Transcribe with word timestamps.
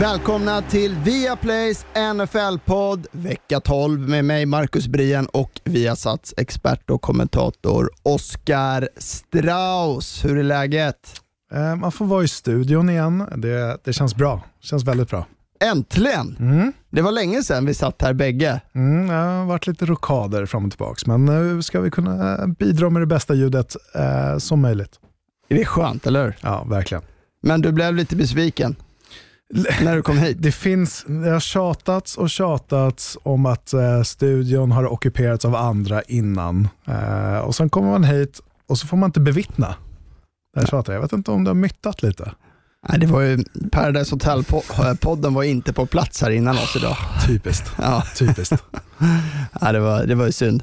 Välkomna 0.00 0.62
till 0.62 0.94
Viaplays 0.94 1.86
NFL-podd 2.14 3.06
vecka 3.12 3.60
12 3.60 4.08
med 4.08 4.24
mig 4.24 4.46
Marcus 4.46 4.88
Brien 4.88 5.26
och 5.26 5.60
Viasats 5.64 6.34
expert 6.36 6.90
och 6.90 7.02
kommentator 7.02 7.90
Oskar 8.02 8.88
Strauss. 8.96 10.24
Hur 10.24 10.38
är 10.38 10.42
läget? 10.42 11.20
Eh, 11.52 11.76
Man 11.76 11.92
får 11.92 12.04
vara 12.06 12.24
i 12.24 12.28
studion 12.28 12.90
igen. 12.90 13.24
Det, 13.36 13.78
det 13.84 13.92
känns 13.92 14.14
bra. 14.16 14.40
känns 14.60 14.84
väldigt 14.84 15.08
bra. 15.10 15.26
Äntligen! 15.60 16.36
Det 16.90 17.02
var 17.02 17.12
länge 17.12 17.42
sedan 17.42 17.66
vi 17.66 17.74
satt 17.74 18.02
här 18.02 18.12
bägge. 18.12 18.60
Mm, 18.74 19.06
det 19.06 19.14
har 19.14 19.44
varit 19.44 19.66
lite 19.66 19.86
rokader 19.86 20.46
fram 20.46 20.64
och 20.64 20.70
tillbaka, 20.70 21.00
men 21.06 21.24
nu 21.24 21.62
ska 21.62 21.80
vi 21.80 21.90
kunna 21.90 22.38
eh, 22.38 22.46
bidra 22.46 22.90
med 22.90 23.02
det 23.02 23.06
bästa 23.06 23.34
ljudet 23.34 23.76
eh, 23.94 24.38
som 24.38 24.60
möjligt. 24.60 24.92
Det 25.48 25.60
är 25.60 25.64
skönt, 25.64 26.06
eller 26.06 26.24
hur? 26.24 26.36
Ja, 26.40 26.64
verkligen. 26.64 27.02
Men 27.42 27.60
du 27.60 27.72
blev 27.72 27.94
lite 27.94 28.16
besviken 28.16 28.76
när 29.82 29.96
du 29.96 30.02
kom 30.02 30.18
hit. 30.18 30.36
Det 30.40 30.52
finns, 30.52 31.04
det 31.06 31.30
har 31.30 31.40
tjatats 31.40 32.16
och 32.16 32.30
tjatats 32.30 33.18
om 33.22 33.46
att 33.46 33.72
eh, 33.72 34.02
studion 34.02 34.72
har 34.72 34.92
ockuperats 34.92 35.44
av 35.44 35.54
andra 35.54 36.02
innan. 36.02 36.68
Eh, 36.86 37.38
och 37.38 37.54
sen 37.54 37.70
kommer 37.70 37.90
man 37.90 38.04
hit 38.04 38.40
och 38.68 38.78
så 38.78 38.86
får 38.86 38.96
man 38.96 39.08
inte 39.08 39.20
bevittna. 39.20 39.74
Det 40.54 40.60
här 40.60 40.66
tjatet. 40.66 40.94
Jag 40.94 41.00
vet 41.00 41.12
inte 41.12 41.30
om 41.30 41.44
det 41.44 41.50
har 41.50 41.54
myttat 41.54 42.02
lite. 42.02 42.32
Nej, 42.88 42.98
det 42.98 43.06
var 43.06 43.20
ju, 43.20 43.44
Paradise 43.72 44.14
Hotel-podden 44.14 45.34
var 45.34 45.42
inte 45.42 45.72
på 45.72 45.86
plats 45.86 46.22
här 46.22 46.30
innan 46.30 46.54
oss 46.56 46.76
idag. 46.76 46.96
Typiskt. 47.26 47.72
Ja. 47.78 48.02
Typiskt. 48.16 48.54
Ja, 49.60 49.72
det, 49.72 49.80
var, 49.80 50.06
det 50.06 50.14
var 50.14 50.26
ju 50.26 50.32
synd. 50.32 50.62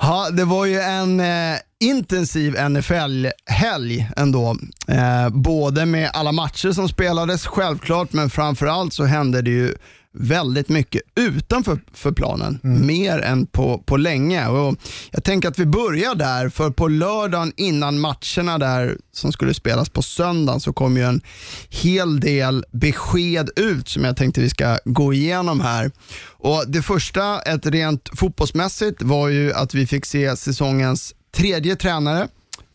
Ja, 0.00 0.30
det 0.30 0.44
var 0.44 0.64
ju 0.66 0.80
en 0.80 1.20
eh, 1.20 1.56
intensiv 1.80 2.52
NFL-helg 2.70 4.08
ändå. 4.16 4.56
Eh, 4.88 5.28
både 5.28 5.86
med 5.86 6.10
alla 6.12 6.32
matcher 6.32 6.72
som 6.72 6.88
spelades 6.88 7.46
självklart, 7.46 8.12
men 8.12 8.30
framförallt 8.30 8.92
så 8.92 9.04
hände 9.04 9.42
det 9.42 9.50
ju 9.50 9.74
väldigt 10.14 10.68
mycket 10.68 11.02
utanför 11.14 11.78
för 11.92 12.12
planen. 12.12 12.58
Mer 12.62 13.18
än 13.18 13.46
på, 13.46 13.78
på 13.78 13.96
länge. 13.96 14.48
Och 14.48 14.76
jag 15.10 15.24
tänker 15.24 15.48
att 15.48 15.58
vi 15.58 15.66
börjar 15.66 16.14
där, 16.14 16.48
för 16.48 16.70
på 16.70 16.88
lördagen 16.88 17.52
innan 17.56 18.00
matcherna 18.00 18.58
där 18.58 18.98
som 19.12 19.32
skulle 19.32 19.54
spelas 19.54 19.88
på 19.88 20.02
söndagen 20.02 20.60
så 20.60 20.72
kom 20.72 20.96
ju 20.96 21.02
en 21.02 21.20
hel 21.68 22.20
del 22.20 22.64
besked 22.72 23.50
ut 23.56 23.88
som 23.88 24.04
jag 24.04 24.16
tänkte 24.16 24.40
vi 24.40 24.50
ska 24.50 24.78
gå 24.84 25.12
igenom 25.12 25.60
här. 25.60 25.90
Och 26.28 26.64
Det 26.68 26.82
första, 26.82 27.40
ett 27.42 27.66
rent 27.66 28.10
fotbollsmässigt, 28.14 29.02
var 29.02 29.28
ju 29.28 29.52
att 29.52 29.74
vi 29.74 29.86
fick 29.86 30.04
se 30.04 30.36
säsongens 30.36 31.14
tredje 31.36 31.76
tränare 31.76 32.28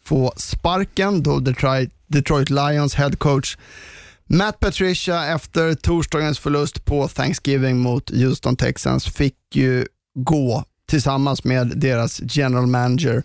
få 0.09 0.33
sparken 0.37 1.23
då 1.23 1.39
Detroit, 1.39 1.89
Detroit 2.07 2.49
Lions 2.49 2.95
head 2.95 3.11
coach 3.17 3.57
Matt 4.31 4.59
Patricia 4.59 5.25
efter 5.25 5.73
torsdagens 5.73 6.39
förlust 6.39 6.85
på 6.85 7.07
Thanksgiving 7.07 7.79
mot 7.79 8.09
Houston 8.09 8.55
Texans 8.55 9.05
fick 9.05 9.35
ju 9.53 9.85
gå 10.15 10.63
tillsammans 10.89 11.43
med 11.43 11.79
deras 11.79 12.21
general 12.23 12.67
manager 12.67 13.23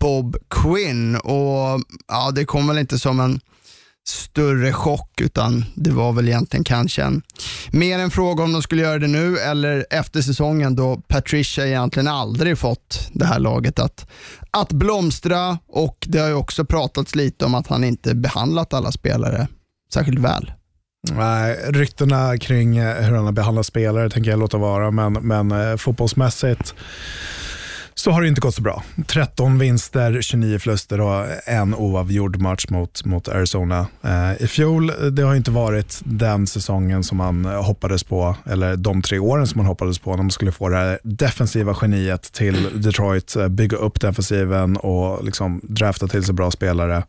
Bob 0.00 0.36
Quinn. 0.50 1.16
Och 1.16 1.82
ja, 2.08 2.30
Det 2.34 2.44
kom 2.44 2.66
väl 2.66 2.78
inte 2.78 2.98
som 2.98 3.20
en 3.20 3.40
större 4.08 4.72
chock 4.72 5.20
utan 5.20 5.64
det 5.74 5.90
var 5.90 6.12
väl 6.12 6.28
egentligen 6.28 6.64
kanske 6.64 7.02
en, 7.02 7.22
mer 7.72 7.98
en 7.98 8.10
fråga 8.10 8.44
om 8.44 8.52
de 8.52 8.62
skulle 8.62 8.82
göra 8.82 8.98
det 8.98 9.06
nu 9.06 9.38
eller 9.38 9.86
efter 9.90 10.22
säsongen 10.22 10.76
då 10.76 10.96
Patricia 11.08 11.66
egentligen 11.66 12.08
aldrig 12.08 12.58
fått 12.58 13.08
det 13.12 13.26
här 13.26 13.38
laget 13.38 13.78
att, 13.78 14.10
att 14.50 14.72
blomstra 14.72 15.58
och 15.68 15.96
det 16.08 16.18
har 16.18 16.28
ju 16.28 16.34
också 16.34 16.64
pratats 16.64 17.14
lite 17.14 17.44
om 17.44 17.54
att 17.54 17.66
han 17.66 17.84
inte 17.84 18.14
behandlat 18.14 18.74
alla 18.74 18.92
spelare 18.92 19.48
särskilt 19.94 20.18
väl. 20.18 20.52
Nej, 21.12 21.58
ryktena 21.68 22.38
kring 22.38 22.76
eh, 22.76 22.94
hur 22.94 23.14
han 23.16 23.24
har 23.24 23.32
behandlat 23.32 23.66
spelare 23.66 24.10
tänker 24.10 24.30
jag 24.30 24.40
låta 24.40 24.58
vara, 24.58 24.90
men, 24.90 25.12
men 25.12 25.52
eh, 25.52 25.76
fotbollsmässigt 25.76 26.74
så 27.94 28.10
har 28.10 28.22
det 28.22 28.28
inte 28.28 28.40
gått 28.40 28.54
så 28.54 28.62
bra. 28.62 28.82
13 29.06 29.58
vinster, 29.58 30.22
29 30.22 30.58
förluster 30.58 31.00
och 31.00 31.26
en 31.46 31.74
oavgjord 31.74 32.40
match 32.40 32.64
mot, 32.68 33.04
mot 33.04 33.28
Arizona. 33.28 33.86
Eh, 34.02 34.42
I 34.42 34.46
fjol, 34.46 34.92
det 35.12 35.22
har 35.22 35.34
inte 35.34 35.50
varit 35.50 36.00
den 36.04 36.46
säsongen 36.46 37.04
som 37.04 37.18
man 37.18 37.44
hoppades 37.44 38.04
på, 38.04 38.36
eller 38.46 38.76
de 38.76 39.02
tre 39.02 39.18
åren 39.18 39.46
som 39.46 39.58
man 39.58 39.66
hoppades 39.66 39.98
på 39.98 40.10
när 40.10 40.22
man 40.22 40.30
skulle 40.30 40.52
få 40.52 40.68
det 40.68 40.76
här 40.76 40.98
defensiva 41.02 41.76
geniet 41.82 42.32
till 42.32 42.82
Detroit, 42.82 43.36
eh, 43.36 43.48
bygga 43.48 43.76
upp 43.76 44.00
defensiven 44.00 44.76
och 44.76 45.24
liksom 45.24 45.60
drafta 45.62 46.08
till 46.08 46.24
sig 46.24 46.34
bra 46.34 46.50
spelare. 46.50 47.04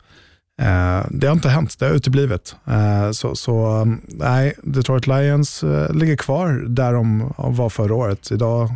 Eh, 0.62 1.06
det 1.10 1.26
har 1.26 1.32
inte 1.32 1.48
hänt, 1.48 1.78
det 1.78 1.86
har 1.86 1.92
uteblivit. 1.92 2.56
Eh, 2.66 3.10
så, 3.10 3.36
så 3.36 3.66
um, 3.66 4.00
nej, 4.06 4.54
Detroit 4.62 5.06
Lions 5.06 5.62
eh, 5.62 5.94
ligger 5.94 6.16
kvar 6.16 6.64
där 6.68 6.92
de 6.92 7.34
var 7.36 7.68
förra 7.70 7.94
året. 7.94 8.30
Idag, 8.30 8.70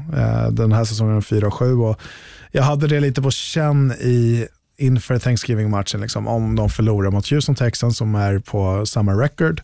den 0.50 0.72
här 0.72 0.84
säsongen 0.84 1.16
är 1.16 1.20
4-7 1.20 1.90
och 1.90 2.00
jag 2.52 2.62
hade 2.62 2.86
det 2.86 3.00
lite 3.00 3.22
på 3.22 3.30
känn 3.30 3.92
i 3.92 4.46
inför 4.78 5.18
Thanksgiving-matchen. 5.18 6.00
Liksom, 6.00 6.28
om 6.28 6.56
de 6.56 6.70
förlorar 6.70 7.10
mot 7.10 7.30
Houston 7.30 7.54
Texans 7.54 7.96
som 7.96 8.14
är 8.14 8.38
på 8.38 8.86
samma 8.86 9.12
record, 9.12 9.60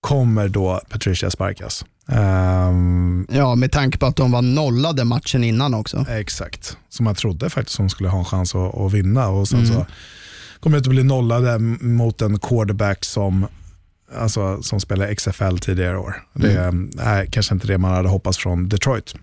kommer 0.00 0.48
då 0.48 0.80
Patricia 0.90 1.30
sparkas. 1.30 1.84
Ehm, 2.08 3.26
Ja, 3.30 3.54
med 3.54 3.72
tanke 3.72 3.98
på 3.98 4.06
att 4.06 4.16
de 4.16 4.32
var 4.32 4.42
nollade 4.42 5.04
matchen 5.04 5.44
innan 5.44 5.74
också. 5.74 6.06
Exakt, 6.08 6.76
som 6.88 7.04
man 7.04 7.14
trodde 7.14 7.50
faktiskt 7.50 7.76
som 7.76 7.88
skulle 7.90 8.08
ha 8.08 8.18
en 8.18 8.24
chans 8.24 8.54
att, 8.54 8.74
att 8.74 8.92
vinna. 8.92 9.28
Och 9.28 9.48
sen 9.48 9.66
så 9.66 9.86
kommer 10.60 10.78
att 10.78 10.86
bli 10.86 11.04
nollade 11.04 11.58
mot 11.58 12.22
en 12.22 12.38
quarterback 12.38 13.04
som, 13.04 13.46
alltså, 14.14 14.62
som 14.62 14.80
spelar 14.80 15.14
XFL 15.14 15.56
tidigare 15.58 15.98
år. 15.98 16.22
Det 16.34 16.52
är 16.98 17.26
kanske 17.26 17.54
inte 17.54 17.66
det 17.66 17.78
man 17.78 17.92
hade 17.92 18.08
hoppats 18.08 18.38
från 18.38 18.68
Detroit. 18.68 19.14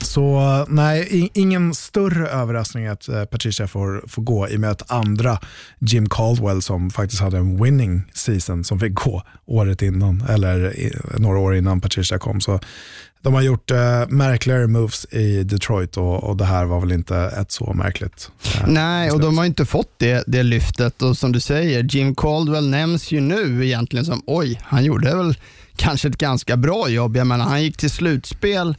Så 0.00 0.66
nej, 0.68 1.30
ingen 1.34 1.74
större 1.74 2.28
överraskning 2.28 2.86
att 2.86 3.08
eh, 3.08 3.24
Patricia 3.24 3.66
får, 3.68 4.04
får 4.08 4.22
gå 4.22 4.48
i 4.48 4.56
och 4.56 4.60
med 4.60 4.70
att 4.70 4.90
andra 4.90 5.38
Jim 5.78 6.08
Caldwell 6.08 6.62
som 6.62 6.90
faktiskt 6.90 7.22
hade 7.22 7.36
en 7.36 7.62
winning 7.62 8.02
season 8.14 8.64
som 8.64 8.80
fick 8.80 8.94
gå 8.94 9.22
året 9.46 9.82
innan, 9.82 10.20
eller 10.20 10.74
några 11.18 11.38
år 11.38 11.54
innan 11.54 11.80
Patricia 11.80 12.18
kom. 12.18 12.40
Så 12.40 12.60
de 13.22 13.34
har 13.34 13.42
gjort 13.42 13.70
eh, 13.70 14.08
märkligare 14.08 14.66
moves 14.66 15.04
i 15.10 15.44
Detroit 15.44 15.96
och, 15.96 16.24
och 16.24 16.36
det 16.36 16.44
här 16.44 16.64
var 16.64 16.80
väl 16.80 16.92
inte 16.92 17.16
ett 17.16 17.52
så 17.52 17.72
märkligt. 17.72 18.30
eh, 18.54 18.66
Nej, 18.66 19.10
och 19.10 19.20
de 19.20 19.38
har 19.38 19.44
inte 19.44 19.66
fått 19.66 19.92
det, 19.96 20.24
det 20.26 20.42
lyftet 20.42 21.02
och 21.02 21.16
som 21.18 21.32
du 21.32 21.40
säger, 21.40 21.82
Jim 21.82 22.14
Caldwell 22.14 22.68
nämns 22.68 23.12
ju 23.12 23.20
nu 23.20 23.66
egentligen 23.66 24.04
som 24.04 24.22
oj, 24.26 24.60
han 24.64 24.84
gjorde 24.84 25.16
väl 25.16 25.36
kanske 25.76 26.08
ett 26.08 26.18
ganska 26.18 26.56
bra 26.56 26.88
jobb. 26.88 27.16
Jag 27.16 27.26
menar, 27.26 27.44
han 27.44 27.62
gick 27.62 27.76
till 27.76 27.90
slutspel 27.90 28.76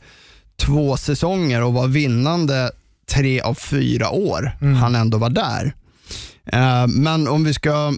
två 0.58 0.98
säsonger 0.98 1.62
och 1.64 1.74
var 1.74 1.88
vinnande 1.88 2.72
tre 3.10 3.42
av 3.42 3.54
fyra 3.54 4.10
år 4.10 4.58
han 4.82 4.96
ändå 4.96 5.18
var 5.18 5.30
där. 5.30 5.76
Eh, 6.46 6.88
men 6.88 7.28
om 7.28 7.44
vi 7.44 7.54
ska 7.54 7.94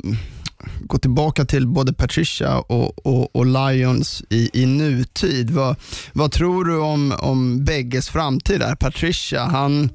gå 0.80 0.98
tillbaka 0.98 1.46
till 1.46 1.68
både 1.68 1.94
Patricia 1.94 2.58
och, 2.58 3.08
och, 3.08 3.36
och 3.36 3.46
Lions 3.46 4.24
i, 4.30 4.62
i 4.62 4.66
nutid. 4.66 5.50
Vad, 5.50 5.76
vad 6.14 6.32
tror 6.32 6.66
du 6.66 6.80
om, 6.80 7.14
om 7.20 7.66
bägges 7.66 8.10
framtid 8.10 8.60
där? 8.60 8.76
Patricia, 8.76 9.44
han 9.44 9.90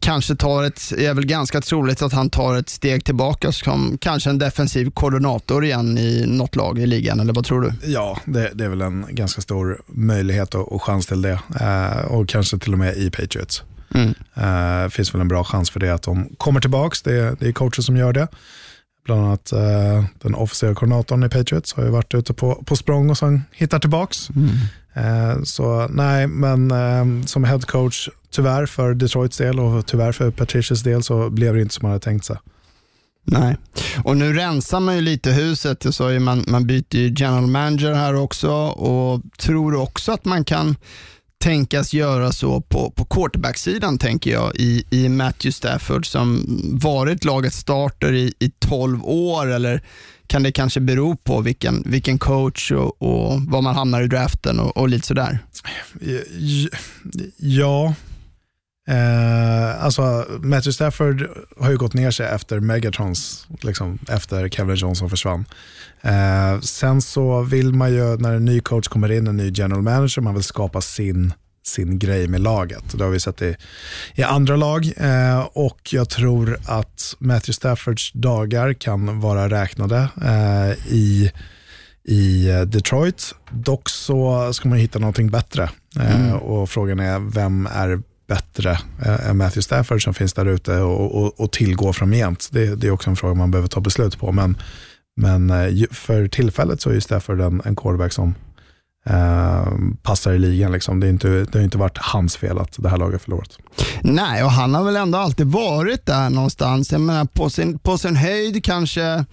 kanske 0.00 0.36
tar 0.36 0.64
ett, 0.64 0.92
är 0.98 1.14
väl 1.14 1.26
ganska 1.26 1.60
troligt 1.60 2.02
att 2.02 2.12
han 2.12 2.30
tar 2.30 2.56
ett 2.56 2.68
steg 2.68 3.04
tillbaka 3.04 3.52
som 3.52 3.98
kanske 4.00 4.30
en 4.30 4.38
defensiv 4.38 4.90
koordinator 4.90 5.64
igen 5.64 5.98
i 5.98 6.24
något 6.26 6.56
lag 6.56 6.78
i 6.78 6.86
ligan, 6.86 7.20
eller 7.20 7.32
vad 7.32 7.44
tror 7.44 7.60
du? 7.60 7.72
Ja, 7.92 8.18
det, 8.24 8.50
det 8.54 8.64
är 8.64 8.68
väl 8.68 8.80
en 8.80 9.06
ganska 9.10 9.40
stor 9.40 9.82
möjlighet 9.86 10.54
och, 10.54 10.72
och 10.72 10.82
chans 10.82 11.06
till 11.06 11.22
det. 11.22 11.40
Eh, 11.60 12.04
och 12.04 12.28
kanske 12.28 12.58
till 12.58 12.72
och 12.72 12.78
med 12.78 12.96
i 12.96 13.10
Patriots. 13.10 13.62
Mm. 13.94 14.14
Eh, 14.34 14.88
finns 14.88 15.14
väl 15.14 15.20
en 15.20 15.28
bra 15.28 15.44
chans 15.44 15.70
för 15.70 15.80
det 15.80 15.90
att 15.90 16.02
de 16.02 16.28
kommer 16.36 16.60
tillbaka. 16.60 16.96
Det, 17.04 17.40
det 17.40 17.48
är 17.48 17.52
coacher 17.52 17.82
som 17.82 17.96
gör 17.96 18.12
det. 18.12 18.28
Bland 19.04 19.26
annat 19.26 19.52
eh, 19.52 20.04
den 20.22 20.34
officiella 20.34 20.74
koordinatorn 20.74 21.24
i 21.24 21.28
Patriots 21.28 21.74
har 21.74 21.84
ju 21.84 21.90
varit 21.90 22.14
ute 22.14 22.34
på, 22.34 22.62
på 22.66 22.76
språng 22.76 23.10
och 23.10 23.18
sen 23.18 23.42
hittar 23.52 23.78
tillbaks. 23.78 24.30
Eh, 24.30 24.34
Eh, 24.94 25.42
så 25.42 25.88
nej, 25.90 26.26
men 26.26 26.70
eh, 26.70 27.26
som 27.26 27.44
head 27.44 27.60
coach, 27.60 28.08
tyvärr 28.30 28.66
för 28.66 28.94
Detroits 28.94 29.38
del 29.38 29.60
och 29.60 29.86
tyvärr 29.86 30.12
för 30.12 30.30
Patricias 30.30 30.82
del 30.82 31.02
så 31.02 31.30
blev 31.30 31.54
det 31.54 31.62
inte 31.62 31.74
som 31.74 31.82
man 31.82 31.90
hade 31.90 32.04
tänkt 32.04 32.24
sig. 32.24 32.36
Nej. 33.24 33.56
Och 34.04 34.16
nu 34.16 34.32
rensar 34.32 34.80
man 34.80 34.94
ju 34.94 35.00
lite 35.00 35.30
huset. 35.32 35.84
Jag 35.84 35.94
sa 35.94 36.12
ju 36.12 36.18
man, 36.18 36.44
man 36.48 36.66
byter 36.66 36.96
ju 36.96 37.14
general 37.16 37.46
manager 37.46 37.94
här 37.94 38.14
också 38.14 38.50
och 38.66 39.22
tror 39.38 39.74
också 39.74 40.12
att 40.12 40.24
man 40.24 40.44
kan 40.44 40.76
tänkas 41.40 41.92
göra 41.92 42.32
så 42.32 42.60
på, 42.60 42.90
på 42.90 43.04
quarterback-sidan, 43.04 43.98
tänker 43.98 44.30
jag, 44.30 44.56
i, 44.56 44.84
i 44.90 45.08
Matthew 45.08 45.52
Stafford 45.52 46.06
som 46.06 46.44
varit 46.82 47.24
lagets 47.24 47.56
starter 47.56 48.12
i, 48.12 48.32
i 48.38 48.50
12 48.58 49.04
år, 49.04 49.46
eller 49.46 49.82
kan 50.26 50.42
det 50.42 50.52
kanske 50.52 50.80
bero 50.80 51.16
på 51.16 51.40
vilken, 51.40 51.82
vilken 51.86 52.18
coach 52.18 52.72
och, 52.72 53.02
och 53.02 53.40
var 53.40 53.62
man 53.62 53.74
hamnar 53.74 54.02
i 54.02 54.06
draften 54.06 54.60
och, 54.60 54.76
och 54.76 54.88
lite 54.88 55.06
sådär? 55.06 55.38
Ja, 57.36 57.94
Eh, 58.90 59.84
alltså, 59.84 60.26
Matthew 60.28 60.72
Stafford 60.72 61.28
har 61.60 61.70
ju 61.70 61.76
gått 61.76 61.94
ner 61.94 62.10
sig 62.10 62.26
efter 62.26 62.60
Megatrons, 62.60 63.46
liksom, 63.60 63.98
efter 64.08 64.48
Kevin 64.48 64.76
Johnson 64.76 65.10
försvann. 65.10 65.44
Eh, 66.02 66.60
sen 66.60 67.02
så 67.02 67.42
vill 67.42 67.72
man 67.72 67.92
ju, 67.92 68.16
när 68.16 68.34
en 68.34 68.44
ny 68.44 68.60
coach 68.60 68.88
kommer 68.88 69.12
in, 69.12 69.26
en 69.26 69.36
ny 69.36 69.52
general 69.54 69.82
manager, 69.82 70.22
man 70.22 70.34
vill 70.34 70.42
skapa 70.42 70.80
sin, 70.80 71.32
sin 71.66 71.98
grej 71.98 72.28
med 72.28 72.40
laget. 72.40 72.84
Det 72.98 73.04
har 73.04 73.10
vi 73.10 73.20
sett 73.20 73.42
i, 73.42 73.56
i 74.14 74.22
andra 74.22 74.56
lag 74.56 74.92
eh, 74.96 75.40
och 75.40 75.80
jag 75.92 76.08
tror 76.08 76.58
att 76.66 77.14
Matthew 77.18 77.52
Staffords 77.52 78.12
dagar 78.12 78.72
kan 78.72 79.20
vara 79.20 79.48
räknade 79.48 80.08
eh, 80.22 80.92
i 80.94 81.32
i 82.04 82.48
Detroit. 82.66 83.34
Dock 83.50 83.88
så 83.88 84.52
ska 84.52 84.68
man 84.68 84.78
hitta 84.78 84.98
någonting 84.98 85.30
bättre. 85.30 85.70
Eh, 85.96 86.20
mm. 86.20 86.36
och 86.36 86.70
Frågan 86.70 87.00
är, 87.00 87.18
vem 87.18 87.66
är 87.66 88.02
bättre 88.30 88.70
eh, 89.04 89.28
än 89.28 89.36
Matthew 89.36 89.62
Stafford 89.62 90.04
som 90.04 90.14
finns 90.14 90.32
där 90.32 90.46
ute 90.46 90.80
och, 90.80 91.22
och, 91.22 91.40
och 91.40 91.52
tillgå 91.52 91.92
framgent. 91.92 92.48
Det, 92.52 92.74
det 92.74 92.86
är 92.86 92.90
också 92.90 93.10
en 93.10 93.16
fråga 93.16 93.34
man 93.34 93.50
behöver 93.50 93.68
ta 93.68 93.80
beslut 93.80 94.18
på. 94.18 94.32
Men, 94.32 94.56
men 95.16 95.50
eh, 95.50 95.86
för 95.90 96.28
tillfället 96.28 96.80
så 96.80 96.90
är 96.90 96.94
ju 96.94 97.00
Stafford 97.00 97.40
en, 97.40 97.62
en 97.64 97.76
quarterback 97.76 98.12
som 98.12 98.34
eh, 99.06 99.66
passar 100.02 100.32
i 100.32 100.38
ligan. 100.38 100.72
Liksom. 100.72 101.00
Det, 101.00 101.06
är 101.06 101.10
inte, 101.10 101.28
det 101.28 101.58
har 101.58 101.64
inte 101.64 101.78
varit 101.78 101.98
hans 101.98 102.36
fel 102.36 102.58
att 102.58 102.74
det 102.78 102.88
här 102.88 102.96
laget 102.96 103.22
förlorat. 103.22 103.58
Nej, 104.02 104.44
och 104.44 104.50
han 104.50 104.74
har 104.74 104.84
väl 104.84 104.96
ändå 104.96 105.18
alltid 105.18 105.46
varit 105.46 106.06
där 106.06 106.30
någonstans. 106.30 106.92
Jag 106.92 107.00
menar, 107.00 107.24
på, 107.24 107.50
sin, 107.50 107.78
på 107.78 107.98
sin 107.98 108.16
höjd 108.16 108.64
kanske 108.64 109.24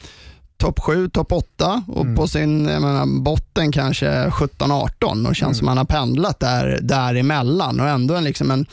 topp 0.58 0.80
7, 0.80 1.10
topp 1.10 1.32
8 1.32 1.84
och 1.88 2.04
mm. 2.04 2.16
på 2.16 2.28
sin 2.28 2.64
menar, 2.64 3.22
botten 3.22 3.72
kanske 3.72 4.08
17-18 4.08 5.28
och 5.28 5.36
känns 5.36 5.42
mm. 5.42 5.54
som 5.54 5.68
han 5.68 5.78
har 5.78 5.86
pendlat 5.86 6.40
där, 6.40 6.80
däremellan 6.82 7.80
och 7.80 7.88
ändå 7.88 8.16
en, 8.16 8.24
liksom 8.24 8.52
en, 8.52 8.66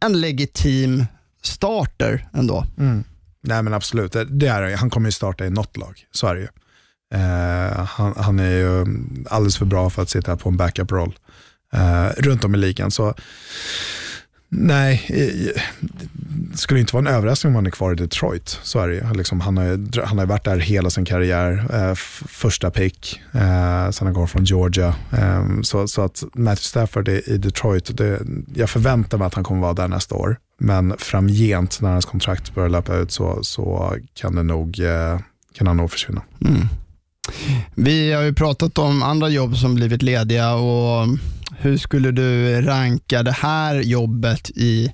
en 0.00 0.20
legitim 0.20 1.04
starter 1.42 2.28
ändå. 2.32 2.66
Mm. 2.78 3.04
Nej 3.42 3.62
men 3.62 3.74
absolut, 3.74 4.12
det, 4.12 4.24
det 4.24 4.46
är 4.46 4.76
Han 4.76 4.90
kommer 4.90 5.08
ju 5.08 5.12
starta 5.12 5.46
i 5.46 5.50
något 5.50 5.76
lag, 5.76 6.06
så 6.10 6.26
är 6.26 6.34
det 6.34 6.40
ju. 6.40 6.48
Eh, 7.14 7.84
han, 7.84 8.14
han, 8.16 8.38
är 8.38 8.50
ju 8.50 8.86
alldeles 9.30 9.58
för 9.58 9.64
bra 9.64 9.90
för 9.90 10.02
att 10.02 10.10
sitta 10.10 10.36
på 10.36 10.48
en 10.48 10.56
backup-roll 10.56 11.14
eh, 11.72 12.08
runt 12.16 12.44
om 12.44 12.54
i 12.54 12.58
ligan. 12.58 12.90
Så 12.90 13.14
Nej, 14.54 15.04
det 16.52 16.58
skulle 16.58 16.80
inte 16.80 16.94
vara 16.96 17.08
en 17.08 17.14
överraskning 17.14 17.50
om 17.50 17.54
han 17.54 17.66
är 17.66 17.70
kvar 17.70 17.92
i 17.92 17.94
Detroit. 17.94 18.58
Så 18.62 18.78
är 18.78 18.88
det 18.88 18.94
ju. 18.94 19.12
Liksom, 19.12 19.40
han, 19.40 19.56
har, 19.56 20.04
han 20.04 20.18
har 20.18 20.26
varit 20.26 20.44
där 20.44 20.58
hela 20.58 20.90
sin 20.90 21.04
karriär. 21.04 21.64
Eh, 21.72 21.94
första 22.28 22.70
pick, 22.70 23.20
eh, 23.32 23.90
sen 23.90 24.06
han 24.06 24.14
går 24.14 24.26
från 24.26 24.44
Georgia. 24.44 24.94
Eh, 25.12 25.44
så, 25.62 25.88
så 25.88 26.02
att 26.02 26.22
Matthew 26.34 26.62
Stafford 26.62 27.08
är 27.08 27.28
i 27.28 27.38
Detroit, 27.38 27.96
det, 27.96 28.20
jag 28.54 28.70
förväntar 28.70 29.18
mig 29.18 29.26
att 29.26 29.34
han 29.34 29.44
kommer 29.44 29.60
vara 29.60 29.74
där 29.74 29.88
nästa 29.88 30.14
år. 30.14 30.36
Men 30.58 30.94
framgent 30.98 31.80
när 31.80 31.90
hans 31.90 32.04
kontrakt 32.04 32.54
börjar 32.54 32.68
löpa 32.68 32.96
ut 32.96 33.12
så, 33.12 33.38
så 33.42 33.96
kan, 34.14 34.34
det 34.34 34.42
nog, 34.42 34.80
eh, 34.80 35.18
kan 35.54 35.66
han 35.66 35.76
nog 35.76 35.90
försvinna. 35.90 36.22
Mm. 36.44 36.68
Vi 37.74 38.12
har 38.12 38.22
ju 38.22 38.34
pratat 38.34 38.78
om 38.78 39.02
andra 39.02 39.28
jobb 39.28 39.56
som 39.56 39.74
blivit 39.74 40.02
lediga 40.02 40.54
och 40.54 41.08
hur 41.62 41.76
skulle 41.78 42.10
du 42.10 42.60
ranka 42.60 43.22
det 43.22 43.32
här 43.32 43.74
jobbet 43.74 44.50
i, 44.50 44.92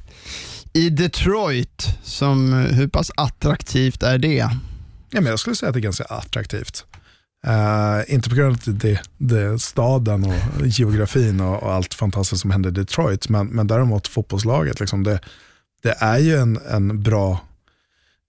i 0.72 0.90
Detroit? 0.90 1.98
Som, 2.02 2.52
hur 2.52 2.88
pass 2.88 3.10
attraktivt 3.16 4.02
är 4.02 4.18
det? 4.18 4.50
Ja, 5.10 5.20
men 5.20 5.26
jag 5.26 5.38
skulle 5.38 5.56
säga 5.56 5.68
att 5.68 5.74
det 5.74 5.80
är 5.80 5.82
ganska 5.82 6.04
attraktivt. 6.04 6.84
Uh, 7.46 8.14
inte 8.14 8.28
på 8.28 8.34
grund 8.34 8.52
av 8.68 8.74
det, 8.74 9.00
det 9.18 9.58
staden 9.58 10.24
och 10.24 10.66
geografin 10.66 11.40
och, 11.40 11.62
och, 11.62 11.72
allt 11.72 11.94
fantastiskt 11.94 12.42
som 12.42 12.50
händer 12.50 12.70
i 12.70 12.72
Detroit, 12.72 13.28
men, 13.28 13.46
men 13.46 13.66
däremot 13.66 14.08
fotbollslaget. 14.08 14.80
Liksom 14.80 15.04
det, 15.04 15.20
det 15.82 15.94
är 15.98 16.18
ju 16.18 16.36
en, 16.36 16.58
en 16.70 17.02
bra 17.02 17.40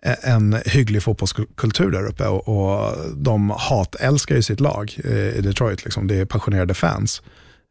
e, 0.06 0.16
en 0.24 0.58
hygglig 0.66 1.04
fotbollskultur 1.04 1.92
där 1.92 2.08
uppe 2.08 2.28
och, 2.28 2.48
och 2.48 2.96
de 3.16 3.50
hatälskar 3.50 4.36
ju 4.36 4.42
sitt 4.42 4.60
lag 4.60 5.00
i 5.36 5.42
Detroit. 5.42 5.84
Liksom. 5.84 6.08
Det 6.08 6.16
är 6.16 6.26
passionerade 6.26 6.74
fans. 6.74 7.22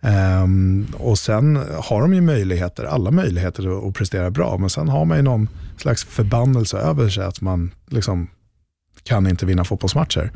Um, 0.02 0.86
och 0.98 1.18
sen 1.18 1.56
har 1.82 2.00
de 2.00 2.14
ju 2.14 2.20
möjligheter, 2.20 2.84
alla 2.84 3.10
möjligheter 3.10 3.78
att, 3.78 3.84
att, 3.84 3.94
prestera 3.94 4.30
bra, 4.30 4.58
men 4.58 4.70
sen 4.70 4.88
har 4.88 5.04
man 5.04 5.16
ju 5.16 5.22
någon 5.22 5.48
slags 5.76 6.04
förbannelse 6.04 6.78
över 6.78 7.08
sig 7.08 7.24
att 7.24 7.40
man 7.40 7.74
liksom 7.86 8.28
kan 9.02 9.26
inte 9.26 9.46
vinna 9.46 9.64
fotbollsmatcher. 9.64 10.32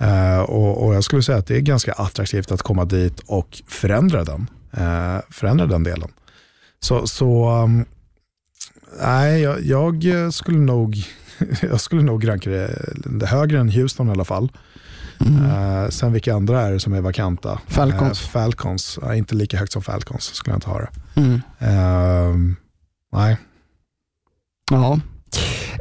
Uh, 0.00 0.40
och, 0.40 0.86
och, 0.86 0.94
jag 0.94 1.04
skulle 1.04 1.22
säga 1.22 1.38
att 1.38 1.46
det 1.46 1.56
är 1.56 1.60
ganska 1.60 1.92
attraktivt 1.92 2.50
att 2.50 2.62
komma 2.62 2.84
dit 2.84 3.20
och 3.26 3.62
förändra 3.66 4.24
den, 4.24 4.50
uh, 4.78 5.20
förändra 5.30 5.66
den 5.66 5.82
delen. 5.82 6.08
Så, 6.80 7.06
så 7.06 7.50
um, 7.50 7.84
nej, 9.00 9.42
jag, 9.42 9.62
jag, 9.62 10.34
skulle 10.34 10.58
nog 10.58 10.96
jag 11.62 11.80
skulle 11.80 12.02
nog 12.02 12.28
ranka 12.28 12.50
det 13.04 13.26
högre 13.26 13.58
än 13.58 13.68
Houston 13.68 14.08
i 14.08 14.10
alla 14.10 14.24
fall. 14.24 14.48
Mm. 15.20 15.90
Sen 15.90 16.12
vilka 16.12 16.34
andra 16.34 16.62
är 16.62 16.72
det 16.72 16.80
som 16.80 16.92
är 16.92 17.00
vakanta? 17.00 17.60
Falcons. 17.66 18.22
Uh, 18.22 18.28
Falcons, 18.28 18.98
inte 19.14 19.34
lika 19.34 19.58
högt 19.58 19.72
som 19.72 19.82
Falcons 19.82 20.24
skulle 20.24 20.52
jag 20.52 20.56
inte 20.56 20.70
ha 20.70 20.78
det. 20.78 21.20
Mm. 21.20 21.40
Ehm, 21.58 22.56
nej. 23.12 23.36
Ja. 24.70 25.00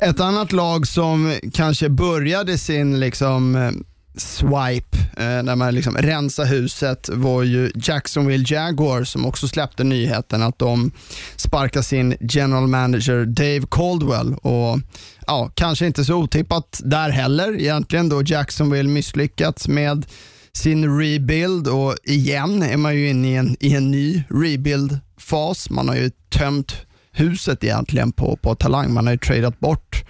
Ett 0.02 0.20
annat 0.20 0.52
lag 0.52 0.88
som 0.88 1.34
kanske 1.54 1.90
började 1.90 2.58
sin 2.58 3.00
liksom 3.00 3.56
eh, 3.56 3.72
swipe, 4.18 4.98
eh, 5.18 5.44
när 5.44 5.56
man 5.56 5.76
liksom 5.76 5.98
rensade 5.98 6.48
huset, 6.48 7.10
var 7.14 7.44
ju 7.44 7.72
Jacksonville 7.76 8.46
Jaguars 8.48 9.10
som 9.10 9.26
också 9.26 9.48
släppte 9.48 9.84
nyheten 9.84 10.44
att 10.44 10.60
de 10.60 10.92
sparkar 11.36 11.82
sin 11.82 12.16
general 12.20 12.68
manager 12.68 13.26
Dave 13.26 13.62
Caldwell. 13.72 14.34
Och 14.34 14.80
ja, 15.28 15.52
Kanske 15.54 15.86
inte 15.86 16.06
så 16.06 16.14
otippat 16.14 16.82
där 16.84 17.10
heller 17.10 17.62
egentligen 17.62 18.10
då 18.10 18.24
Jacksonville 18.24 18.90
misslyckats 18.90 19.68
med 19.68 20.06
sin 20.54 21.00
rebuild 21.00 21.68
och 21.68 21.96
igen 22.04 22.64
är 22.64 22.78
man 22.78 22.96
ju 22.96 23.10
inne 23.10 23.28
i 23.28 23.36
en, 23.36 23.58
i 23.60 23.74
en 23.74 23.92
ny 23.92 24.24
rebuild-fas. 24.30 25.70
Man 25.70 25.88
har 25.88 25.96
ju 25.96 26.12
tömt 26.30 26.76
huset 27.12 27.64
egentligen 27.64 28.12
på, 28.12 28.36
på 28.42 28.56
talang. 28.56 28.94
Man 28.94 29.06
har 29.06 29.14
ju 29.14 29.20
tradat 29.20 29.60
bort 29.60 30.04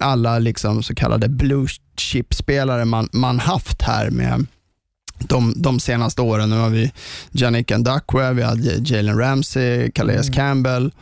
alla 0.00 0.38
liksom 0.38 0.82
så 0.82 0.94
kallade 0.94 1.28
blue 1.28 1.68
chip-spelare 1.96 2.84
man, 2.84 3.08
man 3.12 3.38
haft 3.38 3.82
här 3.82 4.10
med 4.10 4.46
de, 5.18 5.54
de 5.56 5.80
senaste 5.80 6.22
åren. 6.22 6.50
Nu 6.50 6.56
har 6.56 6.70
vi 6.70 6.92
Janik 7.30 7.70
Ndakwe, 7.70 8.32
vi 8.32 8.42
hade 8.42 8.74
Jalen 8.84 9.18
Ramsey, 9.18 9.90
Calais 9.90 10.28
mm. 10.28 10.32
Campbell. 10.32 10.92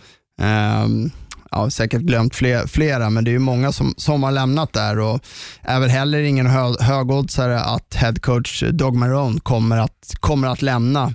Um, 0.41 1.11
ja, 1.51 1.71
säkert 1.71 2.01
glömt 2.01 2.35
fler, 2.35 2.67
flera, 2.67 3.11
men 3.11 3.25
det 3.25 3.31
är 3.31 3.33
ju 3.33 3.39
många 3.39 3.73
som, 3.73 3.95
som 3.97 4.23
har 4.23 4.33
lämnat 4.33 4.73
där 4.73 4.99
och 4.99 5.21
är 5.63 5.81
väl 5.81 5.91
heller 5.91 6.19
ingen 6.19 6.47
hö, 6.47 6.75
högoddsare 6.81 7.61
att 7.61 7.95
headcoach 7.95 8.63
Dog 8.71 8.97
Marone 8.97 9.41
kommer 9.41 9.79
att, 9.79 10.15
kommer 10.21 10.49
att 10.49 10.63
lämna 10.63 11.15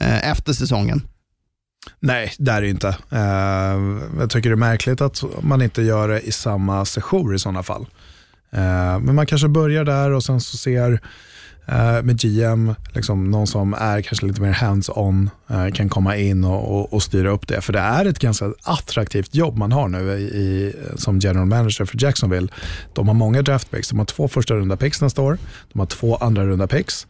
eh, 0.00 0.30
efter 0.30 0.52
säsongen. 0.52 1.02
Nej, 2.00 2.32
det 2.38 2.52
är 2.52 2.60
det 2.60 2.68
inte. 2.68 2.88
Eh, 3.10 4.18
jag 4.18 4.30
tycker 4.30 4.50
det 4.50 4.54
är 4.54 4.56
märkligt 4.56 5.00
att 5.00 5.22
man 5.40 5.62
inte 5.62 5.82
gör 5.82 6.08
det 6.08 6.20
i 6.20 6.32
samma 6.32 6.84
session 6.84 7.34
i 7.34 7.38
sådana 7.38 7.62
fall. 7.62 7.86
Eh, 8.50 8.98
men 8.98 9.14
man 9.14 9.26
kanske 9.26 9.48
börjar 9.48 9.84
där 9.84 10.10
och 10.10 10.24
sen 10.24 10.40
så 10.40 10.56
ser 10.56 11.00
eh, 11.66 12.02
med 12.02 12.20
GM, 12.20 12.74
liksom 12.94 13.30
någon 13.30 13.46
som 13.46 13.74
är 13.74 14.02
kanske 14.02 14.26
lite 14.26 14.40
mer 14.40 14.52
hands-on, 14.52 15.30
kan 15.74 15.88
komma 15.88 16.16
in 16.16 16.44
och, 16.44 16.78
och, 16.78 16.92
och, 16.92 17.02
styra 17.02 17.30
upp 17.30 17.48
det. 17.48 17.60
För 17.60 17.72
det 17.72 17.78
är 17.78 18.04
ett 18.04 18.18
ganska 18.18 18.52
attraktivt 18.62 19.34
jobb 19.34 19.56
man 19.56 19.72
har 19.72 19.88
nu 19.88 20.12
i, 20.12 20.22
i, 20.22 20.74
som 20.96 21.18
general 21.18 21.46
manager 21.46 21.84
för 21.84 22.02
Jacksonville. 22.02 22.48
De 22.94 23.08
har 23.08 23.14
många 23.14 23.42
draftpicks. 23.42 23.88
De 23.88 23.98
har 23.98 24.06
två 24.06 24.28
första 24.28 24.54
runda 24.54 24.76
picks 24.76 25.00
nästa 25.00 25.22
år. 25.22 25.38
De 25.72 25.78
har 25.78 25.86
två 25.86 26.16
andra 26.16 26.46
runda 26.46 26.66
picks 26.66 27.06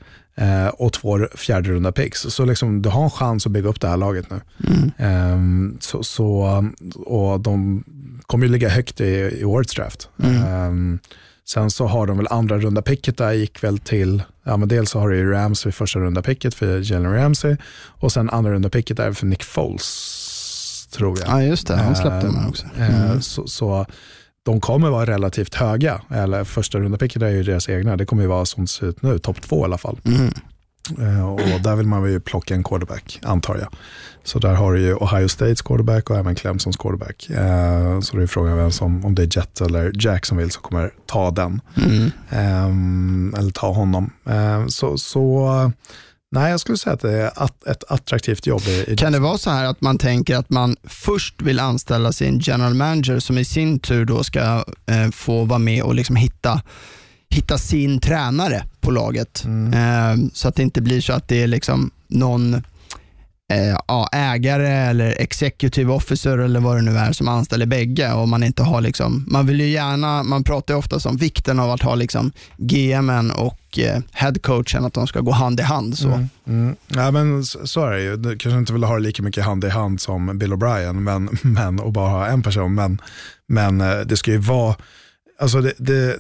och 0.72 0.92
två 0.92 1.18
fjärde 1.34 1.70
runda 1.70 1.92
picks. 1.92 2.20
Så 2.20 2.44
liksom, 2.44 2.82
du 2.82 2.88
har 2.88 3.04
en 3.04 3.10
chans 3.10 3.46
att 3.46 3.52
bygga 3.52 3.68
upp 3.68 3.80
det 3.80 3.88
här 3.88 3.96
laget 3.96 4.26
nu. 4.30 4.40
Mm. 4.66 4.90
Eh, 4.98 5.78
så, 5.80 6.02
så, 6.02 6.64
och 7.06 7.40
de 7.40 7.84
kommer 8.26 8.46
ju 8.46 8.52
ligga 8.52 8.68
högt 8.68 9.00
i, 9.00 9.38
i 9.40 9.44
årets 9.44 9.74
draft. 9.74 10.08
Mm. 10.22 10.36
Eh, 10.36 11.00
sen 11.48 11.70
så 11.70 11.86
har 11.86 12.06
de 12.06 12.16
väl 12.16 12.26
andra 12.30 12.58
runda 12.58 12.82
picket 12.82 13.18
där, 13.18 13.32
gick 13.32 13.64
väl 13.64 13.78
till, 13.78 14.22
ja 14.44 14.56
men 14.56 14.68
dels 14.68 14.90
så 14.90 14.98
har 14.98 15.08
du 15.08 15.16
ju 15.16 15.30
Rams 15.30 15.66
vid 15.66 15.74
första 15.74 15.98
runda 15.98 16.22
picket 16.22 16.54
för 16.54 16.92
Jalen 16.92 17.12
Ramsey 17.12 17.56
och 17.86 18.12
sen 18.12 18.30
andra 18.30 18.52
runda 18.52 18.70
picket 18.70 18.96
där 18.96 19.12
för 19.12 19.26
Nick 19.26 19.44
Foles 19.44 20.86
tror 20.90 21.18
jag. 21.18 21.28
Ja 21.28 21.42
just 21.42 21.66
det, 21.66 21.76
han 21.76 21.96
släppte 21.96 22.26
den 22.26 22.48
också. 22.48 22.66
Eh, 22.78 23.04
mm. 23.04 23.22
Så, 23.22 23.46
så 23.46 23.86
de 24.42 24.60
kommer 24.60 24.90
vara 24.90 25.06
relativt 25.06 25.54
höga. 25.54 26.00
Eller 26.10 26.44
första 26.44 26.78
runda 26.78 26.98
picket 26.98 27.22
är 27.22 27.28
ju 27.28 27.42
deras 27.42 27.68
egna. 27.68 27.96
Det 27.96 28.06
kommer 28.06 28.22
ju 28.22 28.28
vara 28.28 28.44
som 28.44 28.64
det 28.64 28.68
ser 28.68 28.86
ut 28.86 29.02
nu, 29.02 29.18
topp 29.18 29.40
två 29.40 29.60
i 29.60 29.64
alla 29.64 29.78
fall. 29.78 30.00
Mm. 30.04 30.32
Eh, 30.98 31.28
och 31.28 31.60
där 31.62 31.76
vill 31.76 31.86
man 31.86 32.10
ju 32.10 32.20
plocka 32.20 32.54
en 32.54 32.64
quarterback, 32.64 33.20
antar 33.22 33.56
jag. 33.56 33.68
Så 34.24 34.38
där 34.38 34.54
har 34.54 34.72
du 34.72 34.80
ju 34.80 34.94
Ohio 34.94 35.28
States 35.28 35.62
quarterback 35.62 36.10
och 36.10 36.16
även 36.16 36.34
Clemsons 36.34 36.76
quarterback. 36.76 37.30
Eh, 37.30 38.00
så 38.00 38.16
det 38.16 38.22
är 38.22 38.26
frågan 38.26 38.56
vem 38.56 38.70
som, 38.70 39.04
om 39.04 39.14
det 39.14 39.22
är 39.22 39.38
Jet 39.38 39.60
eller 39.60 39.92
Jack 39.94 40.26
som 40.26 40.38
vill, 40.38 40.50
som 40.50 40.62
kommer 40.62 40.90
ta 41.06 41.30
den. 41.30 41.60
Mm. 41.76 42.10
Eh, 42.30 43.38
eller 43.38 43.50
ta 43.50 43.72
honom. 43.72 44.10
Eh, 44.26 44.66
så, 44.66 44.98
så 44.98 45.72
nej, 46.30 46.50
jag 46.50 46.60
skulle 46.60 46.78
säga 46.78 46.94
att 46.94 47.00
det 47.00 47.12
är 47.12 47.30
att, 47.36 47.66
ett 47.66 47.84
attraktivt 47.88 48.46
jobb. 48.46 48.62
I, 48.62 48.96
Kan 48.96 49.12
det 49.12 49.18
vara 49.18 49.38
så 49.38 49.50
här 49.50 49.64
att 49.64 49.80
man 49.80 49.98
tänker 49.98 50.36
att 50.36 50.50
man 50.50 50.76
först 50.84 51.42
vill 51.42 51.60
anställa 51.60 52.12
sin 52.12 52.38
general 52.38 52.74
manager 52.74 53.18
som 53.18 53.38
i 53.38 53.44
sin 53.44 53.78
tur 53.78 54.04
då 54.04 54.24
ska 54.24 54.64
eh, 54.86 55.10
få 55.12 55.44
vara 55.44 55.58
med 55.58 55.82
och 55.82 55.94
liksom 55.94 56.16
hitta 56.16 56.62
hitta 57.30 57.58
sin 57.58 58.00
tränare 58.00 58.64
på 58.80 58.90
laget. 58.90 59.44
Eh, 59.74 60.30
så 60.32 60.48
att 60.48 60.54
det 60.54 60.62
inte 60.62 60.82
blir 60.82 61.00
så 61.00 61.12
att 61.12 61.28
det 61.28 61.42
är 61.42 61.46
liksom 61.46 61.90
någon 62.08 62.54
eh, 63.52 63.76
ja, 63.88 64.08
ägare 64.12 64.68
eller 64.68 65.20
executive 65.20 65.92
officer 65.92 66.38
eller 66.38 66.60
vad 66.60 66.76
det 66.76 66.82
nu 66.82 66.96
är 66.96 67.12
som 67.12 67.28
anställer 67.28 67.66
bägge 67.66 68.12
och 68.12 68.28
man 68.28 68.42
inte 68.42 68.62
har 68.62 68.80
liksom, 68.80 69.24
man 69.28 69.46
vill 69.46 69.60
ju 69.60 69.68
gärna, 69.68 70.22
man 70.22 70.44
pratar 70.44 70.74
ju 70.74 70.78
ofta 70.78 71.08
om 71.08 71.16
vikten 71.16 71.60
av 71.60 71.70
att 71.70 71.82
ha 71.82 71.94
liksom 71.94 72.32
GMen 72.56 73.30
och 73.30 73.59
eh, 73.78 74.02
headcoachen, 74.12 74.84
att 74.84 74.94
de 74.94 75.06
ska 75.06 75.20
gå 75.20 75.30
hand 75.30 75.60
i 75.60 75.62
hand. 75.62 75.98
Så. 75.98 76.26
Mm. 76.46 76.76
Ja, 76.88 77.10
men 77.10 77.44
så 77.44 77.86
är 77.86 77.90
det 77.90 78.02
ju. 78.02 78.16
Du 78.16 78.38
kanske 78.38 78.58
inte 78.58 78.72
vill 78.72 78.84
ha 78.84 78.94
det 78.94 79.00
lika 79.00 79.22
mycket 79.22 79.44
hand 79.44 79.64
i 79.64 79.68
hand 79.68 80.00
som 80.00 80.38
Bill 80.38 80.52
O'Brien 80.52 80.92
men, 80.92 81.38
men, 81.42 81.80
och 81.80 81.92
bara 81.92 82.08
ha 82.08 82.26
en 82.26 82.42
person. 82.42 82.74
Men, 82.74 83.00
men 83.46 83.80
eh, 83.80 84.00
det 84.00 84.16
ska 84.16 84.30
ju 84.30 84.38
vara, 84.38 84.76
alltså 85.38 85.60
det, 85.60 85.72
det 85.78 86.18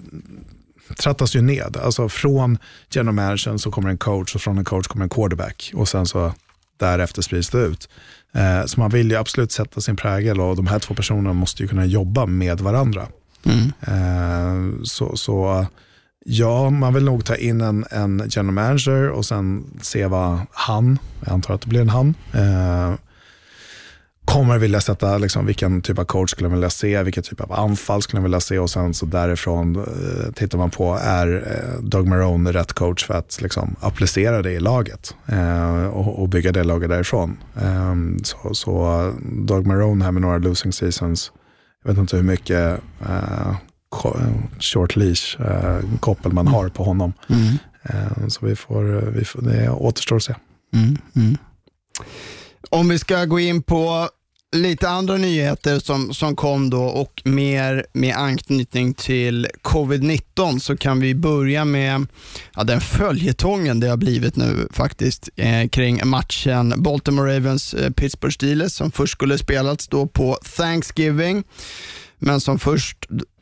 trattas 0.98 1.36
ju 1.36 1.42
ned. 1.42 1.76
Alltså 1.82 2.08
från 2.08 2.58
general 2.90 3.14
managern 3.14 3.58
så 3.58 3.70
kommer 3.70 3.88
en 3.90 3.98
coach 3.98 4.34
och 4.34 4.40
från 4.40 4.58
en 4.58 4.64
coach 4.64 4.86
kommer 4.86 5.04
en 5.04 5.10
quarterback 5.10 5.72
och 5.74 5.88
sen 5.88 6.06
så 6.06 6.34
därefter 6.76 7.22
sprids 7.22 7.50
det 7.50 7.58
ut. 7.58 7.88
Eh, 8.34 8.66
så 8.66 8.80
man 8.80 8.90
vill 8.90 9.10
ju 9.10 9.16
absolut 9.16 9.52
sätta 9.52 9.80
sin 9.80 9.96
prägel 9.96 10.40
och 10.40 10.56
de 10.56 10.66
här 10.66 10.78
två 10.78 10.94
personerna 10.94 11.32
måste 11.32 11.62
ju 11.62 11.68
kunna 11.68 11.86
jobba 11.86 12.26
med 12.26 12.60
varandra. 12.60 13.06
Mm. 13.44 14.80
Så, 14.84 15.16
så 15.16 15.66
ja, 16.24 16.70
man 16.70 16.94
vill 16.94 17.04
nog 17.04 17.24
ta 17.24 17.36
in 17.36 17.60
en, 17.60 17.84
en 17.90 18.22
general 18.30 18.54
manager 18.54 19.08
och 19.08 19.24
sen 19.24 19.64
se 19.82 20.06
vad 20.06 20.40
han, 20.50 20.98
jag 21.24 21.32
antar 21.32 21.54
att 21.54 21.60
det 21.60 21.68
blir 21.68 21.80
en 21.80 21.88
han, 21.88 22.14
eh, 22.32 22.94
kommer 24.24 24.58
vilja 24.58 24.80
sätta, 24.80 25.18
liksom, 25.18 25.46
vilken 25.46 25.82
typ 25.82 25.98
av 25.98 26.04
coach 26.04 26.30
skulle 26.30 26.48
han 26.48 26.56
vilja 26.56 26.70
se, 26.70 27.02
vilken 27.02 27.22
typ 27.22 27.40
av 27.40 27.52
anfall 27.52 28.02
skulle 28.02 28.18
han 28.18 28.24
vilja 28.24 28.40
se 28.40 28.58
och 28.58 28.70
sen 28.70 28.94
så 28.94 29.06
därifrån 29.06 29.76
eh, 29.76 30.32
tittar 30.32 30.58
man 30.58 30.70
på, 30.70 30.98
är 31.02 31.26
eh, 31.46 31.82
Doug 31.82 32.06
Marone 32.06 32.52
rätt 32.52 32.72
coach 32.72 33.06
för 33.06 33.14
att 33.14 33.40
liksom, 33.42 33.76
applicera 33.80 34.42
det 34.42 34.52
i 34.52 34.60
laget 34.60 35.14
eh, 35.26 35.86
och, 35.86 36.22
och 36.22 36.28
bygga 36.28 36.52
det 36.52 36.64
laget 36.64 36.88
därifrån. 36.88 37.36
Eh, 37.62 37.94
så, 38.22 38.54
så 38.54 39.12
Doug 39.46 39.66
Marone 39.66 40.04
här 40.04 40.12
med 40.12 40.22
några 40.22 40.38
losing 40.38 40.72
seasons, 40.72 41.32
jag 41.84 41.90
vet 41.90 41.98
inte 41.98 42.16
hur 42.16 42.24
mycket 42.24 42.80
eh, 43.08 43.54
short 44.58 44.96
leash 44.96 45.40
eh, 45.40 45.80
koppel 46.00 46.32
man 46.32 46.46
har 46.46 46.68
på 46.68 46.84
honom. 46.84 47.12
Mm. 47.28 47.58
Eh, 47.82 48.28
så 48.28 48.46
vi 48.46 48.56
får, 48.56 48.82
vi 49.10 49.24
får, 49.24 49.42
det 49.42 49.70
återstår 49.70 50.16
att 50.16 50.22
se. 50.22 50.34
Mm, 50.74 50.98
mm. 51.16 51.36
Om 52.70 52.88
vi 52.88 52.98
ska 52.98 53.24
gå 53.24 53.40
in 53.40 53.62
på 53.62 54.08
lite 54.56 54.88
andra 54.88 55.16
nyheter 55.16 55.78
som, 55.78 56.14
som 56.14 56.36
kom 56.36 56.70
då 56.70 56.82
och 56.82 57.22
mer 57.24 57.86
med 57.92 58.16
anknytning 58.16 58.94
till 58.94 59.46
covid-19 59.62 60.58
så 60.58 60.76
kan 60.76 61.00
vi 61.00 61.14
börja 61.14 61.64
med 61.64 62.06
ja, 62.56 62.64
den 62.64 62.80
följetongen 62.80 63.80
det 63.80 63.88
har 63.88 63.96
blivit 63.96 64.36
nu 64.36 64.68
faktiskt 64.70 65.28
eh, 65.36 65.68
kring 65.68 66.08
matchen 66.08 66.82
Baltimore 66.82 67.36
Ravens 67.36 67.74
eh, 67.74 67.90
Pittsburgh 67.90 68.34
Steelers 68.34 68.72
som 68.72 68.90
först 68.90 69.12
skulle 69.12 69.38
spelats 69.38 69.88
då 69.88 70.06
på 70.06 70.38
Thanksgiving 70.56 71.44
men 72.20 72.40
som 72.40 72.58
först, 72.58 72.96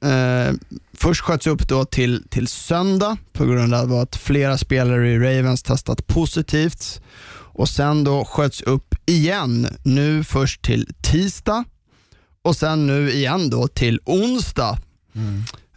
eh, 0.05 0.55
först 0.97 1.21
sköts 1.21 1.47
upp 1.47 1.69
då 1.69 1.85
till, 1.85 2.29
till 2.31 2.49
söndag 2.49 3.17
på 3.33 3.45
grund 3.47 3.75
av 3.75 3.93
att 3.93 4.17
flera 4.17 4.59
spelare 4.59 5.11
i 5.11 5.19
Ravens 5.19 5.63
testat 5.63 6.07
positivt 6.07 7.01
och 7.31 7.69
sen 7.69 8.05
då 8.05 8.25
sköts 8.25 8.63
upp 8.63 8.95
igen, 9.07 9.67
nu 9.85 10.25
först 10.25 10.63
till 10.63 10.89
tisdag 11.03 11.65
och 12.43 12.57
sen 12.57 12.87
nu 12.87 13.11
igen 13.13 13.51
då 13.51 13.69
till 13.69 14.01
onsdag. 14.05 14.79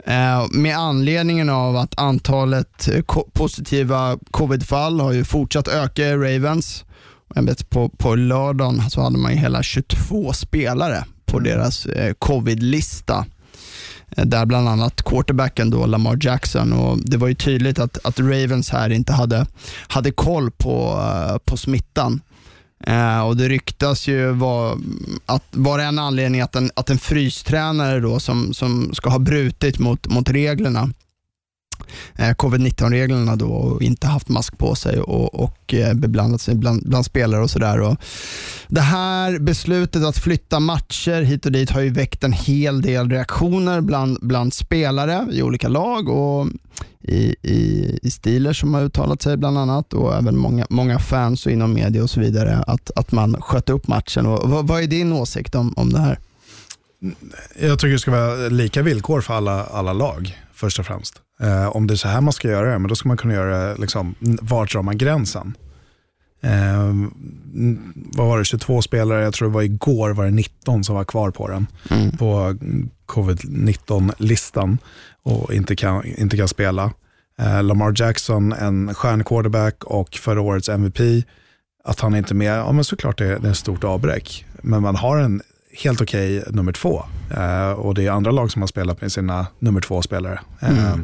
Eh, 0.05 0.46
med 0.51 0.77
anledningen 0.77 1.50
av 1.50 1.77
att 1.77 2.00
antalet 2.00 2.88
eh, 2.88 3.01
ko- 3.01 3.29
positiva 3.34 4.17
covid-fall 4.31 5.00
har 5.00 5.12
ju 5.12 5.24
fortsatt 5.25 5.67
öka 5.67 6.08
i 6.08 6.13
Ravens. 6.15 6.86
Jag 7.36 7.43
vet, 7.43 7.70
på, 7.70 7.89
på 7.89 8.15
lördagen 8.15 8.89
så 8.89 9.01
hade 9.01 9.17
man 9.17 9.31
ju 9.31 9.38
hela 9.38 9.63
22 9.63 10.34
spelare 10.34 11.05
på 11.31 11.39
deras 11.39 11.85
eh, 11.85 12.13
covid-lista. 12.13 13.25
Eh, 14.17 14.25
där 14.25 14.45
bland 14.45 14.69
annat 14.69 15.01
quarterbacken 15.01 15.69
då, 15.69 15.85
Lamar 15.85 16.17
Jackson. 16.21 16.73
Och 16.73 16.97
det 17.05 17.17
var 17.17 17.27
ju 17.27 17.33
tydligt 17.33 17.79
att, 17.79 18.05
att 18.05 18.19
Ravens 18.19 18.69
här 18.69 18.89
inte 18.89 19.13
hade, 19.13 19.45
hade 19.88 20.11
koll 20.11 20.51
på, 20.51 21.00
eh, 21.01 21.38
på 21.38 21.57
smittan. 21.57 22.21
Eh, 22.88 23.21
och 23.21 23.38
Det 23.38 23.50
ryktas 23.50 24.07
ju 24.07 24.31
var, 24.31 24.77
att 25.25 25.43
var 25.51 25.77
det 25.77 25.83
en 25.83 26.00
anledning 26.00 26.41
att 26.41 26.55
en, 26.55 26.71
att 26.75 26.89
en 26.89 26.97
frystränare 26.97 28.00
då 28.00 28.19
som, 28.19 28.53
som 28.53 28.93
ska 28.93 29.09
ha 29.09 29.19
brutit 29.19 29.79
mot, 29.79 30.07
mot 30.07 30.29
reglerna 30.29 30.89
Eh, 32.15 32.31
covid-19-reglerna 32.31 33.35
då 33.35 33.47
och 33.47 33.81
inte 33.81 34.07
haft 34.07 34.29
mask 34.29 34.57
på 34.57 34.75
sig 34.75 35.00
och, 35.00 35.35
och 35.35 35.73
eh, 35.73 35.93
beblandat 35.93 36.41
sig 36.41 36.55
bland, 36.55 36.83
bland 36.89 37.05
spelare 37.05 37.41
och 37.41 37.50
sådär. 37.50 37.97
Det 38.67 38.81
här 38.81 39.39
beslutet 39.39 40.03
att 40.03 40.17
flytta 40.17 40.59
matcher 40.59 41.21
hit 41.21 41.45
och 41.45 41.51
dit 41.51 41.69
har 41.69 41.81
ju 41.81 41.89
väckt 41.89 42.23
en 42.23 42.33
hel 42.33 42.81
del 42.81 43.09
reaktioner 43.09 43.81
bland, 43.81 44.17
bland 44.21 44.53
spelare 44.53 45.27
i 45.31 45.41
olika 45.41 45.67
lag 45.67 46.09
och 46.09 46.47
i, 47.03 47.35
i, 47.41 48.00
i 48.03 48.11
Steelers 48.11 48.59
som 48.59 48.73
har 48.73 48.81
uttalat 48.81 49.21
sig 49.21 49.38
bland 49.38 49.57
annat 49.57 49.93
och 49.93 50.15
även 50.15 50.38
många, 50.38 50.67
många 50.69 51.00
fans 51.00 51.45
och 51.45 51.51
inom 51.51 51.73
media 51.73 52.03
och 52.03 52.09
så 52.09 52.19
vidare 52.19 52.63
att, 52.67 52.91
att 52.95 53.11
man 53.11 53.41
sköt 53.41 53.69
upp 53.69 53.88
matchen. 53.88 54.25
Och, 54.25 54.50
vad, 54.50 54.67
vad 54.67 54.83
är 54.83 54.88
din 54.88 55.13
åsikt 55.13 55.55
om, 55.55 55.73
om 55.77 55.93
det 55.93 56.00
här? 56.00 56.19
Jag 57.59 57.79
tycker 57.79 57.93
det 57.93 58.00
ska 58.00 58.11
vara 58.11 58.35
lika 58.35 58.81
villkor 58.81 59.21
för 59.21 59.33
alla, 59.33 59.63
alla 59.63 59.93
lag, 59.93 60.38
först 60.53 60.79
och 60.79 60.85
främst. 60.85 61.21
Eh, 61.41 61.67
om 61.67 61.88
det 61.88 61.93
är 61.93 61.95
så 61.95 62.07
här 62.07 62.21
man 62.21 62.33
ska 62.33 62.48
göra 62.48 62.71
det, 62.71 62.79
men 62.79 62.89
då 62.89 62.95
ska 62.95 63.07
man 63.07 63.17
kunna 63.17 63.33
göra 63.33 63.67
det, 63.67 63.81
liksom, 63.81 64.15
vart 64.41 64.71
drar 64.71 64.81
man 64.81 64.98
gränsen? 64.98 65.57
Eh, 66.41 66.79
mm, 66.79 67.93
vad 67.95 68.27
var 68.27 68.38
det, 68.39 68.45
22 68.45 68.81
spelare, 68.81 69.24
jag 69.24 69.33
tror 69.33 69.48
det 69.48 69.53
var 69.53 69.62
igår 69.62 70.10
var 70.10 70.25
det 70.25 70.31
19 70.31 70.83
som 70.83 70.95
var 70.95 71.03
kvar 71.03 71.31
på 71.31 71.48
den, 71.48 71.67
på 72.17 72.57
covid-19-listan 73.05 74.77
och 75.24 75.53
inte 75.53 75.75
kan, 75.75 76.05
inte 76.05 76.38
kan 76.38 76.48
spela. 76.48 76.93
Eh, 77.39 77.63
Lamar 77.63 77.93
Jackson, 77.95 78.53
en 78.53 78.93
stjärnquarterback 78.93 79.83
och 79.83 80.15
förra 80.15 80.41
årets 80.41 80.69
MVP, 80.69 81.25
att 81.83 82.00
han 82.00 82.15
inte 82.15 82.33
är 82.33 82.36
med, 82.36 82.57
ja 82.57 82.71
men 82.71 82.83
såklart 82.83 83.17
det 83.17 83.25
är, 83.25 83.39
det 83.39 83.48
är 83.48 83.51
ett 83.51 83.57
stort 83.57 83.83
avbräck. 83.83 84.45
Men 84.62 84.81
man 84.81 84.95
har 84.95 85.17
en 85.17 85.41
helt 85.83 86.01
okej 86.01 86.43
nummer 86.50 86.71
två. 86.71 87.03
Eh, 87.31 87.71
och 87.71 87.93
det 87.95 88.05
är 88.05 88.12
andra 88.12 88.31
lag 88.31 88.51
som 88.51 88.62
har 88.62 88.67
spelat 88.67 89.01
med 89.01 89.12
sina 89.12 89.48
nummer 89.60 89.81
två-spelare. 89.81 90.39
Eh, 90.60 90.95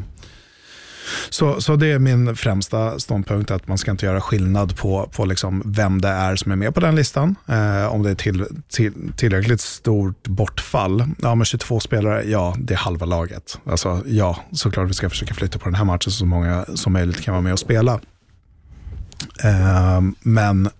så, 1.30 1.60
så 1.60 1.76
det 1.76 1.86
är 1.86 1.98
min 1.98 2.36
främsta 2.36 2.98
ståndpunkt, 2.98 3.50
att 3.50 3.68
man 3.68 3.78
ska 3.78 3.90
inte 3.90 4.06
göra 4.06 4.20
skillnad 4.20 4.76
på, 4.76 5.08
på 5.12 5.24
liksom 5.24 5.62
vem 5.64 6.00
det 6.00 6.08
är 6.08 6.36
som 6.36 6.52
är 6.52 6.56
med 6.56 6.74
på 6.74 6.80
den 6.80 6.94
listan. 6.94 7.36
Eh, 7.46 7.94
om 7.94 8.02
det 8.02 8.10
är 8.10 8.14
till, 8.14 8.44
till, 8.68 8.92
tillräckligt 9.16 9.60
stort 9.60 10.28
bortfall. 10.28 11.04
Ja, 11.22 11.34
men 11.34 11.44
22 11.44 11.80
spelare, 11.80 12.22
ja, 12.26 12.56
det 12.58 12.74
är 12.74 12.78
halva 12.78 13.06
laget. 13.06 13.58
Alltså, 13.64 14.02
ja, 14.06 14.38
såklart 14.52 14.88
vi 14.88 14.94
ska 14.94 15.10
försöka 15.10 15.34
flytta 15.34 15.58
på 15.58 15.64
den 15.64 15.74
här 15.74 15.84
matchen 15.84 16.12
så 16.12 16.26
många 16.26 16.64
som 16.74 16.92
möjligt 16.92 17.20
kan 17.20 17.34
vara 17.34 17.42
med 17.42 17.52
och 17.52 17.58
spela. 17.58 18.00
Eh, 19.44 20.00
men 20.22 20.70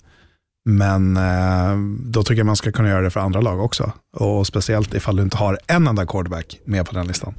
men 0.69 1.17
eh, 1.17 1.77
då 2.01 2.23
tycker 2.23 2.39
jag 2.39 2.47
man 2.47 2.57
ska 2.57 2.73
kunna 2.73 2.89
göra 2.89 3.01
det 3.01 3.11
för 3.11 3.21
andra 3.21 3.41
lag 3.41 3.61
också. 3.61 3.93
Och 4.13 4.47
speciellt 4.47 4.95
ifall 4.95 5.17
du 5.17 5.23
inte 5.23 5.37
har 5.37 5.59
en 5.67 5.87
enda 5.87 6.07
quarterback 6.07 6.61
med 6.65 6.87
på 6.87 6.95
den 6.95 7.07
listan. 7.07 7.35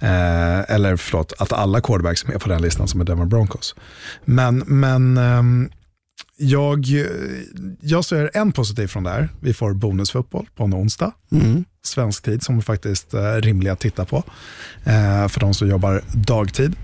Eh, 0.00 0.70
eller 0.70 0.96
förlåt, 0.96 1.32
att 1.38 1.52
alla 1.52 1.80
quarterbacks 1.80 2.24
är 2.24 2.28
med 2.28 2.40
på 2.40 2.48
den 2.48 2.62
listan 2.62 2.88
som 2.88 3.00
är 3.00 3.04
Denver 3.04 3.24
Broncos. 3.24 3.74
Men, 4.24 4.58
men 4.58 5.16
ehm, 5.18 5.70
jag, 6.36 6.84
jag 7.80 8.04
ser 8.04 8.30
en 8.34 8.52
positiv 8.52 8.86
från 8.86 9.04
det 9.04 9.10
här. 9.10 9.28
Vi 9.40 9.54
får 9.54 9.74
bonusfotboll 9.74 10.48
på 10.56 10.64
en 10.64 10.74
onsdag. 10.74 11.12
Svensk 11.84 12.24
tid 12.24 12.42
som 12.42 12.58
är 12.58 12.62
faktiskt 12.62 13.14
eh, 13.14 13.34
rimlig 13.34 13.70
att 13.70 13.80
titta 13.80 14.04
på. 14.04 14.16
Eh, 14.84 15.28
för 15.28 15.40
de 15.40 15.54
som 15.54 15.68
jobbar 15.68 16.02
dagtid. 16.12 16.76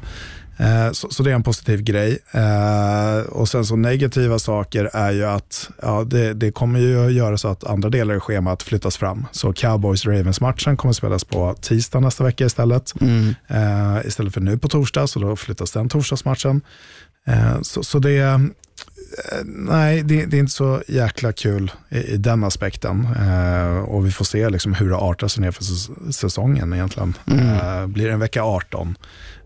Eh, 0.57 0.93
Så, 0.93 1.09
så 1.11 1.23
det 1.23 1.31
är 1.31 1.35
en 1.35 1.43
positiv 1.43 1.83
grej. 1.83 2.19
Eh, 2.33 3.19
och 3.29 3.49
sen 3.49 3.65
så 3.67 3.77
negativa 3.77 4.39
saker 4.39 4.91
är 4.93 5.13
ju 5.13 5.25
att 5.25 5.71
ja, 5.83 6.05
det, 6.05 6.35
det 6.35 6.53
kommer 6.53 6.81
ju 6.81 7.07
att 7.07 7.13
göra 7.13 7.39
så 7.39 7.49
att 7.49 7.65
andra 7.65 7.89
delar 7.89 8.17
i 8.17 8.21
schemat 8.21 8.63
flyttas 8.63 8.97
fram. 8.97 9.27
Så 9.33 9.53
Cowboys-Ravens-matchen 9.53 10.77
kommer 10.77 10.91
att 10.91 10.97
spelas 10.97 11.25
på 11.25 11.55
tisdag 11.61 12.01
nästa 12.01 12.25
vecka 12.25 12.47
istället. 12.47 12.95
Eh, 13.49 14.07
istället 14.07 14.35
för 14.35 14.41
nu 14.41 14.59
på 14.59 14.69
torsdag, 14.69 15.07
så 15.07 15.19
då 15.21 15.37
flyttas 15.37 15.71
den 15.73 15.89
torsdagsmatchen. 15.89 16.61
Så, 17.63 17.83
så 17.85 17.99
det, 17.99 18.41
nej, 19.45 20.03
det, 20.03 20.27
det, 20.27 20.37
är 20.37 20.39
inte 20.39 20.53
så 20.53 20.83
jäkla 20.89 21.33
kul 21.33 21.73
i, 21.89 21.99
i 21.99 22.17
den 22.17 22.45
aspekten. 22.45 23.09
Eh, 23.21 23.79
och 23.79 24.07
vi 24.07 24.11
får 24.11 24.25
se 24.25 24.49
liksom 24.49 24.75
hur 24.75 24.89
det 24.91 24.97
artar 24.97 25.29
sig 25.29 25.43
ner 25.43 25.51
för 25.51 25.65
säsongen 26.13 26.73
egentligen. 26.73 27.15
Mm. 27.27 27.49
Eh, 27.49 27.87
blir 27.87 28.07
det 28.07 28.13
en 28.13 28.21
vecka 28.21 28.43
18? 28.43 28.97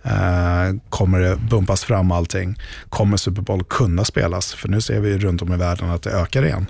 Eh, 0.02 0.74
kommer 0.88 1.20
det 1.20 1.36
bumpas 1.36 1.84
fram 1.84 2.12
allting? 2.12 2.58
Kommer 2.88 3.16
Super 3.16 3.42
Bowl 3.42 3.64
kunna 3.64 4.04
spelas? 4.04 4.54
För 4.54 4.68
nu 4.68 4.80
ser 4.80 5.00
vi 5.00 5.18
runt 5.18 5.42
om 5.42 5.52
i 5.52 5.56
världen 5.56 5.90
att 5.90 6.02
det 6.02 6.10
ökar 6.10 6.44
igen 6.44 6.66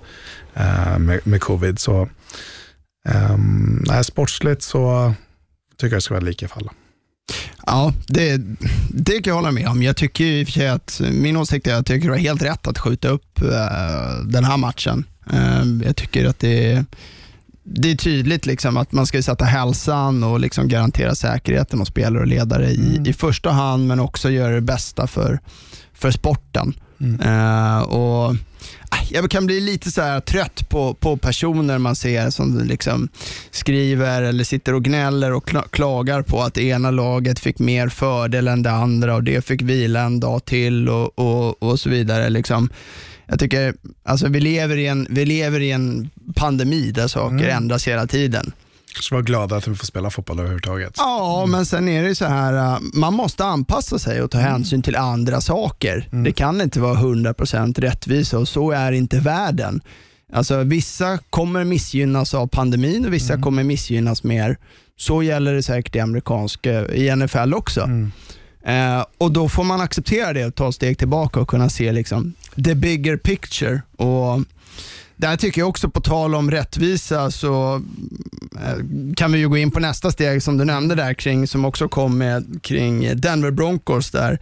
eh, 0.54 0.98
med, 0.98 1.20
med 1.26 1.40
covid. 1.40 1.78
Så 1.78 2.08
ehm, 3.08 3.84
nej, 3.86 4.04
sportsligt 4.04 4.62
så 4.62 5.14
tycker 5.76 5.94
jag 5.94 5.96
det 5.96 6.02
ska 6.02 6.14
vara 6.14 6.24
lika 6.24 6.48
för 6.48 6.60
alla. 6.60 6.72
Ja, 7.70 7.92
det, 8.06 8.40
det 8.88 9.12
kan 9.12 9.30
jag 9.30 9.34
hålla 9.34 9.50
med 9.50 9.68
om. 9.68 9.82
Jag 9.82 9.96
tycker 9.96 10.24
i 10.24 10.44
och 10.44 10.46
för 10.46 10.52
sig 10.52 10.68
att, 10.68 11.00
min 11.12 11.36
åsikt 11.36 11.66
är 11.66 11.70
att 11.70 11.76
jag 11.76 11.86
tycker 11.86 12.06
det 12.06 12.12
var 12.12 12.18
helt 12.18 12.42
rätt 12.42 12.66
att 12.66 12.78
skjuta 12.78 13.08
upp 13.08 13.42
uh, 13.42 13.50
den 14.24 14.44
här 14.44 14.56
matchen. 14.56 15.04
Uh, 15.32 15.86
jag 15.86 15.96
tycker 15.96 16.24
att 16.28 16.38
det, 16.38 16.84
det 17.62 17.90
är 17.90 17.96
tydligt 17.96 18.46
liksom 18.46 18.76
att 18.76 18.92
man 18.92 19.06
ska 19.06 19.22
sätta 19.22 19.44
hälsan 19.44 20.24
och 20.24 20.40
liksom 20.40 20.68
garantera 20.68 21.14
säkerheten 21.14 21.78
hos 21.78 21.88
spelare 21.88 22.20
och 22.20 22.26
ledare 22.26 22.70
i, 22.70 22.90
mm. 22.96 23.06
i 23.06 23.12
första 23.12 23.50
hand, 23.50 23.86
men 23.86 24.00
också 24.00 24.30
göra 24.30 24.54
det 24.54 24.60
bästa 24.60 25.06
för, 25.06 25.40
för 25.94 26.10
sporten. 26.10 26.74
Mm. 27.00 27.20
Uh, 27.20 27.82
och 27.82 28.36
jag 29.10 29.30
kan 29.30 29.46
bli 29.46 29.60
lite 29.60 29.90
så 29.90 30.20
trött 30.26 30.68
på, 30.68 30.94
på 30.94 31.16
personer 31.16 31.78
man 31.78 31.96
ser 31.96 32.30
som 32.30 32.58
liksom 32.58 33.08
skriver 33.50 34.22
eller 34.22 34.44
sitter 34.44 34.74
och 34.74 34.84
gnäller 34.84 35.32
och 35.32 35.52
klagar 35.70 36.22
på 36.22 36.42
att 36.42 36.54
det 36.54 36.62
ena 36.62 36.90
laget 36.90 37.38
fick 37.38 37.58
mer 37.58 37.88
fördel 37.88 38.48
än 38.48 38.62
det 38.62 38.70
andra 38.70 39.14
och 39.14 39.24
det 39.24 39.44
fick 39.44 39.62
vila 39.62 40.00
en 40.00 40.20
dag 40.20 40.44
till 40.44 40.88
och, 40.88 41.18
och, 41.18 41.62
och 41.62 41.80
så 41.80 41.90
vidare. 41.90 42.28
Liksom. 42.28 42.70
Jag 43.26 43.38
tycker, 43.38 43.74
alltså 44.02 44.28
vi 44.28 44.40
lever 44.40 44.76
i 44.76 44.86
en, 44.86 45.06
vi 45.10 45.24
lever 45.24 45.60
i 45.60 45.70
en 45.70 46.10
pandemi 46.34 46.90
där 46.90 47.08
saker 47.08 47.34
mm. 47.34 47.56
ändras 47.56 47.88
hela 47.88 48.06
tiden. 48.06 48.52
Så 49.02 49.14
var 49.14 49.22
glada 49.22 49.56
att 49.56 49.68
vi 49.68 49.74
får 49.74 49.86
spela 49.86 50.10
fotboll 50.10 50.38
överhuvudtaget. 50.38 50.94
Ja, 50.96 51.38
mm. 51.38 51.50
men 51.50 51.66
sen 51.66 51.88
är 51.88 52.02
det 52.02 52.14
så 52.14 52.24
här, 52.24 52.74
äh, 52.74 52.78
man 52.92 53.14
måste 53.14 53.44
anpassa 53.44 53.98
sig 53.98 54.22
och 54.22 54.30
ta 54.30 54.38
mm. 54.38 54.52
hänsyn 54.52 54.82
till 54.82 54.96
andra 54.96 55.40
saker. 55.40 56.08
Mm. 56.12 56.24
Det 56.24 56.32
kan 56.32 56.60
inte 56.60 56.80
vara 56.80 56.94
100% 56.94 57.80
rättvisa 57.80 58.38
och 58.38 58.48
så 58.48 58.70
är 58.70 58.92
inte 58.92 59.18
världen. 59.18 59.80
Alltså, 60.32 60.62
vissa 60.62 61.18
kommer 61.30 61.64
missgynnas 61.64 62.34
av 62.34 62.46
pandemin 62.46 63.06
och 63.06 63.12
vissa 63.12 63.32
mm. 63.32 63.42
kommer 63.42 63.64
missgynnas 63.64 64.22
mer. 64.22 64.58
Så 64.96 65.22
gäller 65.22 65.54
det 65.54 65.62
säkert 65.62 65.96
i 65.96 66.00
amerikanska, 66.00 66.88
i 66.88 67.16
NFL 67.16 67.54
också. 67.54 67.80
Mm. 67.80 68.12
Eh, 68.64 69.04
och 69.18 69.32
Då 69.32 69.48
får 69.48 69.64
man 69.64 69.80
acceptera 69.80 70.32
det 70.32 70.44
och 70.44 70.54
ta 70.54 70.72
steg 70.72 70.98
tillbaka 70.98 71.40
och 71.40 71.48
kunna 71.48 71.68
se 71.68 71.92
liksom, 71.92 72.34
the 72.64 72.74
bigger 72.74 73.16
picture. 73.16 73.82
Och 73.96 74.42
där 75.18 75.36
tycker 75.36 75.60
jag 75.60 75.68
också, 75.68 75.90
på 75.90 76.00
tal 76.00 76.34
om 76.34 76.50
rättvisa, 76.50 77.30
så 77.30 77.82
eh, 78.54 78.84
kan 79.16 79.32
vi 79.32 79.38
ju 79.38 79.48
gå 79.48 79.56
in 79.56 79.70
på 79.70 79.80
nästa 79.80 80.10
steg 80.10 80.42
som 80.42 80.56
du 80.58 80.64
nämnde 80.64 80.94
där 80.94 81.14
kring, 81.14 81.46
som 81.46 81.64
också 81.64 81.88
kom 81.88 82.18
med 82.18 82.62
kring 82.62 83.20
Denver 83.20 83.50
Broncos 83.50 84.10
där 84.10 84.38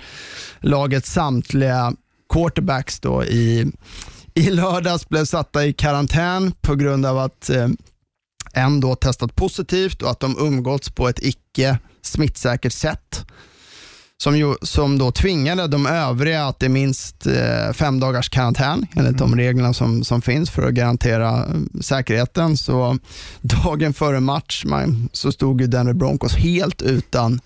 lagets 0.61 1.13
samtliga 1.13 1.93
quarterbacks 2.33 3.01
då 3.01 3.25
i, 3.25 3.73
i 4.35 4.51
lördags 4.51 5.09
blev 5.09 5.25
satta 5.25 5.65
i 5.67 5.73
karantän 5.73 6.53
på 6.61 6.75
grund 6.75 7.07
av 7.07 7.19
att 7.19 7.51
eh, 7.51 7.69
en 8.53 8.81
då 8.81 8.95
testat 8.95 9.37
positivt 9.37 10.03
och 10.03 10.11
att 10.11 10.21
de 10.21 10.39
umgåtts 10.39 10.91
på 10.91 11.09
ett 11.09 11.23
icke 11.23 11.79
smittsäkert 12.03 12.73
sätt 12.73 13.25
som, 14.23 14.39
ju, 14.39 14.55
som 14.63 14.99
då 14.99 15.11
tvingade 15.11 15.67
de 15.67 15.87
övriga 15.87 16.47
att 16.47 16.61
det 16.61 16.67
är 16.67 16.71
minst 16.71 17.27
eh, 17.27 17.73
fem 17.73 18.01
dagars 18.01 18.29
karantän 18.29 18.87
enligt 18.97 19.21
mm. 19.21 19.31
de 19.31 19.37
reglerna 19.37 19.73
som, 19.73 20.05
som 20.05 20.23
finns 20.23 20.51
för 20.51 20.63
att 20.63 20.75
garantera 20.75 21.37
eh, 21.37 21.81
säkerheten. 21.81 22.57
Så 22.57 22.99
dagen 23.41 23.95
före 23.95 24.21
match 24.21 24.65
man, 24.65 25.09
så 25.13 25.33
stod 25.33 25.61
ju 25.61 25.67
Denver 25.67 25.93
Broncos 25.93 26.35
helt 26.37 26.83
utan 26.83 27.41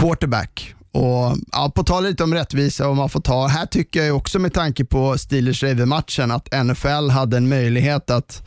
quarterback. 0.00 0.74
Och 0.92 1.36
ja, 1.52 1.72
På 1.74 1.84
tal 1.84 2.04
lite 2.04 2.24
om 2.24 2.34
rättvisa, 2.34 2.88
och 2.88 2.96
man 2.96 3.08
får 3.08 3.20
ta, 3.20 3.46
här 3.46 3.66
tycker 3.66 4.02
jag 4.02 4.16
också 4.16 4.38
med 4.38 4.52
tanke 4.52 4.84
på 4.84 5.14
Steelers-Raven-matchen 5.18 6.30
att 6.30 6.64
NFL 6.64 7.10
hade 7.10 7.36
en 7.36 7.48
möjlighet 7.48 8.10
att 8.10 8.42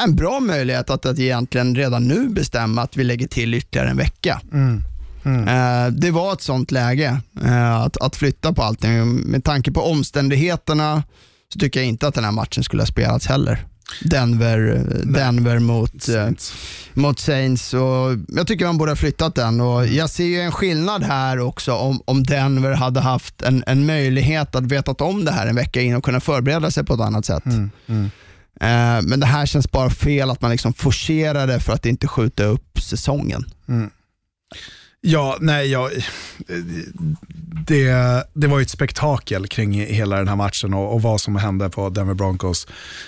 en 0.00 0.16
bra 0.16 0.40
möjlighet 0.40 0.90
att, 0.90 1.06
att 1.06 1.18
egentligen 1.18 1.76
redan 1.76 2.08
nu 2.08 2.28
bestämma 2.28 2.82
att 2.82 2.96
vi 2.96 3.04
lägger 3.04 3.26
till 3.26 3.54
ytterligare 3.54 3.90
en 3.90 3.96
vecka. 3.96 4.40
Mm. 4.52 4.82
Mm. 5.26 5.48
Eh, 5.48 5.92
det 5.92 6.10
var 6.10 6.32
ett 6.32 6.42
sånt 6.42 6.70
läge 6.70 7.20
eh, 7.44 7.76
att, 7.76 7.96
att 7.96 8.16
flytta 8.16 8.52
på 8.52 8.62
allting. 8.62 9.14
Med 9.14 9.44
tanke 9.44 9.72
på 9.72 9.80
omständigheterna 9.80 11.02
så 11.52 11.58
tycker 11.58 11.80
jag 11.80 11.88
inte 11.88 12.08
att 12.08 12.14
den 12.14 12.24
här 12.24 12.32
matchen 12.32 12.64
skulle 12.64 12.82
ha 12.82 12.86
spelats 12.86 13.26
heller. 13.26 13.66
Denver, 14.02 14.86
Denver 15.04 15.58
mot, 15.58 16.02
Saints. 16.02 16.52
Eh, 16.52 17.00
mot 17.00 17.18
Saints. 17.18 17.74
Och 17.74 18.18
jag 18.28 18.46
tycker 18.46 18.66
man 18.66 18.78
borde 18.78 18.90
ha 18.90 18.96
flyttat 18.96 19.34
den. 19.34 19.60
Och 19.60 19.86
jag 19.86 20.10
ser 20.10 20.42
en 20.42 20.52
skillnad 20.52 21.02
här 21.02 21.38
också 21.38 21.72
om, 21.72 22.02
om 22.04 22.22
Denver 22.22 22.72
hade 22.72 23.00
haft 23.00 23.42
en, 23.42 23.64
en 23.66 23.86
möjlighet 23.86 24.54
att 24.54 24.64
veta 24.64 24.92
om 24.92 25.24
det 25.24 25.32
här 25.32 25.46
en 25.46 25.56
vecka 25.56 25.80
in 25.80 25.96
och 25.96 26.04
kunna 26.04 26.20
förbereda 26.20 26.70
sig 26.70 26.84
på 26.84 26.94
ett 26.94 27.00
annat 27.00 27.24
sätt. 27.24 27.46
Mm. 27.46 27.70
Mm. 27.86 28.10
men 29.08 29.20
det 29.20 29.26
här 29.26 29.46
känns 29.46 29.70
bara 29.70 29.90
fel 29.90 30.30
att 30.30 30.42
man 30.42 30.50
liksom 30.50 30.72
forcerar 30.72 31.46
det 31.46 31.60
för 31.60 31.72
att 31.72 31.86
inte 31.86 32.08
skjuta 32.08 32.44
upp 32.44 32.80
säsongen. 32.80 33.44
Mm. 33.68 33.90
Ja, 35.08 35.36
nej, 35.40 35.70
ja, 35.70 35.90
eh, 35.90 36.56
det, 37.66 37.92
det 38.32 38.46
var 38.46 38.58
ju 38.58 38.62
ett 38.62 38.70
spektakel 38.70 39.46
kring 39.46 39.72
hela 39.72 40.16
den 40.16 40.28
här 40.28 40.36
matchen 40.36 40.74
och, 40.74 40.94
och 40.94 41.02
vad 41.02 41.20
som 41.20 41.36
hände 41.36 41.70
på 41.70 41.88
Denver 41.88 42.14
Broncos. 42.14 42.66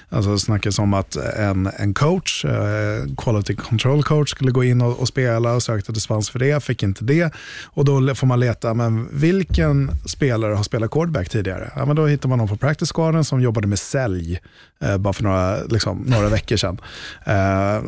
Alltså 0.08 0.32
det 0.32 0.38
snackas 0.38 0.78
om 0.78 0.94
att 0.94 1.16
en, 1.16 1.70
en 1.78 1.94
coach, 1.94 2.44
eh, 2.44 3.14
quality 3.16 3.54
control 3.54 4.02
coach, 4.02 4.30
skulle 4.30 4.50
gå 4.50 4.64
in 4.64 4.80
och, 4.80 5.00
och, 5.00 5.08
spela 5.08 5.52
och 5.52 5.62
sökte 5.62 5.92
dispens 5.92 6.30
för 6.30 6.38
det, 6.38 6.64
fick 6.64 6.82
inte 6.82 7.04
det. 7.04 7.34
Och 7.64 7.84
då 7.84 8.14
får 8.14 8.26
man 8.26 8.40
leta, 8.40 8.74
men 8.74 9.08
vilken 9.12 9.90
spelare 10.06 10.54
har 10.54 10.62
spelat 10.62 10.90
quarterback 10.90 11.28
tidigare? 11.28 11.72
Ja, 11.76 11.84
men 11.84 11.96
då 11.96 12.06
hittar 12.06 12.28
man 12.28 12.38
någon 12.38 12.48
på 12.48 12.56
practice 12.56 12.92
squaden 12.92 13.24
som 13.24 13.42
jobbade 13.42 13.66
med 13.66 13.78
sälj 13.78 14.40
eh, 14.82 14.98
bara 14.98 15.12
för 15.12 15.22
några, 15.22 15.62
liksom, 15.62 15.98
några 15.98 16.28
veckor 16.28 16.56
sedan. 16.56 16.80
Eh, 17.26 17.82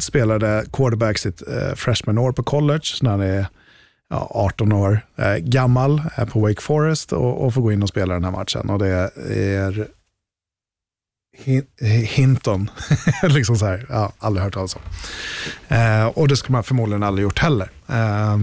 spelade 0.00 0.64
quarterback 0.72 1.18
sitt 1.18 1.42
eh, 1.48 1.74
freshman 1.74 2.18
år 2.18 2.32
på 2.32 2.42
college 2.42 2.86
när 3.00 3.10
han 3.10 3.20
är 3.20 3.46
ja, 4.10 4.30
18 4.30 4.72
år 4.72 5.00
eh, 5.16 5.36
gammal, 5.36 6.02
är 6.14 6.26
på 6.26 6.40
Wake 6.40 6.62
Forest 6.62 7.12
och, 7.12 7.44
och 7.44 7.54
får 7.54 7.62
gå 7.62 7.72
in 7.72 7.82
och 7.82 7.88
spela 7.88 8.14
den 8.14 8.24
här 8.24 8.30
matchen. 8.30 8.70
Och 8.70 8.78
det 8.78 9.10
är 9.26 9.88
Hinton, 12.06 12.70
liksom 13.22 13.56
så 13.56 13.66
här, 13.66 13.86
ja, 13.88 14.12
aldrig 14.18 14.44
hört 14.44 14.54
talas 14.54 14.76
om. 14.76 14.82
Eh, 15.68 16.06
och 16.06 16.28
det 16.28 16.36
skulle 16.36 16.52
man 16.52 16.64
förmodligen 16.64 17.02
aldrig 17.02 17.22
gjort 17.22 17.38
heller. 17.38 17.70
Eh, 17.88 18.38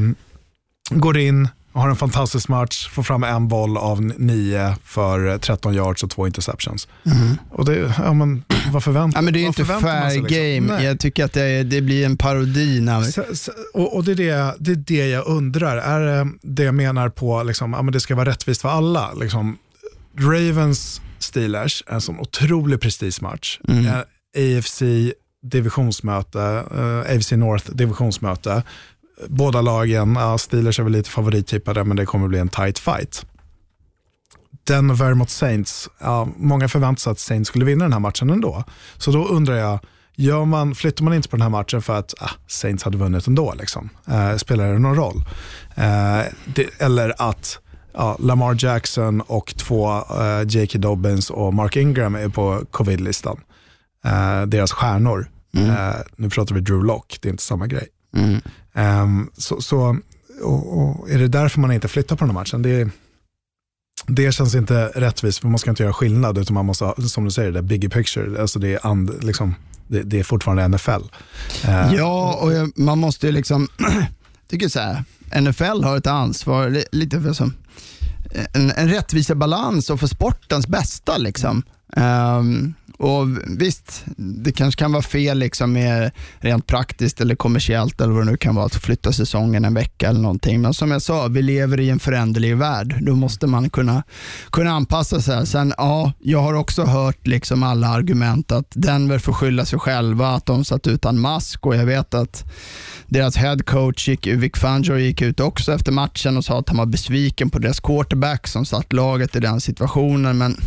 går 0.89 1.17
in, 1.17 1.47
har 1.79 1.89
en 1.89 1.95
fantastisk 1.95 2.47
match, 2.47 2.89
får 2.89 3.03
fram 3.03 3.23
en 3.23 3.47
boll 3.47 3.77
av 3.77 4.01
nio 4.01 4.75
för 4.83 5.37
13 5.37 5.73
yards 5.73 6.03
och 6.03 6.09
två 6.09 6.27
interceptions. 6.27 6.87
Mm. 7.05 7.37
Och 7.51 7.65
det, 7.65 7.93
ja, 7.97 8.13
men, 8.13 8.43
vad 8.71 8.83
förväntar 8.83 9.17
ja, 9.17 9.21
men 9.21 9.33
Det 9.33 9.39
är 9.39 9.47
inte 9.47 9.65
fair 9.65 10.05
liksom? 10.05 10.23
game. 10.23 10.77
Nej. 10.77 10.85
Jag 10.85 10.99
tycker 10.99 11.25
att 11.25 11.33
det, 11.33 11.63
det 11.63 11.81
blir 11.81 12.05
en 12.05 12.17
parodi. 12.17 12.81
När... 12.81 13.01
Så, 13.01 13.23
så, 13.33 13.51
och, 13.73 13.95
och 13.95 14.03
det, 14.03 14.11
är 14.11 14.15
det, 14.15 14.55
det 14.59 14.71
är 14.71 14.75
det 14.75 15.07
jag 15.07 15.27
undrar. 15.27 15.77
Är 15.77 15.99
det 15.99 16.31
det 16.41 16.63
jag 16.63 16.75
menar 16.75 17.09
på 17.09 17.43
liksom, 17.43 17.73
ja, 17.73 17.81
men 17.81 17.93
det 17.93 17.99
ska 17.99 18.15
vara 18.15 18.29
rättvist 18.29 18.61
för 18.61 18.69
alla? 18.69 19.13
Liksom, 19.13 19.57
Ravens 20.19 21.01
Steelers, 21.19 21.83
en 21.87 22.01
sån 22.01 22.19
otrolig 22.19 22.81
prestigematch. 22.81 23.59
Mm. 23.67 23.85
Eh, 23.85 24.57
AFC 24.57 24.81
divisionsmöte, 25.41 26.63
eh, 26.71 27.15
AFC 27.15 27.31
North 27.31 27.71
divisionsmöte 27.71 28.63
båda 29.27 29.61
lagen, 29.61 30.15
ja, 30.15 30.37
Steelers 30.37 30.79
är 30.79 30.83
väl 30.83 30.93
lite 30.93 31.09
favorittippade, 31.09 31.83
men 31.83 31.97
det 31.97 32.05
kommer 32.05 32.27
bli 32.27 32.39
en 32.39 32.49
tight 32.49 32.79
fight. 32.79 33.25
Denver 34.63 35.13
mot 35.13 35.29
Saints, 35.29 35.89
ja, 35.99 36.27
många 36.37 36.67
förväntade 36.67 36.99
sig 36.99 37.11
att 37.11 37.19
Saints 37.19 37.47
skulle 37.47 37.65
vinna 37.65 37.85
den 37.85 37.93
här 37.93 37.99
matchen 37.99 38.29
ändå. 38.29 38.63
Så 38.97 39.11
då 39.11 39.27
undrar 39.27 39.55
jag, 39.55 39.79
gör 40.15 40.45
man, 40.45 40.75
flyttar 40.75 41.03
man 41.03 41.13
inte 41.13 41.29
på 41.29 41.35
den 41.35 41.41
här 41.41 41.49
matchen 41.49 41.81
för 41.81 41.99
att 41.99 42.13
ah, 42.19 42.29
Saints 42.47 42.83
hade 42.83 42.97
vunnit 42.97 43.27
ändå? 43.27 43.53
Liksom? 43.59 43.89
Eh, 44.07 44.35
spelar 44.35 44.73
det 44.73 44.79
någon 44.79 44.95
roll? 44.95 45.23
Eh, 45.75 46.21
det, 46.55 46.69
eller 46.79 47.13
att 47.17 47.59
ja, 47.93 48.17
Lamar 48.19 48.55
Jackson 48.59 49.21
och 49.21 49.55
två 49.57 49.91
eh, 49.97 50.41
J.K. 50.47 50.79
Dobbins 50.79 51.29
och 51.29 51.53
Mark 51.53 51.75
Ingram 51.75 52.15
är 52.15 52.29
på 52.29 52.65
covid-listan. 52.71 53.39
Eh, 54.05 54.41
deras 54.41 54.71
stjärnor. 54.71 55.31
Mm. 55.53 55.69
Eh, 55.69 55.95
nu 56.15 56.29
pratar 56.29 56.55
vi 56.55 56.61
Drew 56.61 56.85
Lock, 56.85 57.17
det 57.21 57.29
är 57.29 57.31
inte 57.31 57.43
samma 57.43 57.67
grej. 57.67 57.87
Mm. 58.15 58.41
Um, 58.73 59.31
så, 59.37 59.61
så 59.61 59.97
och, 60.41 60.79
och 60.79 61.09
är 61.09 61.19
det 61.19 61.27
därför 61.27 61.59
man 61.59 61.71
inte 61.71 61.87
flyttar 61.87 62.15
på 62.15 62.25
den 62.25 62.29
här 62.29 62.41
matchen? 62.41 62.61
Det, 62.61 62.89
det 64.07 64.31
känns 64.31 64.55
inte 64.55 64.91
rättvist, 64.95 65.39
för 65.39 65.47
man 65.47 65.59
ska 65.59 65.69
inte 65.69 65.83
göra 65.83 65.93
skillnad, 65.93 66.37
utan 66.37 66.53
man 66.53 66.65
måste 66.65 66.85
ha, 66.85 66.95
som 66.95 67.25
du 67.25 67.31
säger, 67.31 67.51
det 67.51 67.61
bigger 67.61 67.89
picture. 67.89 68.41
Alltså 68.41 68.59
det, 68.59 68.73
är 68.73 68.87
and, 68.87 69.23
liksom, 69.23 69.55
det, 69.87 70.03
det 70.03 70.19
är 70.19 70.23
fortfarande 70.23 70.67
NFL. 70.67 70.91
Uh, 70.91 71.69
ehm. 71.69 71.95
ja, 71.95 72.33
och 72.33 72.79
man 72.79 72.99
måste 72.99 73.25
ju 73.25 73.31
liksom, 73.31 73.67
tycker 74.47 74.69
så 74.69 74.79
här, 74.79 75.03
NFL 75.41 75.83
har 75.83 75.97
ett 75.97 76.07
ansvar, 76.07 76.83
lite 76.91 77.21
för 77.21 77.33
som, 77.33 77.53
en, 78.53 78.71
en 78.71 78.89
rättvisa 78.89 79.35
balans 79.35 79.89
och 79.89 79.99
för 79.99 80.07
sportens 80.07 80.67
bästa. 80.67 81.17
Liksom. 81.17 81.63
Um, 81.95 82.73
och 82.99 83.27
Visst, 83.47 84.03
det 84.17 84.51
kanske 84.51 84.79
kan 84.79 84.91
vara 84.91 85.01
fel 85.01 85.39
liksom 85.39 85.73
med 85.73 86.11
rent 86.39 86.67
praktiskt 86.67 87.21
eller 87.21 87.35
kommersiellt 87.35 88.01
eller 88.01 88.13
vad 88.13 88.25
det 88.25 88.31
nu 88.31 88.37
kan 88.37 88.55
vara 88.55 88.65
att 88.65 88.75
flytta 88.75 89.11
säsongen 89.11 89.65
en 89.65 89.73
vecka 89.73 90.09
eller 90.09 90.19
någonting. 90.19 90.61
Men 90.61 90.73
som 90.73 90.91
jag 90.91 91.01
sa, 91.01 91.27
vi 91.27 91.41
lever 91.41 91.79
i 91.79 91.89
en 91.89 91.99
föränderlig 91.99 92.57
värld. 92.57 92.97
Då 93.01 93.15
måste 93.15 93.47
man 93.47 93.69
kunna, 93.69 94.03
kunna 94.51 94.71
anpassa 94.71 95.21
sig. 95.21 95.47
Sen, 95.47 95.73
ja, 95.77 96.13
jag 96.19 96.41
har 96.41 96.53
också 96.53 96.83
hört 96.83 97.27
liksom 97.27 97.63
alla 97.63 97.87
argument 97.87 98.51
att 98.51 98.71
Denver 98.71 99.19
får 99.19 99.33
skylla 99.33 99.65
sig 99.65 99.79
själva, 99.79 100.29
att 100.29 100.45
de 100.45 100.65
satt 100.65 100.87
utan 100.87 101.19
mask 101.19 101.65
och 101.65 101.75
jag 101.75 101.85
vet 101.85 102.13
att 102.13 102.43
deras 103.07 103.35
head 103.35 103.57
coach 103.65 104.09
Vic 104.25 104.51
Fangio, 104.55 104.97
gick 104.97 105.21
ut 105.21 105.39
också 105.39 105.73
efter 105.73 105.91
matchen 105.91 106.37
och 106.37 106.45
sa 106.45 106.59
att 106.59 106.69
han 106.69 106.77
var 106.77 106.85
besviken 106.85 107.49
på 107.49 107.59
deras 107.59 107.79
quarterback 107.79 108.47
som 108.47 108.65
satt 108.65 108.93
laget 108.93 109.35
i 109.35 109.39
den 109.39 109.61
situationen. 109.61 110.37
Men 110.37 110.57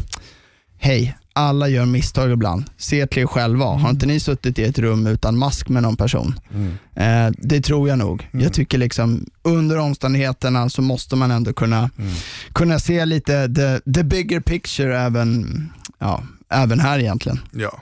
hej, 0.83 1.16
alla 1.33 1.68
gör 1.68 1.87
misstag 1.87 2.31
ibland. 2.31 2.64
Se 2.77 3.07
till 3.07 3.23
er 3.23 3.27
själva. 3.27 3.64
Har 3.64 3.90
inte 3.90 4.07
ni 4.07 4.21
suttit 4.21 4.59
i 4.59 4.64
ett 4.64 4.79
rum 4.79 5.07
utan 5.07 5.38
mask 5.38 5.68
med 5.68 5.83
någon 5.83 5.97
person? 5.97 6.40
Mm. 6.55 6.73
Eh, 6.95 7.33
det 7.38 7.61
tror 7.61 7.88
jag 7.88 7.99
nog. 7.99 8.29
Mm. 8.33 8.45
Jag 8.45 8.53
tycker 8.53 8.79
liksom 8.79 9.27
under 9.42 9.79
omständigheterna 9.79 10.68
så 10.68 10.83
måste 10.83 11.16
man 11.16 11.31
ändå 11.31 11.53
kunna, 11.53 11.90
mm. 11.99 12.12
kunna 12.53 12.79
se 12.79 13.05
lite 13.05 13.55
the, 13.55 13.92
the 13.92 14.05
bigger 14.05 14.40
picture 14.40 14.99
även, 14.99 15.73
ja, 15.99 16.23
även 16.51 16.81
här 16.81 16.99
egentligen. 16.99 17.40
Ja. 17.53 17.81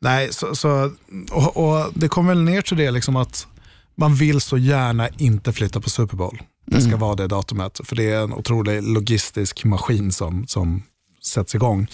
Nej, 0.00 0.28
så, 0.32 0.54
så 0.54 0.90
och, 1.30 1.56
och, 1.56 1.92
det 1.94 2.08
kommer 2.08 2.28
väl 2.28 2.42
ner 2.42 2.62
till 2.62 2.76
det 2.76 2.90
liksom 2.90 3.16
att 3.16 3.46
man 3.94 4.14
vill 4.14 4.40
så 4.40 4.58
gärna 4.58 5.08
inte 5.08 5.52
flytta 5.52 5.80
på 5.80 5.90
Super 5.90 6.16
Bowl. 6.16 6.42
Det 6.66 6.80
ska 6.80 6.88
mm. 6.88 7.00
vara 7.00 7.14
det 7.14 7.26
datumet, 7.26 7.80
för 7.84 7.96
det 7.96 8.10
är 8.10 8.24
en 8.24 8.32
otrolig 8.32 8.82
logistisk 8.82 9.64
maskin 9.64 10.12
som, 10.12 10.46
som 10.46 10.82
sätts 11.24 11.54
igång. 11.54 11.86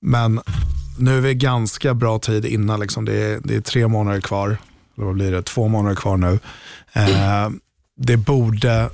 Men 0.00 0.40
nu 0.98 1.16
är 1.16 1.20
vi 1.20 1.34
ganska 1.34 1.94
bra 1.94 2.18
tid 2.18 2.44
innan, 2.44 2.80
liksom. 2.80 3.04
det, 3.04 3.22
är, 3.22 3.40
det 3.44 3.56
är 3.56 3.60
tre 3.60 3.88
månader 3.88 4.20
kvar, 4.20 4.56
eller 4.96 5.06
vad 5.06 5.14
blir 5.14 5.32
det, 5.32 5.42
två 5.42 5.68
månader 5.68 5.96
kvar 5.96 6.16
nu. 6.16 6.38
Eh, 6.92 7.50
det 7.96 8.16
borde, 8.16 8.90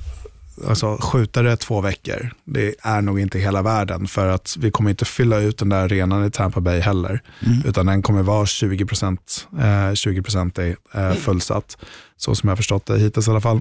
alltså 0.69 0.99
skjuta 1.01 1.43
det 1.43 1.57
två 1.57 1.81
veckor, 1.81 2.31
det 2.45 2.75
är 2.83 3.03
nog 3.03 3.21
inte 3.21 3.39
hela 3.39 3.63
världen 3.63 4.07
för 4.07 4.29
att 4.29 4.57
vi 4.59 4.71
kommer 4.71 4.91
inte 4.91 5.05
fylla 5.05 5.39
ut 5.39 5.59
den 5.59 5.69
där 5.69 5.85
arenan 5.85 6.27
i 6.27 6.31
Tampa 6.31 6.61
Bay 6.61 6.81
heller. 6.81 7.23
Mm. 7.47 7.63
Utan 7.67 7.87
den 7.87 8.03
kommer 8.03 8.23
vara 8.23 8.45
20%, 8.45 9.19
eh, 9.59 9.95
20% 9.95 10.77
eh, 10.93 11.13
fullsatt, 11.13 11.79
så 12.17 12.35
som 12.35 12.49
jag 12.49 12.59
förstått 12.59 12.87
det 12.87 12.99
hittills 12.99 13.29
i 13.29 13.31
alla 13.31 13.41
fall. 13.41 13.61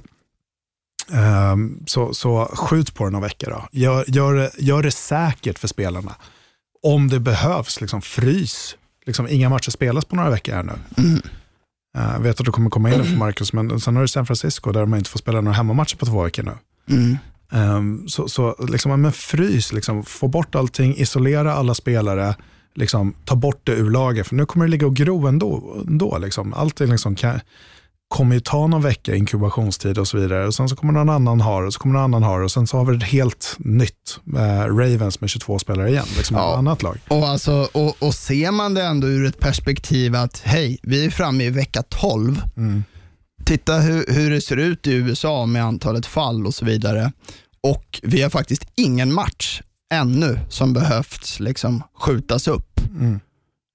Um, 1.11 1.83
så, 1.87 2.13
så 2.13 2.45
skjut 2.53 2.93
på 2.93 3.03
den 3.03 3.13
några 3.13 3.25
veckor 3.25 3.49
då. 3.49 3.67
Gör, 3.71 4.05
gör, 4.07 4.51
gör 4.57 4.83
det 4.83 4.91
säkert 4.91 5.59
för 5.59 5.67
spelarna 5.67 6.15
om 6.83 7.07
det 7.07 7.19
behövs, 7.19 7.81
liksom 7.81 8.01
frys. 8.01 8.75
Liksom, 9.05 9.27
inga 9.27 9.49
matcher 9.49 9.69
spelas 9.71 10.05
på 10.05 10.15
några 10.15 10.29
veckor 10.29 10.53
här 10.53 10.63
nu. 10.63 10.73
Mm. 10.97 11.21
Jag 11.93 12.19
vet 12.19 12.39
att 12.39 12.45
du 12.45 12.51
kommer 12.51 12.69
komma 12.69 12.93
in 12.93 13.03
på 13.03 13.19
Marcus, 13.19 13.53
men 13.53 13.79
sen 13.79 13.95
har 13.95 14.01
du 14.01 14.07
San 14.07 14.25
Francisco 14.25 14.71
där 14.71 14.85
man 14.85 14.99
inte 14.99 15.09
får 15.09 15.19
spela 15.19 15.41
några 15.41 15.55
hemmamatcher 15.55 15.97
på 15.97 16.05
två 16.05 16.23
veckor 16.23 16.43
nu. 16.43 16.51
Mm. 16.95 17.17
Um, 17.75 18.07
så 18.07 18.27
så 18.29 18.55
liksom, 18.69 19.01
men 19.01 19.11
frys, 19.11 19.73
liksom, 19.73 20.03
få 20.03 20.27
bort 20.27 20.55
allting, 20.55 20.95
isolera 20.97 21.53
alla 21.53 21.73
spelare, 21.73 22.35
liksom, 22.75 23.13
ta 23.25 23.35
bort 23.35 23.61
det 23.63 23.71
ur 23.71 23.89
laget. 23.89 24.27
För 24.27 24.35
nu 24.35 24.45
kommer 24.45 24.65
det 24.65 24.71
ligga 24.71 24.87
och 24.87 24.95
gro 24.95 25.27
ändå. 25.27 25.83
ändå 25.87 26.17
liksom. 26.17 26.53
Allt 26.53 26.81
är 26.81 26.87
liksom, 26.87 27.15
kan, 27.15 27.39
kommer 28.13 28.35
ju 28.35 28.41
ta 28.41 28.67
någon 28.67 28.81
vecka 28.81 29.15
inkubationstid 29.15 29.97
och 29.97 30.07
så 30.07 30.17
vidare. 30.17 30.47
Och 30.47 30.53
sen 30.53 30.69
så 30.69 30.75
kommer 30.75 30.93
någon 30.93 31.09
annan 31.09 31.41
ha 31.41 31.61
det 31.61 31.67
och 31.67 31.73
så 31.73 31.79
kommer 31.79 31.93
någon 31.93 32.03
annan 32.03 32.23
ha 32.23 32.37
det 32.37 32.43
och 32.43 32.51
sen 32.51 32.67
så 32.67 32.77
har 32.77 32.85
vi 32.85 32.97
ett 32.97 33.03
helt 33.03 33.55
nytt 33.57 34.19
eh, 34.35 34.75
Ravens 34.75 35.21
med 35.21 35.29
22 35.29 35.59
spelare 35.59 35.89
igen. 35.89 36.05
Liksom 36.17 36.37
ja. 36.37 36.51
ett 36.51 36.57
annat 36.57 36.83
lag. 36.83 36.97
Och, 37.07 37.27
alltså, 37.27 37.67
och, 37.71 38.03
och 38.03 38.13
ser 38.13 38.51
man 38.51 38.73
det 38.73 38.83
ändå 38.83 39.07
ur 39.07 39.25
ett 39.25 39.39
perspektiv 39.39 40.15
att 40.15 40.41
hej, 40.45 40.79
vi 40.83 41.05
är 41.05 41.09
framme 41.09 41.43
i 41.43 41.49
vecka 41.49 41.83
12. 41.89 42.41
Mm. 42.57 42.83
Titta 43.45 43.75
hur, 43.75 44.05
hur 44.07 44.31
det 44.31 44.41
ser 44.41 44.57
ut 44.57 44.87
i 44.87 44.93
USA 44.93 45.45
med 45.45 45.63
antalet 45.63 46.05
fall 46.05 46.47
och 46.47 46.53
så 46.53 46.65
vidare. 46.65 47.11
Och 47.63 47.99
vi 48.03 48.21
har 48.21 48.29
faktiskt 48.29 48.63
ingen 48.75 49.13
match 49.13 49.61
ännu 49.93 50.39
som 50.49 50.73
behövt 50.73 51.39
liksom, 51.39 51.83
skjutas 51.99 52.47
upp. 52.47 52.79
Mm. 52.99 53.19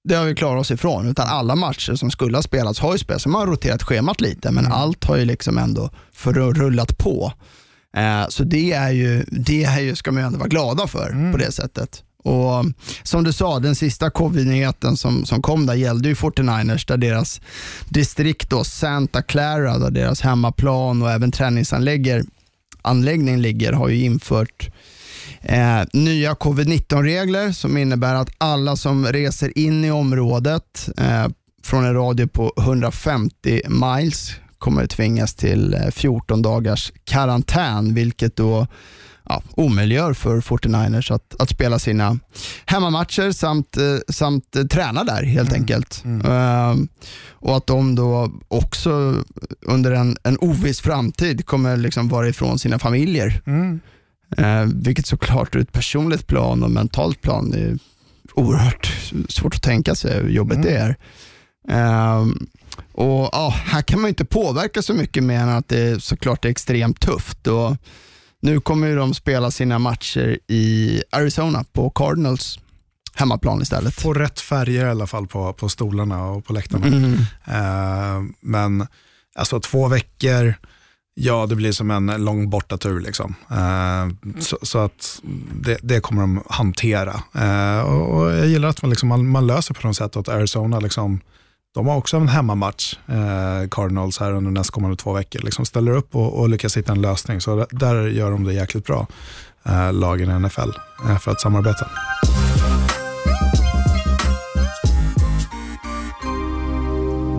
Det 0.03 0.15
har 0.15 0.25
vi 0.25 0.35
klarat 0.35 0.61
oss 0.61 0.71
ifrån. 0.71 1.07
Utan 1.07 1.27
alla 1.27 1.55
matcher 1.55 1.95
som 1.95 2.11
skulle 2.11 2.37
ha 2.37 2.41
spelats 2.41 2.79
har 2.79 2.93
ju 2.93 2.99
spelats. 2.99 3.25
Man 3.25 3.41
har 3.41 3.47
roterat 3.47 3.83
schemat 3.83 4.21
lite, 4.21 4.51
men 4.51 4.65
mm. 4.65 4.77
allt 4.77 5.05
har 5.05 5.17
ju 5.17 5.25
liksom 5.25 5.57
ändå 5.57 5.89
för 6.13 6.33
rullat 6.33 6.97
på. 6.97 7.33
Eh, 7.97 8.27
så 8.29 8.43
det, 8.43 8.71
är 8.71 8.91
ju, 8.91 9.25
det 9.31 9.63
är 9.63 9.79
ju, 9.79 9.95
ska 9.95 10.11
man 10.11 10.23
ju 10.23 10.27
ändå 10.27 10.39
vara 10.39 10.49
glada 10.49 10.87
för 10.87 11.09
mm. 11.09 11.31
på 11.31 11.37
det 11.37 11.51
sättet. 11.51 12.03
Och 12.23 12.65
Som 13.03 13.23
du 13.23 13.33
sa, 13.33 13.59
den 13.59 13.75
sista 13.75 14.09
covid-nyheten 14.09 14.97
som, 14.97 15.25
som 15.25 15.41
kom 15.41 15.65
där 15.65 15.73
gällde 15.73 16.09
ju 16.09 16.15
49ers, 16.15 16.87
där 16.87 16.97
deras 16.97 17.41
distrikt 17.89 18.49
då, 18.49 18.63
Santa 18.63 19.21
Clara, 19.21 19.77
där 19.77 19.91
deras 19.91 20.21
hemmaplan 20.21 21.01
och 21.01 21.11
även 21.11 21.31
träningsanläggning 21.31 23.37
ligger, 23.37 23.73
har 23.73 23.89
ju 23.89 24.03
infört 24.03 24.69
Eh, 25.41 25.81
nya 25.93 26.33
covid-19-regler 26.33 27.51
som 27.51 27.77
innebär 27.77 28.15
att 28.15 28.29
alla 28.37 28.75
som 28.75 29.05
reser 29.05 29.57
in 29.57 29.85
i 29.85 29.91
området 29.91 30.89
eh, 30.97 31.27
från 31.63 31.85
en 31.85 31.93
radie 31.93 32.27
på 32.27 32.53
150 32.57 33.61
miles 33.67 34.31
kommer 34.57 34.87
tvingas 34.87 35.35
till 35.35 35.77
14 35.91 36.39
eh, 36.39 36.43
dagars 36.43 36.93
karantän, 37.03 37.93
vilket 37.93 38.35
då 38.35 38.67
ja, 39.29 39.43
omöjliggör 39.55 40.13
för 40.13 40.41
49ers 40.41 41.13
att, 41.13 41.41
att 41.41 41.49
spela 41.49 41.79
sina 41.79 42.19
hemmamatcher 42.65 43.31
samt, 43.31 43.77
eh, 43.77 43.83
samt 44.09 44.55
eh, 44.55 44.63
träna 44.63 45.03
där 45.03 45.23
helt 45.23 45.49
mm. 45.49 45.61
enkelt. 45.61 46.01
Mm. 46.05 46.25
Uh, 46.25 46.85
och 47.31 47.57
att 47.57 47.67
de 47.67 47.95
då 47.95 48.31
också 48.47 49.23
under 49.61 49.91
en, 49.91 50.17
en 50.23 50.37
oviss 50.37 50.81
framtid 50.81 51.45
kommer 51.45 51.77
liksom 51.77 52.09
vara 52.09 52.27
ifrån 52.27 52.59
sina 52.59 52.79
familjer. 52.79 53.41
Mm. 53.45 53.79
Eh, 54.37 54.63
vilket 54.73 55.05
såklart 55.05 55.55
ur 55.55 55.61
ett 55.61 55.71
personligt 55.71 56.27
plan 56.27 56.63
och 56.63 56.71
mentalt 56.71 57.21
plan 57.21 57.53
är 57.53 57.77
oerhört 58.33 58.93
svårt 59.29 59.55
att 59.55 59.63
tänka 59.63 59.95
sig 59.95 60.23
hur 60.23 60.29
jobbigt 60.29 60.57
mm. 60.57 60.67
det 60.67 60.77
är. 60.77 60.97
Eh, 61.69 62.25
och 62.91 63.29
ja, 63.31 63.53
Här 63.65 63.81
kan 63.81 64.01
man 64.01 64.09
inte 64.09 64.25
påverka 64.25 64.81
så 64.81 64.93
mycket 64.93 65.23
mer 65.23 65.39
än 65.39 65.49
att 65.49 65.67
det 65.67 66.03
såklart 66.03 66.45
är 66.45 66.49
extremt 66.49 66.99
tufft. 66.99 67.47
Och 67.47 67.77
nu 68.41 68.61
kommer 68.61 68.95
de 68.95 69.13
spela 69.13 69.51
sina 69.51 69.79
matcher 69.79 70.39
i 70.47 71.01
Arizona 71.11 71.65
på 71.73 71.89
Cardinals 71.89 72.59
hemmaplan 73.13 73.61
istället. 73.61 73.93
Få 73.93 74.13
rätt 74.13 74.39
färger 74.39 74.85
i 74.85 74.89
alla 74.89 75.07
fall 75.07 75.27
på, 75.27 75.53
på 75.53 75.69
stolarna 75.69 76.25
och 76.25 76.45
på 76.45 76.53
läktarna. 76.53 76.87
Mm. 76.87 77.13
Eh, 77.45 78.31
men 78.41 78.87
alltså 79.35 79.59
två 79.59 79.87
veckor, 79.87 80.53
Ja, 81.21 81.45
det 81.45 81.55
blir 81.55 81.71
som 81.71 81.91
en 81.91 82.25
lång 82.25 82.49
bortatur. 82.49 82.99
Liksom. 82.99 83.35
Eh, 83.51 84.33
så, 84.39 84.57
så, 84.61 84.79
att 84.79 85.21
det, 85.53 85.77
det, 85.81 85.99
kommer 85.99 86.21
de 86.21 86.43
hantera. 86.49 87.23
Eh, 87.35 87.81
och 87.81 88.31
jag 88.31 88.47
gillar 88.47 88.69
att 88.69 88.81
man, 88.81 88.89
liksom, 88.89 89.09
man, 89.09 89.27
man, 89.27 89.47
löser 89.47 89.73
på 89.73 89.87
något 89.87 89.95
sätt 89.95 90.15
att 90.15 90.29
Arizona, 90.29 90.79
liksom, 90.79 91.19
de 91.75 91.87
har 91.87 91.97
också 91.97 92.17
en 92.17 92.27
hemmamatch, 92.27 92.95
eh, 93.07 93.69
Cardinals, 93.71 94.19
här 94.19 94.31
under 94.31 94.51
nästkommande 94.51 94.97
två 94.97 95.13
veckor. 95.13 95.41
Liksom 95.41 95.65
ställer 95.65 95.91
upp 95.91 96.15
och, 96.15 96.39
och 96.39 96.49
lyckas 96.49 96.77
hitta 96.77 96.91
en 96.91 97.01
lösning. 97.01 97.41
Så 97.41 97.65
där 97.71 98.07
gör 98.07 98.31
de 98.31 98.43
det 98.43 98.53
jäkligt 98.53 98.85
bra, 98.85 99.07
eh, 99.63 99.93
lagen 99.93 100.29
i 100.31 100.33
NFL, 100.39 100.69
eh, 101.09 101.19
för 101.19 101.31
att 101.31 101.41
samarbeta. 101.41 101.87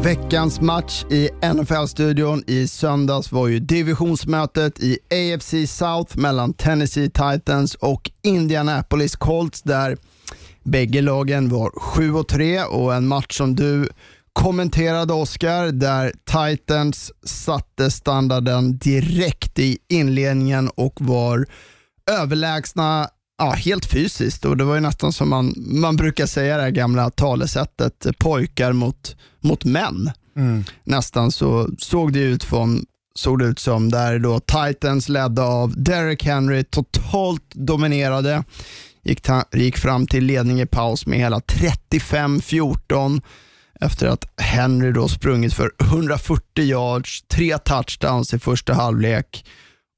Veckans 0.05 0.61
match 0.61 1.05
i 1.11 1.29
NFL-studion 1.55 2.45
i 2.47 2.69
söndags 2.69 3.33
var 3.33 3.49
ju 3.49 3.59
divisionsmötet 3.59 4.81
i 4.81 4.99
AFC 5.11 5.55
South 5.67 6.19
mellan 6.19 6.55
Tennessee 6.55 7.11
Titans 7.11 7.75
och 7.75 8.11
Indianapolis 8.23 9.17
Colts 9.17 9.63
där 9.63 9.97
bägge 10.65 11.01
lagen 11.01 11.49
var 11.49 11.71
7 11.81 12.15
och 12.15 12.29
3 12.29 12.63
och 12.63 12.95
en 12.95 13.07
match 13.07 13.37
som 13.37 13.57
du 13.57 13.89
kommenterade 14.33 15.13
Oscar 15.13 15.73
där 15.73 16.13
Titans 16.25 17.13
satte 17.25 17.91
standarden 17.91 18.79
direkt 18.79 19.59
i 19.59 19.79
inledningen 19.89 20.69
och 20.69 20.95
var 21.01 21.47
överlägsna 22.11 23.09
ja, 23.41 23.51
helt 23.51 23.87
fysiskt 23.87 24.45
och 24.45 24.57
det 24.57 24.65
var 24.65 24.75
ju 24.75 24.81
nästan 24.81 25.13
som 25.13 25.29
man, 25.29 25.55
man 25.57 25.97
brukar 25.97 26.27
säga 26.27 26.57
det 26.57 26.63
här 26.63 26.71
gamla 26.71 27.11
talesättet, 27.11 28.07
pojkar 28.19 28.73
mot, 28.73 29.17
mot 29.41 29.65
män. 29.65 30.11
Mm. 30.37 30.65
Nästan 30.85 31.33
så 31.33 31.69
såg 31.79 32.13
det 32.13 32.21
ut 32.21 32.45
från 32.45 32.85
såg 33.15 33.39
det 33.39 33.45
ut 33.45 33.59
som, 33.59 33.91
där 33.91 34.19
då 34.19 34.41
Titans 34.41 35.09
ledda 35.09 35.43
av 35.43 35.83
Derek 35.83 36.25
Henry 36.25 36.65
totalt 36.65 37.55
dominerade. 37.55 38.45
Gick, 39.05 39.27
gick 39.53 39.79
fram 39.79 40.07
till 40.07 40.25
ledning 40.25 40.61
i 40.61 40.67
paus 40.67 41.07
med 41.07 41.19
hela 41.19 41.39
35-14 41.39 43.23
efter 43.81 44.07
att 44.07 44.25
Henry 44.37 44.93
då 44.93 45.09
sprungit 45.09 45.55
för 45.55 45.73
140 45.81 46.65
yards, 46.65 47.23
tre 47.23 47.59
touchdowns 47.59 48.35
i 48.35 48.39
första 48.39 48.75
halvlek 48.75 49.45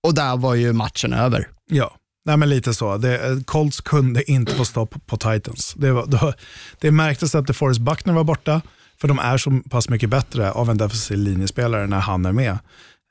och 0.07 0.15
där 0.15 0.37
var 0.37 0.55
ju 0.55 0.73
matchen 0.73 1.13
över. 1.13 1.49
Ja, 1.71 1.97
Nej, 2.25 2.37
men 2.37 2.49
lite 2.49 2.75
så. 2.75 2.97
Det, 2.97 3.19
eh, 3.19 3.37
Colts 3.45 3.81
kunde 3.81 4.31
inte 4.31 4.55
få 4.55 4.65
stopp 4.65 5.07
på 5.07 5.17
Titans. 5.17 5.75
Det, 5.77 5.93
var, 5.93 6.07
det, 6.07 6.35
det 6.81 6.91
märktes 6.91 7.35
att 7.35 7.47
DeForest 7.47 7.81
Buckner 7.81 8.13
var 8.13 8.25
borta, 8.25 8.61
för 9.01 9.09
de 9.09 9.19
är 9.19 9.39
så 9.39 9.61
pass 9.71 9.89
mycket 9.89 10.11
bättre 10.11 10.53
av 10.53 10.71
en 10.71 10.79
defensiv 10.79 11.19
linjespelare 11.19 11.87
när 11.87 12.01
han 12.01 12.27
är 12.27 12.33
med. 12.33 12.59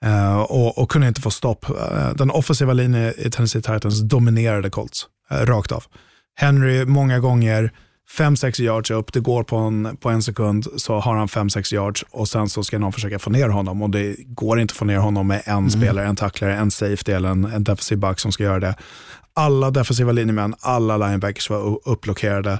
Uh, 0.06 0.38
och, 0.38 0.78
och, 0.78 0.92
kunde 0.92 1.08
inte 1.08 1.22
få 1.22 1.32
stopp. 1.32 1.70
Uh, 1.70 2.16
den 2.16 2.32
offensiva 2.32 2.74
linjen 2.74 3.14
i 3.18 3.32
Tennessee 3.32 3.62
Titans 3.62 4.00
dominerade 4.00 4.70
Colts, 4.70 5.06
uh, 5.34 5.38
rakt 5.38 5.72
av. 5.72 5.84
Henry 6.36 6.86
många 6.86 7.20
gånger, 7.20 7.72
5-6 8.18 8.62
yards 8.62 8.92
upp, 8.92 9.14
det 9.14 9.20
går 9.20 9.44
på 9.44 9.56
en, 9.56 9.98
på 9.98 10.10
en 10.10 10.24
sekund, 10.24 10.68
så 10.76 11.00
har 11.00 11.16
han 11.16 11.28
5-6 11.28 11.74
yards 11.74 12.06
och 12.12 12.28
sen 12.28 12.50
så 12.50 12.64
ska 12.64 12.80
någon 12.80 12.94
försöka 12.94 13.20
få 13.20 13.30
ner 13.30 13.50
honom 13.50 13.82
och 13.82 13.90
det 13.90 14.16
går 14.20 14.60
inte 14.60 14.72
att 14.72 14.78
få 14.78 14.86
ner 14.86 14.98
honom 14.98 15.28
med 15.28 15.42
en 15.46 15.58
mm. 15.58 15.70
spelare, 15.70 16.08
en 16.08 16.16
tacklare, 16.16 16.56
en 16.56 16.72
safety 16.72 17.12
eller 17.12 17.30
en, 17.30 17.46
en 17.46 17.64
defensiv 17.64 17.98
back 17.98 18.20
som 18.20 18.32
ska 18.32 18.44
göra 18.44 18.60
det. 18.60 18.76
Alla 19.34 19.72
defensiva 19.72 20.12
linjemän, 20.12 20.56
alla 20.60 20.98
linebackers 20.98 21.50
var 21.50 21.80
uppblockerade 21.86 22.60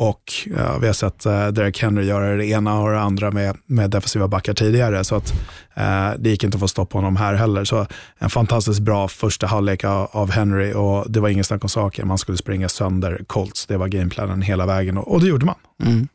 och 0.00 0.32
ja, 0.56 0.78
vi 0.78 0.86
har 0.86 0.94
sett 0.94 1.26
uh, 1.26 1.48
Derek 1.48 1.82
Henry 1.82 2.04
göra 2.04 2.36
det 2.36 2.46
ena 2.46 2.80
och 2.80 2.90
det 2.90 3.00
andra 3.00 3.30
med, 3.30 3.56
med 3.66 3.90
defensiva 3.90 4.28
backar 4.28 4.54
tidigare. 4.54 5.04
Så 5.04 5.14
att, 5.14 5.32
uh, 5.78 6.12
det 6.18 6.30
gick 6.30 6.44
inte 6.44 6.56
att 6.56 6.60
få 6.60 6.68
stopp 6.68 6.90
på 6.90 6.98
honom 6.98 7.16
här 7.16 7.34
heller. 7.34 7.64
Så 7.64 7.86
en 8.18 8.30
fantastiskt 8.30 8.80
bra 8.80 9.08
första 9.08 9.46
halvlek 9.46 9.84
av, 9.84 10.08
av 10.12 10.30
Henry 10.30 10.72
och 10.72 11.10
det 11.10 11.20
var 11.20 11.28
ingen 11.28 11.44
snack 11.44 11.64
om 11.64 11.70
saker. 11.70 12.04
Man 12.04 12.18
skulle 12.18 12.38
springa 12.38 12.68
sönder 12.68 13.24
Colts. 13.26 13.66
Det 13.66 13.76
var 13.76 13.88
gameplanen 13.88 14.42
hela 14.42 14.66
vägen 14.66 14.98
och, 14.98 15.12
och 15.12 15.20
det 15.20 15.26
gjorde 15.26 15.46
man. 15.46 15.56
Mm. 15.84 16.08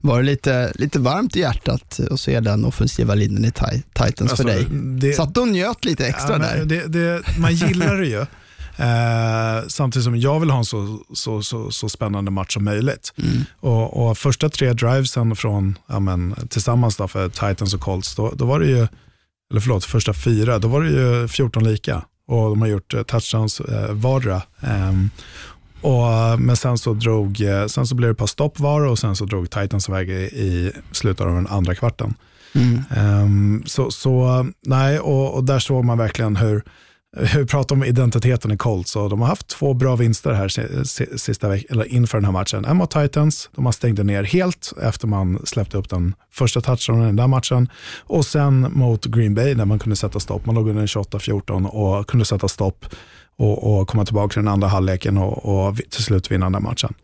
Var 0.00 0.16
det 0.16 0.26
lite, 0.26 0.72
lite 0.74 0.98
varmt 0.98 1.36
i 1.36 1.40
hjärtat 1.40 2.00
att 2.10 2.20
se 2.20 2.40
den 2.40 2.64
offensiva 2.64 3.14
linjen 3.14 3.44
i 3.44 3.50
Titans 3.50 4.20
alltså, 4.20 4.36
för 4.36 4.44
dig? 4.44 4.66
Det, 4.70 5.12
Satt 5.12 5.34
du 5.34 5.40
och 5.40 5.48
njöt 5.48 5.84
lite 5.84 6.06
extra 6.06 6.32
ja, 6.32 6.38
där? 6.38 6.64
Det, 6.64 6.86
det, 6.86 7.38
man 7.38 7.54
gillar 7.54 7.96
det 7.96 8.06
ju. 8.06 8.26
Eh, 8.76 9.68
samtidigt 9.68 10.04
som 10.04 10.16
jag 10.16 10.40
vill 10.40 10.50
ha 10.50 10.58
en 10.58 10.64
så, 10.64 10.98
så, 11.14 11.42
så, 11.42 11.70
så 11.70 11.88
spännande 11.88 12.30
match 12.30 12.54
som 12.54 12.64
möjligt. 12.64 13.12
Mm. 13.16 13.44
Och, 13.60 14.06
och, 14.06 14.18
första 14.18 14.48
tre 14.48 14.72
drivesen 14.72 15.36
från, 15.36 15.78
ja, 15.86 16.00
men, 16.00 16.34
tillsammans 16.48 16.96
då 16.96 17.08
för 17.08 17.28
Titans 17.28 17.74
och 17.74 17.80
Colts, 17.80 18.16
då, 18.16 18.32
då 18.34 18.44
var 18.44 18.60
det 18.60 18.66
ju, 18.66 18.86
eller 19.50 19.60
förlåt, 19.60 19.84
första 19.84 20.14
fyra, 20.14 20.58
då 20.58 20.68
var 20.68 20.82
det 20.82 20.90
ju 20.90 21.28
14 21.28 21.64
lika. 21.64 22.02
Och 22.26 22.50
de 22.50 22.60
har 22.60 22.68
gjort 22.68 22.94
eh, 22.94 23.02
touchdowns 23.02 23.60
eh, 23.60 23.92
vardera. 23.92 24.42
Um, 24.60 25.10
och, 25.80 26.40
men 26.40 26.56
sen 26.56 26.78
så, 26.78 26.94
drog, 26.94 27.40
eh, 27.40 27.66
sen 27.66 27.86
så 27.86 27.94
blev 27.94 28.08
det 28.08 28.12
ett 28.12 28.18
par 28.18 28.26
stopp 28.26 28.60
var 28.60 28.80
och 28.80 28.98
sen 28.98 29.16
så 29.16 29.24
drog 29.24 29.50
Titans 29.50 29.88
iväg 29.88 30.10
i, 30.10 30.22
i 30.22 30.72
slutet 30.92 31.26
av 31.26 31.34
den 31.34 31.46
andra 31.46 31.74
kvarten. 31.74 32.14
Mm. 32.52 32.82
Um, 33.22 33.62
så, 33.66 33.90
så 33.90 34.46
nej, 34.66 35.00
och, 35.00 35.34
och, 35.34 35.44
där 35.44 35.58
såg 35.58 35.84
man 35.84 35.98
verkligen 35.98 36.36
hur 36.36 36.62
Eh, 37.16 37.36
vi 37.36 37.46
pratar 37.46 37.76
om 37.76 37.84
identiteten 37.84 38.50
i 38.50 38.56
Colts 38.56 38.96
och 38.96 39.10
de 39.10 39.20
har 39.20 39.28
haft 39.28 39.48
två 39.48 39.74
bra 39.74 39.96
vinster 39.96 40.32
här 40.32 40.48
sista 41.16 41.48
veck 41.48 41.66
eller 41.70 41.84
inför 41.84 42.18
den 42.18 42.24
här 42.24 42.32
matchen. 42.32 42.64
En 42.64 42.76
mot 42.76 42.90
Titans, 42.90 43.50
de 43.56 43.64
har 43.64 43.72
stängt 43.72 44.04
ner 44.04 44.22
helt 44.22 44.72
efter 44.82 45.06
man 45.06 45.46
släppte 45.46 45.76
upp 45.76 45.88
den 45.88 46.14
första 46.32 46.60
touchdownen 46.60 47.02
i 47.02 47.06
den 47.06 47.16
där 47.16 47.26
matchen. 47.26 47.68
Och 47.98 48.26
sen 48.26 48.66
mot 48.72 49.06
Green 49.06 49.34
Bay 49.34 49.54
där 49.54 49.64
man 49.64 49.78
kunde 49.78 49.96
sätta 49.96 50.20
stopp. 50.20 50.46
Man 50.46 50.54
låg 50.54 50.68
under 50.68 50.86
28-14 50.86 51.66
och 51.66 52.06
kunde 52.06 52.24
sätta 52.24 52.48
stopp 52.48 52.86
och, 53.40 53.80
och 53.80 53.88
komma 53.88 54.04
tillbaka 54.04 54.32
till 54.32 54.42
den 54.42 54.52
andra 54.52 54.68
halvleken 54.68 55.18
och, 55.18 55.66
och 55.66 55.76
till 55.76 56.04
slut 56.04 56.30
vinna 56.30 56.46
den 56.46 56.52
där 56.52 56.60
matchen. 56.60 56.94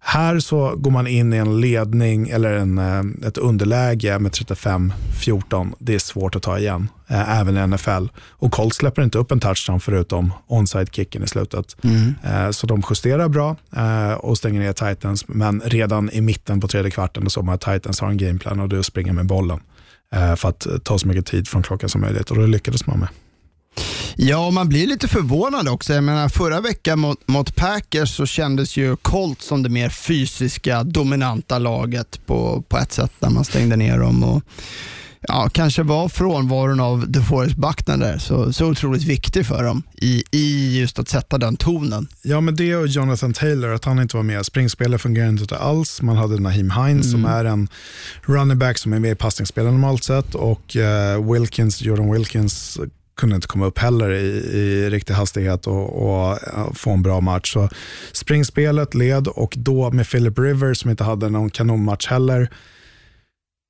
Här 0.00 0.38
så 0.38 0.74
går 0.76 0.90
man 0.90 1.06
in 1.06 1.32
i 1.32 1.36
en 1.36 1.60
ledning 1.60 2.28
eller 2.28 2.52
en, 2.52 2.78
eh, 2.78 3.28
ett 3.28 3.38
underläge 3.38 4.18
med 4.18 4.32
35-14. 4.32 5.72
Det 5.78 5.94
är 5.94 5.98
svårt 5.98 6.36
att 6.36 6.42
ta 6.42 6.58
igen, 6.58 6.88
eh, 7.08 7.40
även 7.40 7.56
i 7.56 7.60
NFL. 7.60 8.06
Och 8.30 8.52
Colts 8.52 8.76
släpper 8.76 9.02
inte 9.02 9.18
upp 9.18 9.32
en 9.32 9.40
touchdown 9.40 9.80
förutom 9.80 10.32
onside-kicken 10.46 11.22
i 11.24 11.26
slutet. 11.26 11.76
Mm. 11.84 12.14
Eh, 12.24 12.50
så 12.50 12.66
de 12.66 12.82
justerar 12.90 13.28
bra 13.28 13.56
och 14.16 14.38
stänger 14.38 14.60
ner 14.60 14.72
Titans, 14.72 15.28
men 15.28 15.60
redan 15.64 16.10
i 16.10 16.20
mitten 16.20 16.60
på 16.60 16.68
tredje 16.68 16.90
kvarten 16.90 17.30
såg 17.30 17.44
man 17.44 17.54
att 17.54 17.60
Titans 17.60 18.00
har 18.00 18.08
en 18.08 18.16
gameplan 18.16 18.60
och 18.60 18.68
det 18.68 18.76
är 18.76 18.80
att 18.80 18.86
springa 18.86 19.12
med 19.12 19.26
bollen 19.26 19.60
för 20.36 20.48
att 20.48 20.66
ta 20.82 20.98
så 20.98 21.08
mycket 21.08 21.26
tid 21.26 21.48
från 21.48 21.62
klockan 21.62 21.88
som 21.88 22.00
möjligt 22.00 22.30
och 22.30 22.36
det 22.36 22.46
lyckades 22.46 22.86
man 22.86 22.98
med. 22.98 23.08
Ja, 24.16 24.50
man 24.50 24.68
blir 24.68 24.86
lite 24.86 25.08
förvånad 25.08 25.68
också. 25.68 25.92
Jag 25.94 26.04
menar, 26.04 26.28
förra 26.28 26.60
veckan 26.60 26.98
mot, 26.98 27.28
mot 27.28 27.56
Packers 27.56 28.16
så 28.16 28.26
kändes 28.26 28.76
ju 28.76 28.96
Colts 28.96 29.46
som 29.46 29.62
det 29.62 29.68
mer 29.68 29.88
fysiska, 29.88 30.84
dominanta 30.84 31.58
laget 31.58 32.26
på, 32.26 32.64
på 32.68 32.78
ett 32.78 32.92
sätt 32.92 33.12
när 33.18 33.30
man 33.30 33.44
stängde 33.44 33.76
ner 33.76 33.98
dem. 33.98 34.24
Och, 34.24 34.42
ja, 35.28 35.48
kanske 35.52 35.82
var 35.82 36.08
frånvaron 36.08 36.80
av 36.80 37.10
DeForest 37.10 37.56
Buckner 37.56 37.96
där 37.96 38.18
så, 38.18 38.52
så 38.52 38.66
otroligt 38.66 39.02
viktig 39.02 39.46
för 39.46 39.64
dem 39.64 39.82
i, 39.96 40.24
i 40.30 40.78
just 40.80 40.98
att 40.98 41.08
sätta 41.08 41.38
den 41.38 41.56
tonen. 41.56 42.08
Ja, 42.22 42.40
men 42.40 42.56
det 42.56 42.76
och 42.76 42.86
Jonathan 42.86 43.32
Taylor, 43.32 43.74
att 43.74 43.84
han 43.84 43.98
inte 43.98 44.16
var 44.16 44.24
med. 44.24 44.46
Springspelet 44.46 45.00
fungerar 45.00 45.28
inte 45.28 45.58
alls. 45.58 46.02
Man 46.02 46.16
hade 46.16 46.40
Naheem 46.40 46.70
Hines 46.70 47.06
mm. 47.06 47.10
som 47.10 47.24
är 47.24 47.44
en 47.44 47.68
running 48.22 48.58
back 48.58 48.78
som 48.78 48.92
är 48.92 48.98
med 48.98 49.12
i 49.12 49.14
passningsspelet 49.14 49.72
normalt 49.72 50.04
sett 50.04 50.34
och 50.34 50.76
uh, 50.76 51.32
Wilkins, 51.32 51.82
Jordan 51.82 52.12
Wilkins 52.12 52.78
kunde 53.16 53.36
inte 53.36 53.48
komma 53.48 53.66
upp 53.66 53.78
heller 53.78 54.12
i, 54.12 54.26
i 54.58 54.90
riktig 54.90 55.14
hastighet 55.14 55.66
och, 55.66 56.02
och, 56.02 56.48
eh, 56.48 56.72
få 56.74 56.90
en 56.90 57.02
bra 57.02 57.20
match. 57.20 57.52
Så 57.52 57.68
springspelet 58.12 58.94
led 58.94 59.28
och 59.28 59.54
då 59.56 59.90
med 59.90 60.10
Philip 60.10 60.38
Rivers 60.38 60.80
som 60.80 60.90
inte 60.90 61.04
hade 61.04 61.28
någon 61.28 61.50
kanonmatch 61.50 62.06
heller, 62.06 62.50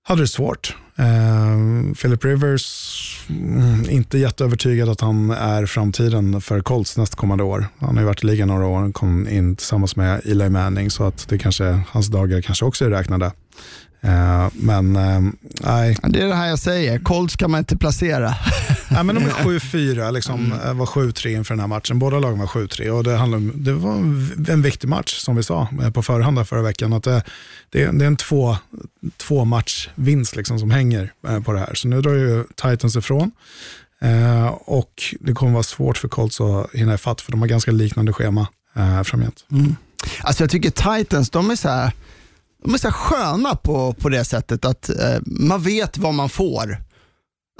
hade 0.04 0.22
det 0.22 0.28
svårt. 0.28 0.76
Uh, 0.98 1.94
Philip 1.94 2.24
Rivers, 2.24 3.26
mm, 3.28 3.90
inte 3.90 4.18
jätteövertygad 4.18 4.88
att 4.88 5.00
han 5.00 5.30
är 5.30 5.66
framtiden 5.66 6.40
för 6.40 6.60
Colts 6.60 6.96
nästkommande 6.96 7.44
år. 7.44 7.66
Han 7.78 7.96
har 7.96 8.02
ju 8.02 8.06
varit 8.06 8.24
i 8.24 8.26
ligan 8.26 8.48
några 8.48 8.66
år 8.66 8.82
och 8.82 8.94
kom 8.94 9.28
in 9.28 9.56
tillsammans 9.56 9.96
med 9.96 10.20
Eli 10.24 10.48
Manning 10.48 10.90
så 10.90 11.04
att 11.04 11.28
det 11.28 11.38
kanske, 11.38 11.82
hans 11.88 12.08
dagar 12.08 12.42
kanske 12.42 12.64
också 12.64 12.84
är 12.84 12.90
räknade. 12.90 13.32
Uh, 14.04 14.48
men 14.52 14.96
uh, 14.96 15.32
nej. 15.60 15.96
Det 16.02 16.20
är 16.20 16.26
det 16.26 16.34
här 16.34 16.48
jag 16.48 16.58
säger, 16.58 16.98
Colts 16.98 17.36
kan 17.36 17.50
man 17.50 17.58
inte 17.58 17.76
placera. 17.76 18.34
nej, 18.90 19.04
men 19.04 19.14
de 19.14 19.24
är 19.24 19.30
7-4, 19.30 20.12
liksom, 20.12 20.52
mm. 20.52 20.78
var 20.78 20.86
7-3 20.86 21.28
inför 21.28 21.54
den 21.54 21.60
här 21.60 21.66
matchen. 21.66 21.98
Båda 21.98 22.18
lagen 22.18 22.38
var 22.38 22.46
7-3 22.46 22.88
och 22.88 23.04
det, 23.04 23.16
handlade, 23.16 23.50
det 23.54 23.72
var 23.72 23.92
en 24.48 24.62
viktig 24.62 24.88
match 24.88 25.14
som 25.14 25.36
vi 25.36 25.42
sa 25.42 25.68
eh, 25.82 25.90
på 25.90 26.02
förhand 26.02 26.48
förra 26.48 26.62
veckan. 26.62 26.92
Att 26.92 27.02
det, 27.02 27.22
det, 27.70 27.82
är 27.82 28.02
en 28.02 28.16
två, 28.16 28.56
två 29.16 29.44
matchvinst 29.44 30.36
liksom, 30.36 30.58
som 30.58 30.70
hänger 30.70 31.12
på 31.44 31.52
det 31.52 31.58
här. 31.58 31.74
Så 31.74 31.88
nu 31.88 32.00
drar 32.00 32.14
ju 32.14 32.44
Titans 32.44 32.96
ifrån. 32.96 33.30
Uh, 34.04 34.46
och 34.46 35.02
det 35.20 35.32
kommer 35.32 35.52
vara 35.52 35.62
svårt 35.62 35.98
för 35.98 36.08
Colts 36.08 36.40
att 36.40 36.70
hinna 36.74 36.94
ifatt 36.94 37.20
för 37.20 37.32
de 37.32 37.40
har 37.40 37.48
ganska 37.48 37.70
liknande 37.70 38.12
schema 38.12 38.46
uh, 38.76 39.02
framgent. 39.02 39.44
Mm. 39.50 39.76
Alltså 40.20 40.42
jag 40.42 40.50
tycker 40.50 40.98
Titans, 40.98 41.30
de 41.30 41.50
är 41.50 41.56
så 41.56 41.68
här 41.68 41.92
de 42.64 42.74
är 42.74 42.78
så 42.78 42.90
sköna 42.90 43.56
på, 43.56 43.92
på 43.92 44.08
det 44.08 44.24
sättet 44.24 44.64
att 44.64 44.88
eh, 44.88 45.18
man 45.26 45.62
vet 45.62 45.98
vad 45.98 46.14
man 46.14 46.28
får. 46.28 46.76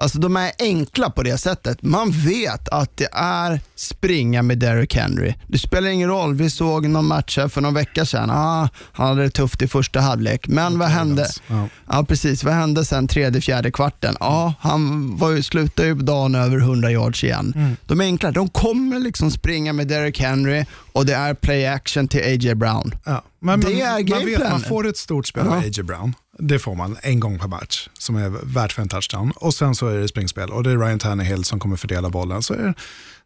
Alltså 0.01 0.19
de 0.19 0.37
är 0.37 0.53
enkla 0.59 1.11
på 1.11 1.23
det 1.23 1.39
sättet. 1.39 1.83
Man 1.83 2.11
vet 2.11 2.69
att 2.69 2.97
det 2.97 3.09
är 3.13 3.61
springa 3.75 4.43
med 4.43 4.59
Derrick 4.59 4.97
Henry. 4.97 5.35
Det 5.47 5.59
spelar 5.59 5.91
ingen 5.91 6.09
roll. 6.09 6.35
Vi 6.35 6.51
såg 6.51 6.89
någon 6.89 7.07
match 7.07 7.39
här 7.39 7.49
för 7.49 7.61
någon 7.61 7.75
vecka 7.75 8.07
sedan. 8.07 8.31
Ah, 8.31 8.69
han 8.93 9.09
hade 9.09 9.23
det 9.23 9.31
tufft 9.31 9.63
i 9.63 9.69
första 9.69 10.01
halvlek. 10.01 10.49
Men 10.49 10.79
vad 10.79 10.89
hände? 10.89 11.29
Ja. 11.47 11.69
ja. 11.89 12.05
precis. 12.05 12.45
Vad 12.45 12.55
hände 12.55 12.85
sen 12.85 13.09
tredje, 13.09 13.41
fjärde 13.41 13.71
kvarten? 13.71 14.17
Ja, 14.21 14.55
han 14.61 15.17
var 15.17 15.31
ju, 15.31 15.43
slutade 15.43 15.89
ju 15.89 15.95
dagen 15.95 16.35
över 16.35 16.57
100 16.57 16.91
yards 16.91 17.25
igen. 17.25 17.53
Mm. 17.57 17.77
De 17.87 18.01
är 18.01 18.05
enkla. 18.05 18.31
De 18.31 18.49
kommer 18.49 18.99
liksom 18.99 19.31
springa 19.31 19.73
med 19.73 19.89
Derrick 19.89 20.21
Henry 20.21 20.65
och 20.93 21.07
det 21.07 21.15
är 21.15 21.35
play 21.35 21.67
action 21.67 22.09
till 22.09 22.21
A.J. 22.21 22.55
Brown. 22.55 22.95
Ja. 23.05 23.25
Men, 23.41 23.61
det 23.61 23.81
är 23.81 24.11
man, 24.11 24.27
vet, 24.27 24.51
man 24.51 24.61
får 24.61 24.89
ett 24.89 24.97
stort 24.97 25.27
spel 25.27 25.47
av 25.47 25.53
A.J. 25.53 25.83
Brown. 25.83 26.15
Det 26.38 26.59
får 26.59 26.75
man 26.75 26.97
en 27.03 27.21
gång 27.21 27.38
per 27.38 27.49
match 27.49 27.88
som 27.99 28.16
är 28.16 28.29
värt 28.55 28.73
för 28.73 28.83
en 28.83 28.88
touchdown. 28.88 29.33
Och 29.37 29.55
sen 29.55 29.75
så 29.75 29.88
är 29.88 29.99
det 29.99 30.09
springspel 30.09 30.51
och 30.51 30.62
det 30.62 30.71
är 30.71 30.79
Ryan 30.79 30.99
Tannehill 30.99 31.45
som 31.45 31.61
kommer 31.61 31.77
fördela 31.77 32.11
bollen. 32.11 32.42
Så 32.42 32.55
är 32.55 32.62
det 32.62 32.75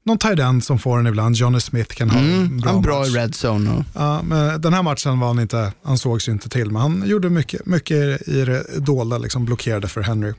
någon 0.03 0.19
tight 0.19 0.39
end 0.39 0.65
som 0.65 0.79
får 0.79 0.97
den 0.97 1.07
ibland. 1.07 1.37
Johnny 1.37 1.61
Smith 1.61 1.95
kan 1.95 2.11
ha 2.11 2.21
mm, 2.21 2.41
en 2.41 2.61
bra 2.61 2.73
han 2.73 2.83
bra 2.83 2.99
match. 2.99 3.09
i 3.09 3.13
red 3.13 3.35
zone. 3.45 3.85
Ja, 3.95 4.23
men 4.23 4.61
den 4.61 4.73
här 4.73 4.83
matchen 4.83 5.21
var 5.21 5.29
han 5.29 5.41
inte, 5.41 5.73
han 5.83 5.99
sågs 5.99 6.29
ju 6.29 6.33
inte 6.33 6.49
till, 6.49 6.71
men 6.71 6.83
han 6.83 7.03
gjorde 7.07 7.31
mycket, 7.31 7.67
mycket 7.67 8.29
i 8.29 8.45
det 8.45 8.65
dolda, 8.79 9.19
liksom 9.19 9.45
blockerade 9.45 9.89
för 9.89 10.01
Henry. 10.01 10.33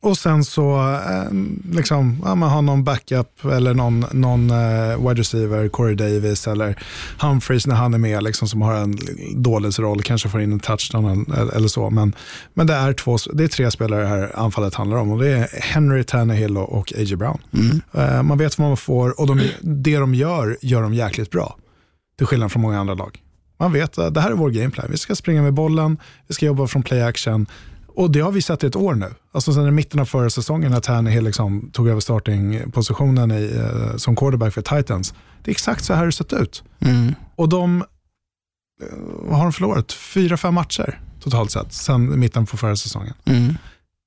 Och 0.00 0.18
sen 0.18 0.44
så 0.44 0.76
eh, 0.92 1.32
liksom, 1.72 2.22
ja, 2.24 2.34
man 2.34 2.50
har 2.50 2.62
någon 2.62 2.84
backup 2.84 3.44
eller 3.44 3.74
någon, 3.74 4.04
någon 4.12 4.50
eh, 4.50 5.08
wide 5.08 5.20
receiver, 5.20 5.68
Corey 5.68 5.94
Davis 5.94 6.46
eller 6.46 6.78
Humphreys 7.20 7.66
när 7.66 7.74
han 7.74 7.94
är 7.94 7.98
med 7.98 8.22
liksom, 8.22 8.48
som 8.48 8.62
har 8.62 8.74
en 8.74 8.98
dålig 9.34 9.78
roll, 9.78 10.02
kanske 10.02 10.28
får 10.28 10.40
in 10.40 10.52
en 10.52 10.60
touchdown 10.60 11.26
eller, 11.54 11.68
så. 11.68 11.90
Men, 11.90 12.14
men 12.54 12.66
det, 12.66 12.74
är 12.74 12.92
två, 12.92 13.16
det 13.32 13.44
är 13.44 13.48
tre 13.48 13.70
spelare 13.70 14.00
det 14.00 14.08
här 14.08 14.32
anfallet 14.34 14.74
handlar 14.74 14.96
om 14.96 15.10
och 15.10 15.18
det 15.18 15.28
är 15.28 15.48
Henry 15.60 16.04
Tannehill 16.04 16.56
och, 16.56 16.78
och 16.78 16.92
A.J. 16.96 17.16
Brown. 17.16 17.38
Mm. 17.52 17.80
Eh, 17.92 18.22
man 18.22 18.38
vet 18.38 18.58
vad 18.58 18.68
man 18.68 18.76
får 18.76 19.20
och 19.20 19.26
de, 19.26 19.48
det 19.60 19.96
de 19.96 20.14
gör, 20.14 20.58
gör 20.62 20.82
de 20.82 20.94
jäkligt 20.94 21.30
bra. 21.30 21.56
Till 22.18 22.26
skillnad 22.26 22.52
från 22.52 22.62
många 22.62 22.80
andra 22.80 22.94
lag. 22.94 23.20
Man 23.58 23.72
vet 23.72 23.98
att 23.98 24.14
det 24.14 24.20
här 24.20 24.30
är 24.30 24.34
vår 24.34 24.50
gameplan. 24.50 24.86
Vi 24.90 24.96
ska 24.96 25.14
springa 25.14 25.42
med 25.42 25.54
bollen, 25.54 25.98
vi 26.26 26.34
ska 26.34 26.46
jobba 26.46 26.66
från 26.66 26.82
play 26.82 27.02
action 27.02 27.46
Och 27.96 28.10
det 28.10 28.20
har 28.20 28.32
vi 28.32 28.42
sett 28.42 28.64
i 28.64 28.66
ett 28.66 28.76
år 28.76 28.94
nu. 28.94 29.14
Alltså 29.32 29.52
sen 29.52 29.66
i 29.66 29.70
mitten 29.70 30.00
av 30.00 30.04
förra 30.04 30.30
säsongen 30.30 30.72
när 30.72 30.80
Tannehill 30.80 31.24
liksom 31.24 31.70
tog 31.72 31.88
över 31.88 32.00
startingpositionen 32.00 33.30
i, 33.30 33.56
eh, 33.56 33.96
som 33.96 34.16
quarterback 34.16 34.54
för 34.54 34.62
Titans. 34.62 35.14
Det 35.42 35.50
är 35.50 35.52
exakt 35.52 35.84
så 35.84 35.94
här 35.94 36.06
det 36.06 36.12
sett 36.12 36.32
ut. 36.32 36.62
Mm. 36.80 37.14
Och 37.36 37.48
de 37.48 37.80
eh, 37.80 37.86
vad 39.22 39.36
har 39.36 39.44
de 39.44 39.52
förlorat? 39.52 39.92
Fyra, 39.92 40.36
fem 40.36 40.54
matcher 40.54 41.00
totalt 41.24 41.50
sett 41.50 41.72
sen 41.72 42.20
mitten 42.20 42.46
på 42.46 42.56
förra 42.56 42.76
säsongen. 42.76 43.14
Mm. 43.24 43.54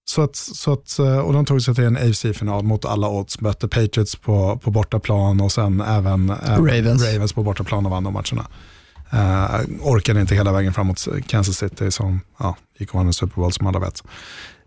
Så 0.05 0.21
att, 0.21 0.35
så 0.35 0.73
att, 0.73 0.99
eh, 0.99 1.19
och 1.19 1.33
de 1.33 1.45
tog 1.45 1.61
sig 1.61 1.75
till 1.75 1.83
en 1.83 1.97
AFC-final 1.97 2.63
mot 2.63 2.85
alla 2.85 3.09
odds, 3.09 3.41
mötte 3.41 3.67
Patriots 3.67 4.15
på, 4.15 4.59
på 4.63 4.71
bortaplan 4.71 5.41
och 5.41 5.51
sen 5.51 5.81
även 5.81 6.29
eh, 6.29 6.35
Ravens. 6.35 7.03
Ravens 7.03 7.33
på 7.33 7.43
bortaplan 7.43 7.85
och 7.85 7.91
vann 7.91 8.03
de 8.03 8.13
matcherna. 8.13 8.47
Uh, 9.13 9.61
orkade 9.81 10.21
inte 10.21 10.35
hela 10.35 10.51
vägen 10.51 10.73
fram 10.73 10.87
mot 10.87 11.07
Kansas 11.27 11.57
City 11.57 11.91
som 11.91 12.21
ja, 12.39 12.57
gick 12.77 12.89
och 12.89 12.95
vann 12.95 13.07
en 13.07 13.13
Super 13.13 13.35
Bowl 13.35 13.53
som 13.53 13.67
alla 13.67 13.79
vet. 13.79 14.03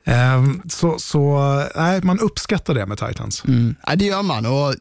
Uh, 0.09 0.53
så 0.69 0.99
så 0.99 1.39
nej, 1.77 2.01
man 2.03 2.19
uppskattar 2.19 2.75
det 2.75 2.87
med 2.87 2.99
Titans. 2.99 3.45
Mm. 3.45 3.75
Ja, 3.87 3.97
det 3.97 4.05
gör 4.05 4.23
man 4.23 4.47
och 4.47 4.75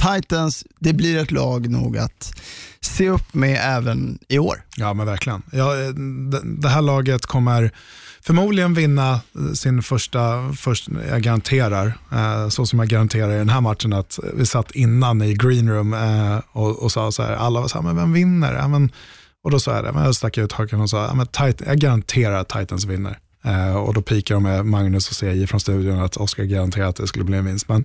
Titans, 0.00 0.64
det 0.78 0.92
blir 0.92 1.18
ett 1.18 1.30
lag 1.30 1.70
nog 1.70 1.98
att 1.98 2.32
se 2.80 3.08
upp 3.08 3.34
med 3.34 3.60
även 3.62 4.18
i 4.28 4.38
år. 4.38 4.62
Ja, 4.76 4.94
men 4.94 5.06
verkligen. 5.06 5.42
Ja, 5.52 5.80
eh, 5.80 5.88
det, 6.30 6.40
det 6.44 6.68
här 6.68 6.82
laget 6.82 7.26
kommer 7.26 7.72
förmodligen 8.22 8.74
vinna 8.74 9.20
sin 9.54 9.82
första, 9.82 10.52
först, 10.56 10.88
jag 11.10 11.22
garanterar, 11.22 11.98
eh, 12.12 12.48
så 12.48 12.66
som 12.66 12.78
jag 12.78 12.88
garanterar 12.88 13.34
i 13.34 13.38
den 13.38 13.48
här 13.48 13.60
matchen, 13.60 13.92
att 13.92 14.18
vi 14.34 14.46
satt 14.46 14.70
innan 14.70 15.22
i 15.22 15.34
greenroom 15.34 15.94
eh, 15.94 16.40
och, 16.52 16.82
och 16.82 16.92
sa 16.92 17.12
så 17.12 17.22
här, 17.22 17.32
alla 17.32 17.60
var 17.60 17.68
så 17.68 17.78
här, 17.78 17.82
men 17.82 17.96
vem 17.96 18.12
vinner? 18.12 18.54
Ja, 18.54 18.68
men, 18.68 18.92
och 19.44 19.50
då 19.50 19.60
sa 19.60 19.74
jag 19.74 19.84
det, 19.84 19.92
men 19.92 20.04
jag 20.04 20.14
stack 20.14 20.38
ut 20.38 20.52
hakan 20.52 20.80
och 20.80 20.90
sa, 20.90 21.06
ja, 21.06 21.14
men 21.14 21.26
Titan, 21.26 21.68
jag 21.68 21.78
garanterar 21.78 22.40
att 22.40 22.48
Titans 22.48 22.84
vinner. 22.84 23.18
Eh, 23.44 23.76
och 23.76 23.94
då 23.94 24.02
pikar 24.02 24.34
de 24.34 24.42
med 24.42 24.66
Magnus 24.66 25.08
och 25.08 25.16
CJ 25.16 25.46
från 25.46 25.60
studion 25.60 26.00
att 26.00 26.16
Oskar 26.16 26.44
garanterar 26.44 26.86
att 26.86 26.96
det 26.96 27.06
skulle 27.06 27.24
bli 27.24 27.38
en 27.38 27.44
vinst, 27.44 27.68
men 27.68 27.84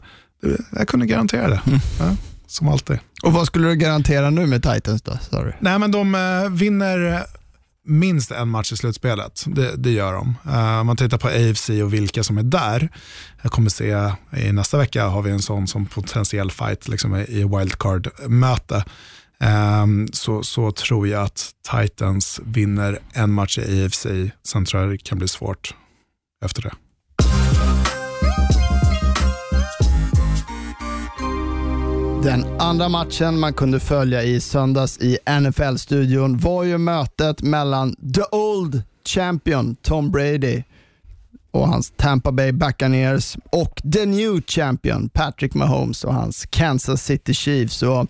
jag 0.72 0.88
kunde 0.88 1.06
garantera 1.06 1.48
det. 1.48 1.62
Mm. 1.68 1.80
Ja, 2.00 2.16
som 2.48 2.68
alltid. 2.68 3.00
Och 3.24 3.34
vad 3.34 3.48
skulle 3.48 3.68
du 3.68 3.76
garantera 3.76 4.30
nu 4.30 4.46
med 4.46 4.64
Titans 4.64 5.02
då? 5.02 5.18
Sorry. 5.30 5.52
Nej, 5.60 5.80
men 5.80 5.92
de 5.92 6.16
eh, 6.16 6.50
vinner 6.50 7.26
minst 7.86 8.32
en 8.32 8.50
match 8.50 8.72
i 8.72 8.78
slutspelet. 8.78 9.44
Det, 9.48 9.76
det 9.76 9.92
gör 9.92 10.14
de. 10.14 10.36
Uh, 10.48 10.84
man 10.84 10.98
tittar 10.98 11.18
på 11.18 11.28
AFC 11.28 11.70
och 11.70 11.94
vilka 11.94 12.24
som 12.24 12.38
är 12.38 12.44
där. 12.44 12.90
Jag 13.42 13.52
kommer 13.52 13.70
se 13.70 14.12
i 14.38 14.52
nästa 14.52 14.78
vecka 14.78 15.08
har 15.08 15.22
vi 15.22 15.32
en 15.32 15.42
sån 15.42 15.68
som 15.68 15.86
potentiell 15.86 16.52
fight 16.52 16.88
liksom, 16.88 17.16
i 17.16 17.44
wildcard-möte. 17.44 18.84
Um, 19.84 20.08
så, 20.14 20.44
så 20.44 20.72
tror 20.72 21.08
jag 21.08 21.24
att 21.24 21.52
Titans 21.72 22.42
vinner 22.46 23.00
en 23.14 23.32
match 23.32 23.58
i 23.58 23.86
AFC. 23.86 24.06
Sen 24.44 24.66
tror 24.66 24.84
jag 24.84 24.92
det 24.92 24.98
kan 24.98 25.18
bli 25.18 25.28
svårt 25.28 25.76
efter 26.46 26.62
det. 26.62 26.72
Den 32.26 32.46
andra 32.60 32.90
matchen 32.90 33.40
man 33.40 33.54
kunde 33.54 33.80
följa 33.80 34.24
i 34.24 34.40
söndags 34.40 34.98
i 34.98 35.18
NFL-studion 35.40 36.38
var 36.38 36.64
ju 36.64 36.78
mötet 36.78 37.42
mellan 37.42 37.96
the 37.96 38.22
old 38.32 38.84
champion 39.08 39.76
Tom 39.76 40.12
Brady 40.12 40.64
och 41.52 41.68
hans 41.68 41.94
Tampa 41.98 42.32
Bay 42.32 42.52
Buccaneers 42.52 43.38
och 43.52 43.82
the 43.94 44.06
new 44.06 44.42
champion 44.48 45.10
Patrick 45.10 45.54
Mahomes 45.54 46.04
och 46.04 46.14
hans 46.14 46.46
Kansas 46.50 47.04
City 47.04 47.34
Chiefs. 47.34 47.84
Och 47.84 48.08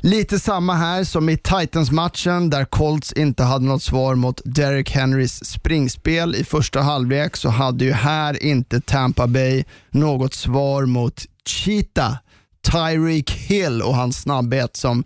lite 0.00 0.38
samma 0.38 0.74
här 0.74 1.04
som 1.04 1.28
i 1.28 1.36
Titans-matchen 1.36 2.50
där 2.50 2.64
Colts 2.64 3.12
inte 3.12 3.42
hade 3.42 3.64
något 3.64 3.82
svar 3.82 4.14
mot 4.14 4.40
Derrick 4.44 4.90
Henrys 4.90 5.44
springspel 5.44 6.34
i 6.34 6.44
första 6.44 6.80
halvlek 6.80 7.36
så 7.36 7.48
hade 7.48 7.84
ju 7.84 7.92
här 7.92 8.42
inte 8.42 8.80
Tampa 8.80 9.26
Bay 9.26 9.64
något 9.90 10.34
svar 10.34 10.86
mot 10.86 11.24
Cheetah 11.46 12.14
Tyreek 12.70 13.30
Hill 13.30 13.82
och 13.82 13.96
hans 13.96 14.22
snabbhet 14.22 14.76
som 14.76 15.04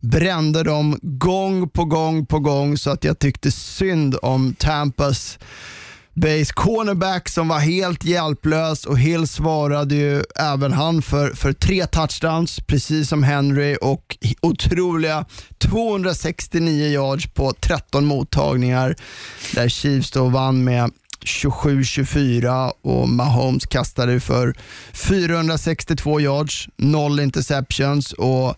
brände 0.00 0.62
dem 0.62 0.98
gång 1.02 1.68
på 1.68 1.84
gång 1.84 2.26
på 2.26 2.38
gång 2.38 2.78
så 2.78 2.90
att 2.90 3.04
jag 3.04 3.18
tyckte 3.18 3.50
synd 3.52 4.16
om 4.22 4.54
Tampas 4.54 5.38
base 6.16 6.52
cornerback 6.54 7.28
som 7.28 7.48
var 7.48 7.58
helt 7.58 8.04
hjälplös. 8.04 8.84
Och 8.84 8.98
Hill 8.98 9.28
svarade 9.28 9.94
ju 9.94 10.22
även 10.36 10.72
han 10.72 11.02
för, 11.02 11.30
för 11.30 11.52
tre 11.52 11.86
touchdowns, 11.86 12.60
precis 12.60 13.08
som 13.08 13.22
Henry 13.22 13.76
och 13.80 14.16
otroliga 14.42 15.24
269 15.58 16.86
yards 16.86 17.26
på 17.26 17.52
13 17.52 18.06
mottagningar 18.06 18.96
där 19.54 19.68
Chiefs 19.68 20.10
då 20.10 20.28
vann 20.28 20.64
med 20.64 20.90
27-24 21.26 22.72
och 22.82 23.08
Mahomes 23.08 23.66
kastade 23.66 24.20
för 24.20 24.54
462 24.92 26.20
yards, 26.20 26.68
noll 26.76 27.20
interceptions 27.20 28.12
och 28.12 28.56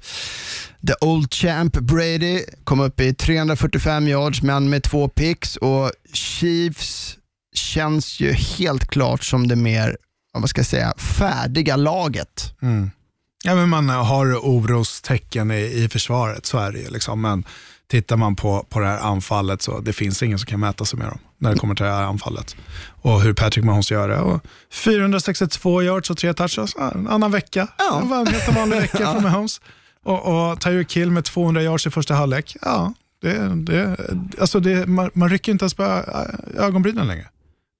the 0.87 0.94
old 1.00 1.35
champ 1.35 1.72
Brady 1.72 2.44
kom 2.64 2.81
upp 2.81 3.00
i 3.00 3.14
345 3.14 4.09
yards 4.09 4.42
men 4.42 4.70
med 4.70 4.83
två 4.83 5.09
picks 5.09 5.57
och 5.57 5.90
Chiefs 6.12 7.16
känns 7.54 8.20
ju 8.20 8.33
helt 8.33 8.87
klart 8.88 9.24
som 9.24 9.48
det 9.48 9.57
mer, 9.57 9.96
vad 10.33 10.50
ska 10.50 10.59
jag 10.59 10.66
säga, 10.66 10.94
färdiga 10.98 11.76
laget. 11.76 12.54
Mm. 12.62 12.90
Ja, 13.44 13.54
men 13.54 13.68
man 13.68 13.88
har 13.88 14.37
orostecken 14.37 15.50
i, 15.50 15.61
i 15.61 15.88
försvaret, 15.88 16.46
så 16.46 16.59
är 16.59 16.72
det 16.72 16.78
ju. 16.78 16.88
Liksom. 16.88 17.20
Men 17.20 17.44
tittar 17.90 18.16
man 18.16 18.37
på, 18.37 18.66
på 18.68 18.81
det 18.81 18.87
här 18.87 18.98
anfallet 18.98 19.62
så 19.62 19.81
det 19.81 19.92
finns 19.92 20.22
ingen 20.22 20.38
som 20.38 20.46
kan 20.46 20.61
mäta 20.61 20.85
sig 20.85 20.98
med 20.98 21.09
dem 21.09 21.18
när 21.38 21.53
det 21.53 21.59
kommer 21.59 21.74
till 21.74 21.85
det 21.85 21.92
här 21.92 22.03
anfallet. 22.03 22.57
Och 23.03 23.22
hur 23.22 23.33
Patrick 23.33 23.64
Mahomes 23.64 23.90
gör 23.90 24.09
det. 24.09 24.18
Och 24.18 24.40
462 24.72 25.83
yards 25.83 26.11
och 26.11 26.16
tre 26.16 26.35
touchdowns, 26.35 26.77
en 26.94 27.09
annan 27.09 27.31
vecka. 27.31 27.68
Ja. 27.79 28.01
En 28.01 28.27
helt 28.27 28.57
vanlig 28.57 28.77
vecka 28.81 29.12
för 29.12 29.20
Mahomes. 29.20 29.61
Och, 30.05 30.51
och 30.51 30.61
Tyreek 30.61 30.96
Hill 30.96 31.11
med 31.11 31.24
200 31.24 31.62
yards 31.62 31.87
i 31.87 31.90
första 31.90 32.14
halvlek. 32.14 32.57
Ja, 32.62 32.94
det, 33.22 33.64
det, 33.64 33.96
alltså 34.40 34.61
det, 34.61 34.87
man, 34.87 35.11
man 35.14 35.29
rycker 35.29 35.53
inte 35.53 35.62
ens 35.62 35.74
på 35.74 35.83
ögonbrynen 36.57 37.07
längre. 37.07 37.27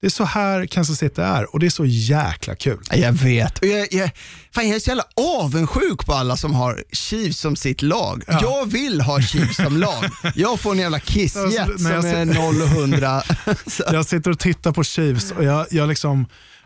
Det 0.01 0.07
är 0.07 0.11
så 0.11 0.23
här 0.23 0.65
Kansas 0.65 0.97
City 0.97 1.21
är 1.21 1.53
och 1.53 1.59
det 1.59 1.65
är 1.65 1.69
så 1.69 1.85
jäkla 1.85 2.55
kul. 2.55 2.79
Jag 2.93 3.11
vet. 3.13 3.59
Och 3.59 3.67
jag, 3.67 3.87
jag, 3.93 4.11
fan 4.55 4.67
jag 4.67 4.75
är 4.75 4.79
så 4.79 4.89
jävla 4.89 5.03
avundsjuk 5.41 6.05
på 6.05 6.13
alla 6.13 6.37
som 6.37 6.53
har 6.55 6.83
Chiefs 6.91 7.39
som 7.39 7.55
sitt 7.55 7.81
lag. 7.81 8.23
Ja. 8.27 8.39
Jag 8.41 8.71
vill 8.71 9.01
ha 9.01 9.21
Chiefs 9.21 9.55
som 9.55 9.77
lag. 9.87 10.05
Jag 10.35 10.59
får 10.59 10.71
en 10.71 10.77
jävla 10.79 10.99
kissjet 10.99 11.59
Alltså, 11.59 11.77
som 11.77 11.91
jag 11.91 12.05
är 12.05 12.25
ser- 12.25 12.25
0 12.25 12.61
och 12.61 12.67
100. 12.67 13.21
Så- 13.67 13.83
Jag 13.91 14.05
sitter 14.05 14.31
och 14.31 14.39
tittar 14.39 14.71
på 14.71 14.83
Chiefs 14.83 15.31
och 15.31 15.43
jag, 15.43 15.65
jag 15.71 15.89
liksom, 15.89 16.25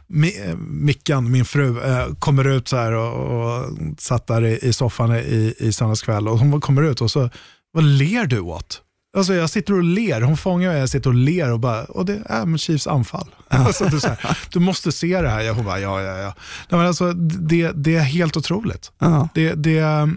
Mi- 0.10 0.50
eh, 0.50 0.56
Mickan, 0.58 1.32
min 1.32 1.46
fru, 1.46 1.84
eh, 1.84 2.08
kommer 2.20 2.48
ut 2.48 2.68
så 2.68 2.78
här 2.78 2.92
och, 2.92 3.14
och 3.56 3.70
satt 4.00 4.28
där 4.28 4.46
i, 4.46 4.60
i 4.62 4.74
soffan 4.74 5.16
i, 5.16 5.56
i 5.60 5.74
söndags 5.74 6.02
kväll 6.02 6.28
och 6.28 6.40
hon 6.40 6.62
kommer 6.62 6.82
ut 6.84 7.02
och 7.02 7.12
så, 7.12 7.30
vad 7.74 7.84
ler 7.84 8.26
du 8.26 8.40
åt? 8.40 8.82
Alltså 9.18 9.34
jag 9.34 9.50
sitter 9.50 9.74
och 9.74 9.84
ler, 9.84 10.22
hon 10.22 10.38
fångar 10.38 10.70
mig, 10.70 10.80
jag 10.80 10.90
sitter 10.90 11.10
och 11.10 11.16
ler 11.16 11.52
och 11.52 11.60
bara, 11.60 11.84
och 11.84 12.06
det 12.06 12.22
är 12.26 12.46
med 12.46 12.60
Chiefs 12.60 12.88
anfall. 12.88 13.28
Alltså, 13.48 13.86
du, 13.86 14.00
här, 14.08 14.38
du 14.52 14.60
måste 14.60 14.92
se 14.92 15.22
det 15.22 15.30
här. 15.30 15.42
Jag 15.42 15.54
hon 15.54 15.66
bara, 15.66 15.80
ja, 15.80 16.02
ja, 16.02 16.18
ja. 16.18 16.34
Nej, 16.70 16.80
men 16.80 16.88
alltså, 16.88 17.14
det, 17.14 17.72
det 17.72 17.96
är 17.96 18.02
helt 18.02 18.38
otroligt. 18.38 18.92
Ja. 19.00 19.30
Det, 19.34 19.54
det, 19.54 20.10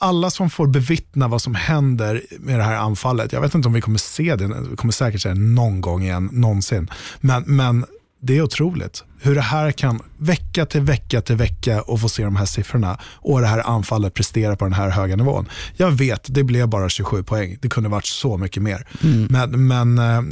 alla 0.00 0.30
som 0.30 0.50
får 0.50 0.66
bevittna 0.66 1.28
vad 1.28 1.42
som 1.42 1.54
händer 1.54 2.22
med 2.38 2.58
det 2.58 2.64
här 2.64 2.76
anfallet, 2.76 3.32
jag 3.32 3.40
vet 3.40 3.54
inte 3.54 3.68
om 3.68 3.74
vi 3.74 3.80
kommer 3.80 3.98
se 3.98 4.36
det, 4.36 4.46
vi 4.70 4.76
kommer 4.76 4.92
säkert 4.92 5.20
se 5.20 5.28
det 5.28 5.34
någon 5.34 5.80
gång 5.80 6.02
igen, 6.02 6.28
någonsin. 6.32 6.90
Men, 7.20 7.42
men 7.46 7.86
det 8.20 8.36
är 8.36 8.42
otroligt 8.42 9.04
hur 9.20 9.34
det 9.34 9.40
här 9.40 9.72
kan 9.72 10.02
vecka 10.18 10.66
till 10.66 10.80
vecka 10.80 11.20
till 11.20 11.36
vecka 11.36 11.82
och 11.82 12.00
få 12.00 12.08
se 12.08 12.24
de 12.24 12.36
här 12.36 12.46
siffrorna 12.46 12.98
och 13.02 13.40
det 13.40 13.46
här 13.46 13.66
anfallet 13.66 14.14
prestera 14.14 14.56
på 14.56 14.64
den 14.64 14.74
här 14.74 14.90
höga 14.90 15.16
nivån. 15.16 15.48
Jag 15.76 15.90
vet, 15.90 16.34
det 16.34 16.44
blev 16.44 16.68
bara 16.68 16.88
27 16.88 17.22
poäng. 17.22 17.58
Det 17.60 17.68
kunde 17.68 17.88
varit 17.88 18.06
så 18.06 18.36
mycket 18.36 18.62
mer. 18.62 18.86
Men, 19.30 19.66
men, 19.66 19.98
eh, 19.98 20.22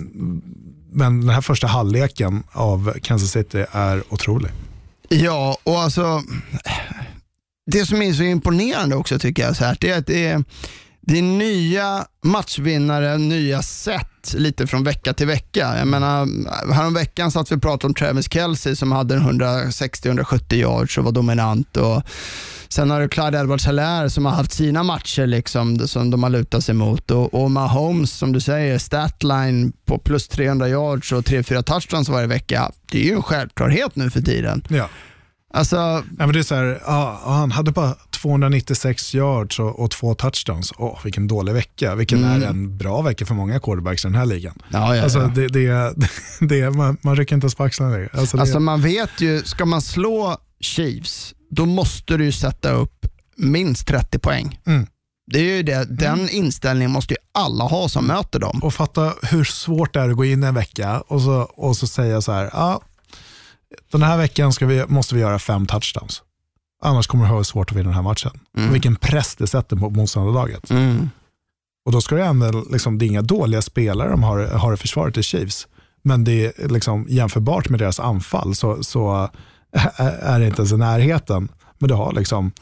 men 0.92 1.20
den 1.20 1.31
här 1.31 1.40
första 1.40 1.66
halvleken 1.66 2.42
av 2.53 2.92
Kansas 3.03 3.31
City 3.31 3.64
är 3.72 4.03
otrolig. 4.09 4.51
Ja, 5.09 5.59
och 5.62 5.81
alltså 5.81 6.22
det 7.66 7.87
som 7.87 8.03
är 8.03 8.12
så 8.12 8.22
imponerande 8.22 8.96
också 8.96 9.18
tycker 9.18 9.42
jag, 9.42 9.57
så 9.57 9.64
här, 9.64 9.77
det 9.81 9.90
är 9.90 9.99
att 9.99 10.07
det 10.07 10.27
är, 10.27 10.44
det 11.06 11.18
är 11.18 11.22
nya 11.22 12.07
matchvinnare, 12.24 13.18
nya 13.18 13.62
sätt 13.62 14.34
lite 14.34 14.66
från 14.66 14.84
vecka 14.84 15.12
till 15.12 15.26
vecka. 15.26 15.78
Jag 15.78 15.86
menar, 15.88 16.28
häromveckan 16.72 17.30
satt 17.30 17.52
vi 17.52 17.57
och 17.57 17.62
pratade 17.62 17.86
om 17.86 17.94
Travis 17.94 18.32
Kelce 18.32 18.76
som 18.76 18.92
hade 18.92 19.16
160-170 19.16 20.54
yards 20.54 20.98
och 20.98 21.04
var 21.04 21.12
dominant. 21.12 21.76
Och 21.76 22.02
sen 22.68 22.90
har 22.90 23.00
du 23.00 23.09
Clyde 23.09 23.38
edwards 23.38 23.66
helaire 23.66 24.11
som 24.11 24.24
har 24.24 24.32
haft 24.32 24.52
sina 24.52 24.82
matcher 24.82 25.26
liksom, 25.26 25.88
som 25.88 26.11
de 26.11 26.22
har 26.22 26.30
lutat 26.30 26.64
sig 26.64 26.74
mot. 26.74 27.11
Och, 27.11 27.34
och 27.34 27.50
Mahomes, 27.50 28.12
som 28.12 28.32
du 28.32 28.40
säger, 28.40 28.78
statline 28.78 29.72
på 29.84 29.98
plus 29.98 30.28
300 30.28 30.68
yards 30.68 31.12
och 31.12 31.22
3-4 31.22 31.62
touchdowns 31.62 32.09
varje 32.09 32.26
vecka. 32.26 32.70
Det 32.90 32.98
är 32.98 33.04
ju 33.04 33.12
en 33.12 33.22
självklarhet 33.22 33.96
nu 33.96 34.11
för 34.11 34.20
tiden. 34.20 34.62
Ja. 34.68 34.88
Alltså, 35.57 35.76
Ja, 35.76 36.02
men 36.16 36.32
det 36.32 36.38
är 36.38 36.42
så 36.42 36.54
här, 36.54 36.82
ja, 36.86 37.20
han 37.24 37.50
hade 37.50 37.72
bara 37.72 37.94
296 38.11 39.14
yards 39.14 39.59
och, 39.59 39.80
och 39.80 39.90
två 39.90 40.14
touchdowns. 40.14 40.72
Åh, 40.78 40.98
vilken 41.04 41.28
dålig 41.28 41.52
vecka. 41.52 41.94
Vilken 41.94 42.24
är 42.24 42.46
en 42.46 42.76
bra 42.78 43.02
vecka 43.02 43.26
för 43.26 43.34
många 43.34 43.61
quarterbacks 43.61 44.04
i 44.04 44.09
den 44.09 44.14
här 44.14 44.26
ligan. 44.26 44.62
ja, 44.68 44.96
ja, 44.96 45.02
Alltså, 45.02 45.18
ja. 45.18 45.26
det, 45.34 45.48
det, 45.48 45.94
det, 46.40 46.70
man, 46.70 46.96
man 47.02 47.16
rycker 47.16 47.34
inte 47.34 47.44
ens 47.44 47.54
på 47.54 47.64
axlarna 47.64 47.92
längre. 47.92 48.09
Alltså, 48.12 48.36
det, 48.36 48.40
Alltså 48.40 48.61
man 48.61 48.82
vet 48.82 49.20
ju, 49.20 49.42
ska 49.44 49.64
man 49.64 49.82
slå 49.82 50.36
Chiefs, 50.61 51.34
då 51.50 51.66
måste 51.66 52.16
du 52.16 52.32
sätta 52.32 52.70
upp 52.70 53.07
minst 53.36 53.86
30 53.86 54.18
poäng. 54.18 54.61
Mm. 54.66 54.86
Det 55.32 55.38
är 55.38 55.57
ju 55.57 55.62
det, 55.62 55.84
den 55.98 56.28
inställningen 56.28 56.90
måste 56.90 57.14
ju 57.14 57.18
alla 57.34 57.64
ha 57.64 57.88
som 57.88 58.07
möter 58.07 58.38
dem. 58.38 58.61
och 58.62 58.74
fatta 58.74 59.12
hur 59.22 59.44
svårt 59.44 59.94
det 59.94 60.00
är 60.00 60.09
att 60.09 60.16
gå 60.16 60.24
in 60.24 60.42
en 60.42 60.54
vecka 60.54 61.00
och 61.00 61.22
så, 61.22 61.32
och 61.40 61.76
så 61.76 61.86
säga 61.86 62.20
så 62.20 62.32
här, 62.32 62.50
ja, 62.52 62.80
den 63.93 64.03
här 64.03 64.18
veckan 64.18 64.53
vi, 64.61 64.85
måste 64.87 65.14
vi 65.14 65.20
göra 65.20 65.39
fem 65.39 65.66
touchdowns. 65.66 66.22
Annars 66.83 67.07
kommer 67.07 67.24
det 67.24 67.33
vara 67.33 67.45
svårt 67.45 67.70
att 67.70 67.77
vinna 67.77 67.89
den 67.89 67.95
här 67.95 68.03
matchen. 68.03 68.41
Mm. 68.57 68.72
Vilken 68.72 68.97
press 68.97 69.37
det 69.37 69.47
sätter 69.47 69.77
på 69.77 69.91
motståndarlaget. 69.91 70.70
Mm. 70.70 71.11
Och 71.85 71.93
då 71.93 72.01
ska 72.01 72.14
det 72.14 72.24
ändå, 72.24 72.64
liksom, 72.70 72.99
det 72.99 73.05
är 73.05 73.07
inga 73.07 73.22
dåliga 73.22 73.62
spelare 73.62 74.11
de 74.11 74.22
har, 74.22 74.39
har 74.47 74.74
i 74.74 74.77
försvaret 74.77 75.16
i 75.16 75.22
Chiefs. 75.22 75.68
Men 76.03 76.24
det 76.24 76.61
är 76.61 76.68
liksom 76.68 77.07
jämförbart 77.09 77.68
med 77.68 77.81
deras 77.81 78.01
anfall 78.01 78.55
så, 78.55 78.83
så 78.83 79.31
är 79.72 80.11
är 80.20 80.41
det 80.41 80.47
inte 80.47 80.61
ens 80.61 80.72
i 80.72 80.77
närheten. 80.77 81.49
Men 81.79 81.89
du 81.89 81.95
har 81.95 82.12
liksom 82.12 82.53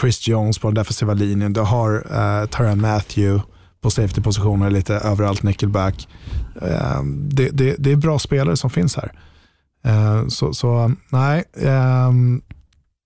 Chris 0.00 0.28
Jones 0.28 0.58
på 0.58 0.68
den 0.68 0.74
defensiva 0.74 1.14
linjen, 1.14 1.52
du 1.52 1.60
har 1.60 1.94
uh, 1.94 2.46
Tyrann 2.46 2.80
Matthew 2.80 3.42
på 3.80 3.90
safety-positioner 3.90 4.70
lite 4.70 4.94
överallt, 4.94 5.42
nickelback. 5.42 6.08
Eh, 6.62 7.02
det, 7.04 7.48
det, 7.48 7.76
det 7.78 7.92
är 7.92 7.96
bra 7.96 8.18
spelare 8.18 8.56
som 8.56 8.70
finns 8.70 8.96
här. 8.96 9.12
Eh, 9.84 10.28
så, 10.28 10.54
så 10.54 10.92
nej, 11.08 11.44
ehm, 11.56 12.42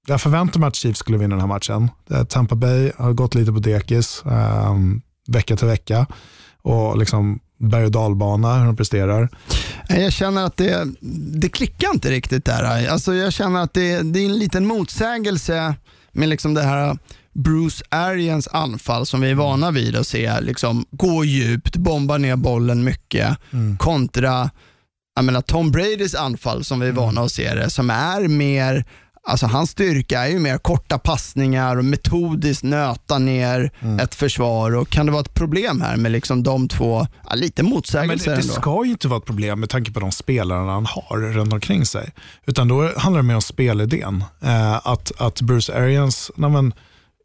jag 0.06 0.20
förväntar 0.20 0.60
mig 0.60 0.66
att 0.66 0.76
Chiefs 0.76 0.98
skulle 0.98 1.18
vinna 1.18 1.34
den 1.34 1.40
här 1.40 1.48
matchen. 1.48 1.90
Eh, 2.10 2.24
Tampa 2.24 2.54
Bay 2.54 2.92
har 2.98 3.12
gått 3.12 3.34
lite 3.34 3.52
på 3.52 3.58
dekis 3.58 4.22
ehm, 4.26 5.02
vecka 5.26 5.56
till 5.56 5.66
vecka 5.66 6.06
och 6.62 6.98
liksom 6.98 7.40
berg 7.58 7.84
och 7.84 7.90
dalbana 7.90 8.58
hur 8.58 8.66
de 8.66 8.76
presterar. 8.76 9.28
Jag 9.88 10.12
känner 10.12 10.44
att 10.44 10.56
det, 10.56 10.88
det 11.40 11.48
klickar 11.48 11.90
inte 11.94 12.10
riktigt 12.10 12.44
där. 12.44 12.88
Alltså 12.88 13.14
jag 13.14 13.32
känner 13.32 13.62
att 13.62 13.74
det, 13.74 14.02
det 14.02 14.20
är 14.20 14.26
en 14.26 14.38
liten 14.38 14.66
motsägelse 14.66 15.74
med 16.12 16.28
liksom 16.28 16.54
det 16.54 16.62
här 16.62 16.98
Bruce 17.32 17.84
Arians 17.88 18.48
anfall 18.48 19.06
som 19.06 19.20
vi 19.20 19.30
är 19.30 19.34
vana 19.34 19.70
vid 19.70 19.96
att 19.96 20.06
se 20.06 20.40
liksom, 20.40 20.84
gå 20.90 21.24
djupt, 21.24 21.76
bomba 21.76 22.18
ner 22.18 22.36
bollen 22.36 22.84
mycket 22.84 23.38
kontra 23.78 24.50
jag 25.18 25.24
menar, 25.24 25.40
Tom 25.40 25.70
Bradys 25.70 26.14
anfall 26.14 26.64
som 26.64 26.80
vi 26.80 26.88
är 26.88 26.92
vana 26.92 27.20
att 27.20 27.32
se 27.32 27.54
det, 27.54 27.70
som 27.70 27.90
är 27.90 28.28
mer 28.28 28.84
Alltså 29.28 29.46
hans 29.46 29.70
styrka 29.70 30.20
är 30.20 30.28
ju 30.28 30.38
mer 30.38 30.58
korta 30.58 30.98
passningar 30.98 31.76
och 31.76 31.84
metodiskt 31.84 32.62
nöta 32.62 33.18
ner 33.18 33.70
ett 34.00 34.14
försvar. 34.14 34.74
Och 34.76 34.88
Kan 34.88 35.06
det 35.06 35.12
vara 35.12 35.20
ett 35.20 35.34
problem 35.34 35.80
här 35.80 35.96
med 35.96 36.12
liksom 36.12 36.42
de 36.42 36.68
två, 36.68 37.06
ja, 37.28 37.34
lite 37.34 37.62
Men 37.62 37.70
motsägelser 37.70 38.30
det, 38.30 38.36
det 38.36 38.42
ändå? 38.42 38.52
ska 38.52 38.84
ju 38.84 38.90
inte 38.90 39.08
vara 39.08 39.18
ett 39.18 39.24
problem 39.26 39.60
med 39.60 39.70
tanke 39.70 39.92
på 39.92 40.00
de 40.00 40.12
spelarna 40.12 40.72
han 40.72 40.86
har 40.86 41.18
runt 41.18 41.52
omkring 41.52 41.86
sig. 41.86 42.12
Utan 42.46 42.68
då 42.68 42.92
handlar 42.96 43.22
det 43.22 43.28
mer 43.28 43.34
om 43.34 43.42
spelidén. 43.42 44.24
Eh, 44.42 44.86
att, 44.86 45.12
att 45.18 45.40
Bruce 45.40 45.74
Arians, 45.74 46.30
när 46.36 46.48
man, 46.48 46.72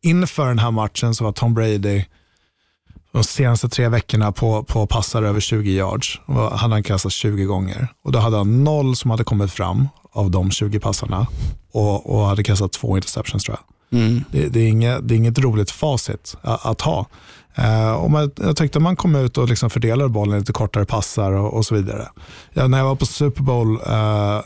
inför 0.02 0.48
den 0.48 0.60
här 0.60 0.72
matchen 0.72 1.16
så 1.16 1.24
var 1.24 1.32
Tom 1.32 1.54
Brady 1.54 2.04
de 3.14 3.24
senaste 3.24 3.70
tre 3.70 3.90
veckorna 3.90 4.32
på, 4.32 4.64
på 4.64 4.88
passar 4.88 5.24
över 5.24 5.40
20 5.40 5.72
yards. 5.72 6.22
Och 6.26 6.60
hade 6.60 6.74
han 6.74 6.84
kastat 6.84 7.12
20 7.12 7.44
gånger. 7.44 7.88
Och 8.04 8.12
då 8.12 8.20
hade 8.20 8.38
han 8.38 8.64
noll 8.64 8.96
som 8.96 9.12
hade 9.12 9.24
kommit 9.24 9.52
fram 9.52 9.88
av 10.12 10.32
de 10.32 10.52
20 10.52 10.80
passarna 10.80 11.28
och, 11.72 12.16
och 12.16 12.26
hade 12.26 12.44
kastat 12.44 12.72
två 12.72 12.96
interceptions 12.98 13.44
tror 13.44 13.58
jag. 13.58 14.00
Mm. 14.00 14.24
Det, 14.32 14.48
det, 14.48 14.60
är 14.60 14.68
inget, 14.68 15.08
det 15.08 15.16
är 15.16 15.18
inget 15.18 15.40
roligt 15.40 15.72
facit 15.72 16.38
att, 16.42 16.66
att 16.66 16.82
ha. 16.82 17.06
Eh, 17.56 17.92
och 17.94 18.12
man, 18.12 18.32
jag 18.36 18.56
tyckte 18.56 18.80
man 18.80 18.96
kom 18.96 19.16
ut 19.16 19.38
och 19.38 19.50
liksom 19.50 19.70
fördelade 19.70 20.10
bollen 20.10 20.40
lite 20.40 20.54
kortare 20.54 20.86
passar 20.86 21.32
och, 21.32 21.54
och 21.54 21.66
så 21.66 21.76
vidare. 21.76 22.08
Ja, 22.54 22.68
när 22.68 22.78
jag 22.78 22.86
var 22.86 22.96
på 22.96 23.06
Super 23.06 23.44
Bowl, 23.44 23.76
eh, 23.76 24.42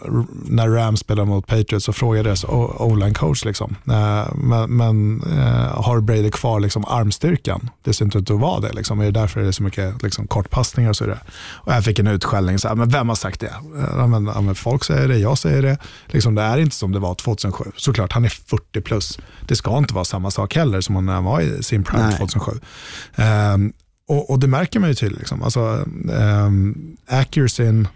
när 0.45 0.69
Rams 0.69 0.99
spelade 0.99 1.27
mot 1.29 1.47
Patriots, 1.47 1.85
så 1.85 1.93
frågade 1.93 2.31
o- 2.47 2.73
o-line 2.79 3.13
coach, 3.13 3.45
liksom, 3.45 3.75
eh, 3.89 4.27
men, 4.35 4.69
men 4.77 5.21
eh, 5.37 5.81
har 5.83 5.99
Brady 5.99 6.31
kvar 6.31 6.59
liksom, 6.59 6.85
armstyrkan? 6.85 7.69
Det 7.83 7.93
ser 7.93 8.05
inte 8.05 8.17
ut 8.17 8.31
att 8.31 8.39
vara 8.39 8.59
det. 8.59 8.73
Liksom. 8.73 8.99
Är 8.99 9.05
det 9.05 9.11
därför 9.11 9.41
det 9.41 9.47
är 9.47 9.51
så 9.51 9.63
mycket 9.63 10.03
liksom, 10.03 10.27
kortpassningar 10.27 10.89
och 10.89 10.95
så 10.95 11.03
vidare? 11.03 11.19
Och 11.53 11.73
jag 11.73 11.83
fick 11.83 11.99
en 11.99 12.07
utskällning, 12.07 12.59
så 12.59 12.67
här, 12.67 12.75
men 12.75 12.89
vem 12.89 13.09
har 13.09 13.15
sagt 13.15 13.39
det? 13.39 13.47
Eh, 13.47 13.83
Ja, 13.97 14.07
men, 14.07 14.25
ja, 14.25 14.41
men 14.41 14.55
folk 14.55 14.83
säger 14.83 15.07
det, 15.07 15.17
jag 15.17 15.37
säger 15.37 15.61
det. 15.61 15.77
Liksom, 16.05 16.35
det 16.35 16.41
är 16.41 16.57
inte 16.57 16.75
som 16.75 16.91
det 16.91 16.99
var 16.99 17.15
2007. 17.15 17.63
Såklart, 17.75 18.11
han 18.13 18.25
är 18.25 18.29
40 18.29 18.81
plus. 18.81 19.19
Det 19.47 19.55
ska 19.55 19.77
inte 19.77 19.93
vara 19.93 20.05
samma 20.05 20.31
sak 20.31 20.55
heller 20.55 20.81
som 20.81 21.05
när 21.05 21.13
han 21.13 21.23
var 21.23 21.41
i 21.41 21.63
sin 21.63 21.83
prime 21.83 22.03
Nej. 22.07 22.17
2007. 22.17 22.51
Ehm, 23.15 23.73
och, 24.07 24.29
och 24.29 24.39
det 24.39 24.47
märker 24.47 24.79
man 24.79 24.89
ju 24.89 24.95
tydligt. 24.95 25.19
Liksom. 25.19 25.43
Alltså, 25.43 25.59
um, 26.09 26.97
accuracyn, 27.07 27.87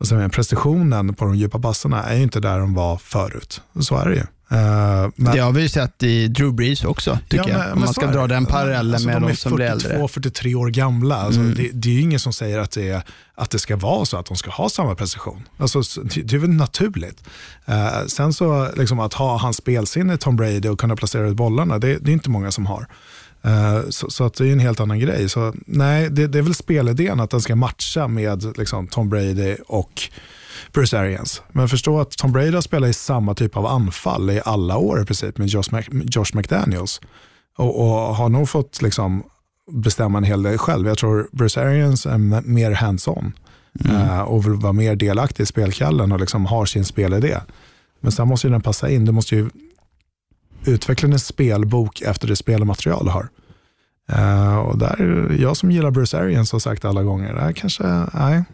och 0.00 0.06
sen 0.06 0.30
prestationen 0.30 1.14
på 1.14 1.24
de 1.24 1.34
djupa 1.34 1.58
passarna 1.58 2.02
är 2.02 2.16
ju 2.16 2.22
inte 2.22 2.40
där 2.40 2.58
de 2.58 2.74
var 2.74 2.96
förut. 2.96 3.60
Så 3.80 3.96
är 3.96 4.08
det 4.08 4.14
ju. 4.14 4.22
Ehm, 4.50 5.12
men, 5.16 5.32
Det 5.34 5.38
har 5.40 5.52
vi 5.52 5.62
ju 5.62 5.68
sett 5.68 6.02
i 6.02 6.28
Drew 6.28 6.52
Brees 6.54 6.84
också, 6.84 7.18
tycker 7.28 7.44
Ja, 7.48 7.48
jag. 7.50 7.58
men- 7.58 7.72
Om 7.72 7.78
men 7.78 7.84
man 7.84 7.94
ska 7.94 8.06
är 8.06 8.12
dra 8.12 8.26
den 8.26 8.46
parallellen 8.46 8.94
Alltså, 8.94 9.08
med 9.08 9.16
de 9.16 9.22
de, 9.26 9.30
är 9.30 9.34
som 9.36 9.54
blir 9.54 9.66
äldre. 9.66 9.88
42, 9.88 10.08
43 10.08 10.54
år 10.54 10.66
gamla. 10.68 11.16
Alltså, 11.16 11.40
Mm. 11.40 11.54
det, 11.54 11.70
det 11.72 11.88
är 11.88 11.92
ju 11.92 12.00
ingen 12.00 12.20
som 12.20 12.32
säger 12.32 12.58
att 12.58 12.70
det, 12.70 12.88
är, 12.88 13.02
att 13.34 13.50
det 13.50 13.58
ska 13.58 13.76
vara 13.76 14.04
så, 14.04 14.16
att 14.16 14.26
de 14.26 14.36
ska 14.36 14.50
ha 14.50 14.68
samma 14.68 14.94
prestation. 14.94 15.42
Alltså, 15.58 15.80
det, 16.14 16.22
det 16.22 16.36
är 16.36 16.40
väl 16.40 16.50
naturligt. 16.50 17.24
Eh, 17.66 18.06
sen 18.06 18.32
så, 18.32 18.68
liksom, 18.76 19.00
att 19.00 19.14
ha 19.14 19.36
hans 19.38 19.56
spelsinne, 19.56 20.16
Tom 20.16 20.36
Brady, 20.36 20.68
och 20.68 20.80
kunna 20.80 20.96
placera 20.96 21.28
ut 21.28 21.36
bollarna, 21.36 21.78
det, 21.78 21.98
det 21.98 22.10
är 22.10 22.12
inte 22.12 22.30
många 22.30 22.50
som 22.52 22.66
har. 22.66 22.86
Eh, 23.46 23.88
så, 23.88 24.10
så 24.10 24.24
att 24.24 24.34
det 24.34 24.48
är 24.48 24.52
en 24.52 24.58
helt 24.58 24.80
annan 24.80 24.98
grej. 24.98 25.28
Så, 25.28 25.54
nej, 25.66 26.10
det, 26.10 26.26
det 26.26 26.38
är 26.38 26.42
väl 26.42 26.54
spelidén 26.54 27.20
att 27.20 27.30
den 27.30 27.40
ska 27.40 27.56
matcha 27.56 28.08
med 28.08 28.58
liksom, 28.58 28.86
Tom 28.86 29.08
Brady 29.08 29.56
och 29.66 30.02
Bruce 30.72 30.98
Arians. 30.98 31.42
Men 31.52 31.68
förstå 31.68 32.00
att 32.00 32.10
Tom 32.10 32.32
Brady 32.32 32.54
har 32.54 32.60
spelat 32.60 32.90
i 32.90 32.92
samma 32.92 33.34
typ 33.34 33.56
av 33.56 33.66
anfall 33.66 34.30
i 34.30 34.40
alla 34.44 34.76
år 34.76 35.02
i 35.02 35.04
princip 35.04 35.38
med 35.38 35.48
Josh, 35.48 35.68
Mc, 35.72 35.86
Josh 35.90 36.30
McDaniels. 36.34 37.00
Och, 37.56 37.80
och 37.80 38.16
har 38.16 38.28
nog 38.28 38.48
fått 38.48 38.82
liksom, 38.82 39.22
bestämma 39.70 40.18
en 40.18 40.24
hel 40.24 40.42
del 40.42 40.58
själv. 40.58 40.86
Jag 40.86 40.98
tror 40.98 41.28
Bruce 41.32 41.60
Arians 41.60 42.06
är 42.06 42.18
mer 42.48 42.70
hands-on 42.70 43.32
eh, 43.84 44.20
och 44.20 44.46
vill 44.46 44.52
vara 44.52 44.72
mer 44.72 44.96
delaktig 44.96 45.42
i 45.42 45.46
spelkallen 45.46 46.12
och 46.12 46.20
liksom 46.20 46.46
har 46.46 46.66
sin 46.66 46.84
spelidé. 46.84 47.36
Men 48.00 48.12
sen 48.12 48.28
måste 48.28 48.46
ju 48.46 48.52
den 48.52 48.60
passa 48.60 48.90
in. 48.90 49.04
Du 49.04 49.12
måste 49.12 49.36
ju 49.36 49.50
utveckla 50.66 51.08
en 51.08 51.18
spelbok 51.18 52.00
efter 52.00 52.28
det 52.28 52.36
spelmaterial 52.36 53.04
du 53.04 53.10
har. 53.10 53.28
Uh, 54.12 54.56
och 54.56 54.78
där, 54.78 55.36
jag 55.40 55.56
som 55.56 55.70
gillar 55.70 55.90
Bruce 55.90 56.18
Arians 56.18 56.52
har 56.52 56.58
sagt 56.58 56.84
alla 56.84 57.02
gånger, 57.02 57.34
där 57.34 57.52
kanske, 57.52 57.84
nej, 58.14 58.44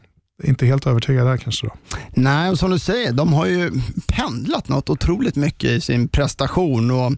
inte 0.44 0.66
helt 0.66 0.86
övertygad 0.86 1.26
där 1.26 1.36
kanske 1.36 1.66
då. 1.66 1.72
Nej, 2.10 2.50
och 2.50 2.58
som 2.58 2.70
du 2.70 2.78
säger, 2.78 3.12
de 3.12 3.32
har 3.32 3.46
ju 3.46 3.72
pendlat 4.06 4.68
något 4.68 4.90
otroligt 4.90 5.36
mycket 5.36 5.70
i 5.70 5.80
sin 5.80 6.08
prestation. 6.08 6.90
Och 6.90 7.12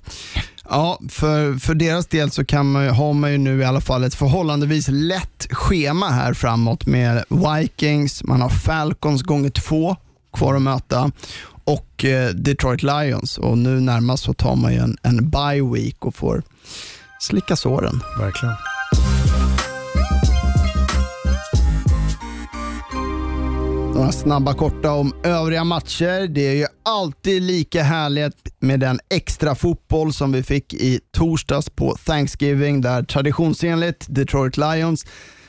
ja, 0.68 0.98
för, 1.08 1.54
för 1.58 1.74
deras 1.74 2.06
del 2.06 2.30
så 2.30 2.44
kan 2.44 2.72
man, 2.72 2.88
har 2.88 3.12
man 3.12 3.32
ju 3.32 3.38
nu 3.38 3.60
i 3.60 3.64
alla 3.64 3.80
fall 3.80 4.04
ett 4.04 4.14
förhållandevis 4.14 4.88
lätt 4.88 5.46
schema 5.50 6.08
här 6.08 6.34
framåt 6.34 6.86
med 6.86 7.24
Vikings, 7.28 8.24
man 8.24 8.40
har 8.40 8.48
Falcons 8.48 9.22
gånger 9.22 9.50
två 9.50 9.96
kvar 10.32 10.54
att 10.54 10.62
möta 10.62 11.10
och 11.64 12.04
eh, 12.04 12.30
Detroit 12.30 12.82
Lions. 12.82 13.38
Och 13.38 13.58
nu 13.58 13.80
närmast 13.80 14.24
så 14.24 14.34
tar 14.34 14.56
man 14.56 14.72
ju 14.72 14.78
en, 14.78 14.96
en 15.02 15.30
bye 15.30 15.62
week 15.74 16.04
och 16.06 16.14
får 16.14 16.42
slicka 17.20 17.56
såren. 17.56 18.00
Verkligen. 18.18 18.54
Några 23.94 24.12
snabba 24.12 24.54
korta 24.54 24.92
om 24.92 25.14
övriga 25.24 25.64
matcher. 25.64 26.28
Det 26.28 26.40
är 26.40 26.54
ju 26.54 26.66
alltid 26.82 27.42
lika 27.42 27.82
härligt 27.82 28.54
med 28.58 28.80
den 28.80 28.98
extra 29.10 29.54
fotboll 29.54 30.12
som 30.12 30.32
vi 30.32 30.42
fick 30.42 30.74
i 30.74 31.00
torsdags 31.12 31.70
på 31.70 31.96
Thanksgiving 32.06 32.80
där 32.80 33.02
traditionsenligt 33.02 34.06
Detroit 34.08 34.56
Lions 34.56 35.06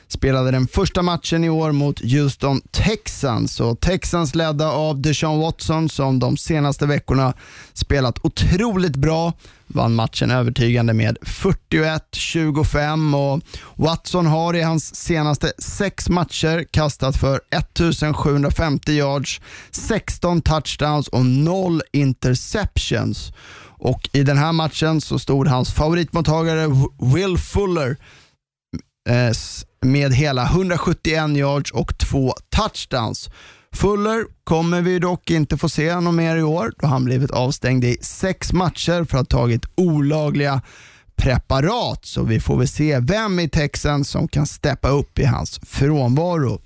spelade 0.07 0.51
den 0.51 0.67
första 0.67 1.01
matchen 1.01 1.43
i 1.43 1.49
år 1.49 1.71
mot 1.71 2.01
Houston 2.01 2.61
Texans. 2.71 3.59
Och 3.59 3.79
Texans 3.79 4.35
ledda 4.35 4.71
av 4.71 5.01
Deshaun 5.01 5.39
Watson 5.39 5.89
som 5.89 6.19
de 6.19 6.37
senaste 6.37 6.85
veckorna 6.85 7.33
spelat 7.73 8.25
otroligt 8.25 8.95
bra. 8.95 9.33
Vann 9.67 9.95
matchen 9.95 10.31
övertygande 10.31 10.93
med 10.93 11.17
41-25 11.21 13.15
och 13.15 13.41
Watson 13.75 14.25
har 14.25 14.55
i 14.55 14.61
hans 14.61 14.95
senaste 14.95 15.53
sex 15.57 16.09
matcher 16.09 16.65
kastat 16.71 17.17
för 17.17 17.41
1750 17.51 18.91
yards, 18.91 19.41
16 19.71 20.41
touchdowns 20.41 21.07
och 21.07 21.25
0 21.25 21.81
interceptions. 21.91 23.33
Och 23.77 24.09
I 24.13 24.23
den 24.23 24.37
här 24.37 24.51
matchen 24.51 25.01
så 25.01 25.19
stod 25.19 25.47
hans 25.47 25.73
favoritmottagare 25.73 26.67
Will 26.99 27.37
Fuller 27.37 27.97
eh, 29.09 29.31
med 29.91 30.13
hela 30.13 30.43
171 30.45 31.37
yards 31.37 31.71
och 31.71 31.97
två 31.97 32.33
touchdowns. 32.49 33.29
Fuller 33.73 34.25
kommer 34.43 34.81
vi 34.81 34.99
dock 34.99 35.29
inte 35.29 35.57
få 35.57 35.69
se 35.69 35.93
honom 35.93 36.15
mer 36.15 36.37
i 36.37 36.43
år 36.43 36.71
då 36.81 36.87
han 36.87 37.05
blivit 37.05 37.31
avstängd 37.31 37.83
i 37.83 37.97
sex 38.01 38.53
matcher 38.53 39.03
för 39.03 39.17
att 39.17 39.31
ha 39.31 39.39
tagit 39.39 39.65
olagliga 39.75 40.61
preparat. 41.15 42.05
Så 42.05 42.23
vi 42.23 42.39
får 42.39 42.57
väl 42.57 42.67
se 42.67 42.99
vem 42.99 43.39
i 43.39 43.49
Texans 43.49 44.09
som 44.09 44.27
kan 44.27 44.47
steppa 44.47 44.89
upp 44.89 45.19
i 45.19 45.25
hans 45.25 45.59
frånvaro. 45.63 46.61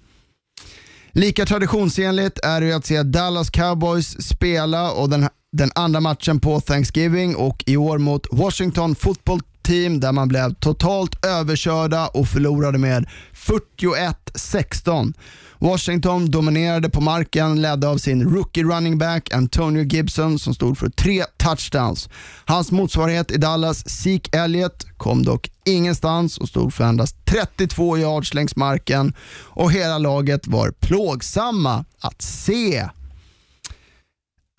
Lika 1.12 1.46
traditionsenligt 1.46 2.40
är 2.40 2.62
det 2.62 2.74
att 2.74 2.86
se 2.86 3.04
Dallas 3.04 3.50
Cowboys 3.50 4.28
spela 4.28 4.92
och 4.92 5.10
den, 5.10 5.30
den 5.52 5.72
andra 5.76 6.00
matchen 6.00 6.40
på 6.40 6.62
Thanksgiving 6.62 7.36
och 7.36 7.64
i 7.66 7.78
år 7.78 7.98
mot 7.98 8.28
Washington 8.32 8.96
Football 8.96 9.42
Team 9.70 10.00
där 10.00 10.12
man 10.12 10.28
blev 10.28 10.54
totalt 10.54 11.26
överkörda 11.26 12.08
och 12.08 12.28
förlorade 12.28 12.78
med 12.78 13.06
41-16. 13.34 15.14
Washington 15.60 16.32
dominerade 16.32 16.90
på 16.90 17.02
marken, 17.02 17.62
ledda 17.62 17.90
av 17.90 17.98
sin 17.98 18.24
rookie 18.24 18.64
running 18.64 18.98
back 18.98 19.34
Antonio 19.34 19.84
Gibson 19.84 20.40
som 20.40 20.54
stod 20.54 20.78
för 20.78 20.90
tre 20.90 21.24
touchdowns. 21.38 22.10
Hans 22.46 22.72
motsvarighet 22.72 23.32
i 23.32 23.38
Dallas, 23.38 23.90
Zeke 23.90 24.38
Elliott, 24.38 24.88
kom 24.98 25.24
dock 25.24 25.52
ingenstans 25.66 26.38
och 26.38 26.50
stod 26.50 26.74
för 26.74 26.84
endast 26.84 27.26
32 27.26 27.98
yards 27.98 28.34
längs 28.34 28.56
marken 28.56 29.14
och 29.44 29.72
hela 29.72 29.98
laget 29.98 30.48
var 30.48 30.72
plågsamma 30.72 31.86
att 32.02 32.22
se. 32.22 32.90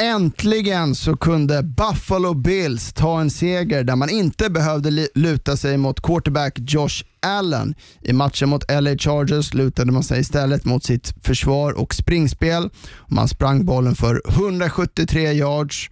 Äntligen 0.03 0.95
så 0.95 1.17
kunde 1.17 1.63
Buffalo 1.63 2.35
Bills 2.35 2.93
ta 2.93 3.21
en 3.21 3.31
seger 3.31 3.85
där 3.85 3.97
man 3.97 4.11
inte 4.11 4.51
behövde 4.51 5.09
luta 5.15 5.57
sig 5.57 5.77
mot 5.77 6.03
quarterback 6.03 6.59
Josh 6.59 7.05
Allen. 7.23 7.75
I 8.03 8.13
matchen 8.13 8.49
mot 8.49 8.71
LA 8.71 8.97
Chargers 8.99 9.55
lutade 9.55 9.93
man 9.93 10.03
sig 10.03 10.21
istället 10.21 10.65
mot 10.65 10.85
sitt 10.85 11.15
försvar 11.23 11.73
och 11.73 11.95
springspel. 11.95 12.71
Man 13.09 13.29
sprang 13.29 13.65
bollen 13.65 13.95
för 13.95 14.23
173 14.29 15.33
yards. 15.33 15.91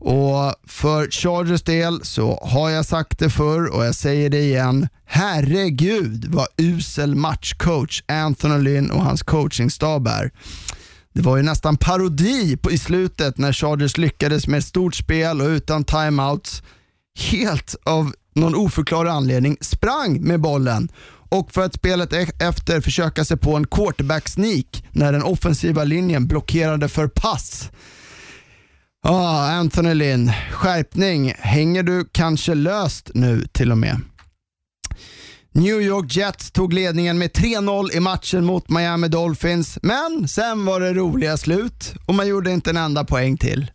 Och 0.00 0.54
För 0.66 1.10
Chargers 1.10 1.62
del 1.62 2.04
så 2.04 2.40
har 2.42 2.70
jag 2.70 2.84
sagt 2.84 3.18
det 3.18 3.30
förr 3.30 3.74
och 3.74 3.84
jag 3.84 3.94
säger 3.94 4.30
det 4.30 4.40
igen. 4.40 4.88
Herregud 5.06 6.24
vad 6.28 6.46
usel 6.56 7.14
matchcoach 7.14 8.02
Anthony 8.08 8.58
Lynn 8.58 8.90
och 8.90 9.04
hans 9.04 9.22
coachingstab 9.22 10.06
är. 10.06 10.30
Det 11.14 11.22
var 11.22 11.36
ju 11.36 11.42
nästan 11.42 11.76
parodi 11.76 12.56
på, 12.56 12.70
i 12.70 12.78
slutet 12.78 13.38
när 13.38 13.52
Chargers 13.52 13.98
lyckades 13.98 14.46
med 14.46 14.58
ett 14.58 14.64
stort 14.64 14.94
spel 14.94 15.40
och 15.40 15.46
utan 15.48 15.84
timeouts 15.84 16.62
helt 17.30 17.76
av 17.84 18.12
någon 18.34 18.54
oförklarlig 18.54 19.10
anledning 19.10 19.56
sprang 19.60 20.20
med 20.22 20.40
bollen 20.40 20.88
och 21.30 21.52
för 21.52 21.64
att 21.64 21.74
spelet 21.74 22.12
e- 22.12 22.32
efter 22.40 22.80
försöka 22.80 23.24
sig 23.24 23.36
på 23.36 23.56
en 23.56 23.66
quarterback 23.66 24.28
sneak 24.28 24.84
när 24.90 25.12
den 25.12 25.22
offensiva 25.22 25.84
linjen 25.84 26.26
blockerade 26.26 26.88
för 26.88 27.08
pass. 27.08 27.70
Ah, 29.02 29.50
Anthony 29.50 29.94
Lynn, 29.94 30.32
skärpning. 30.52 31.34
Hänger 31.38 31.82
du 31.82 32.04
kanske 32.12 32.54
löst 32.54 33.10
nu 33.14 33.46
till 33.52 33.72
och 33.72 33.78
med? 33.78 34.00
New 35.58 35.82
York 35.82 36.16
Jets 36.16 36.50
tog 36.50 36.72
ledningen 36.72 37.18
med 37.18 37.30
3-0 37.30 37.96
i 37.96 38.00
matchen 38.00 38.44
mot 38.44 38.68
Miami 38.68 39.08
Dolphins, 39.08 39.78
men 39.82 40.28
sen 40.28 40.64
var 40.64 40.80
det 40.80 40.94
roliga 40.94 41.36
slut 41.36 41.94
och 42.06 42.14
man 42.14 42.28
gjorde 42.28 42.50
inte 42.50 42.70
en 42.70 42.76
enda 42.76 43.04
poäng 43.04 43.36
till. 43.36 43.70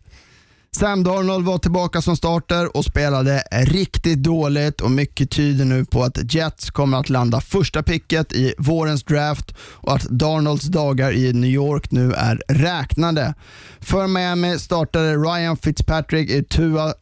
Sam 0.76 1.04
Darnold 1.04 1.46
var 1.46 1.58
tillbaka 1.58 2.02
som 2.02 2.16
starter 2.16 2.76
och 2.76 2.84
spelade 2.84 3.42
riktigt 3.50 4.22
dåligt 4.22 4.80
och 4.80 4.90
mycket 4.90 5.30
tyder 5.30 5.64
nu 5.64 5.84
på 5.84 6.02
att 6.02 6.34
Jets 6.34 6.70
kommer 6.70 6.98
att 6.98 7.10
landa 7.10 7.40
första 7.40 7.82
picket 7.82 8.32
i 8.32 8.54
vårens 8.58 9.04
draft 9.04 9.54
och 9.58 9.94
att 9.94 10.02
Darnolds 10.02 10.64
dagar 10.64 11.12
i 11.12 11.32
New 11.32 11.50
York 11.50 11.90
nu 11.90 12.12
är 12.12 12.42
räknade. 12.48 13.34
För 13.80 14.06
Miami 14.06 14.58
startade 14.58 15.16
Ryan 15.16 15.56
Fitzpatrick 15.56 16.30
i 16.30 16.44
Tua 16.44 16.94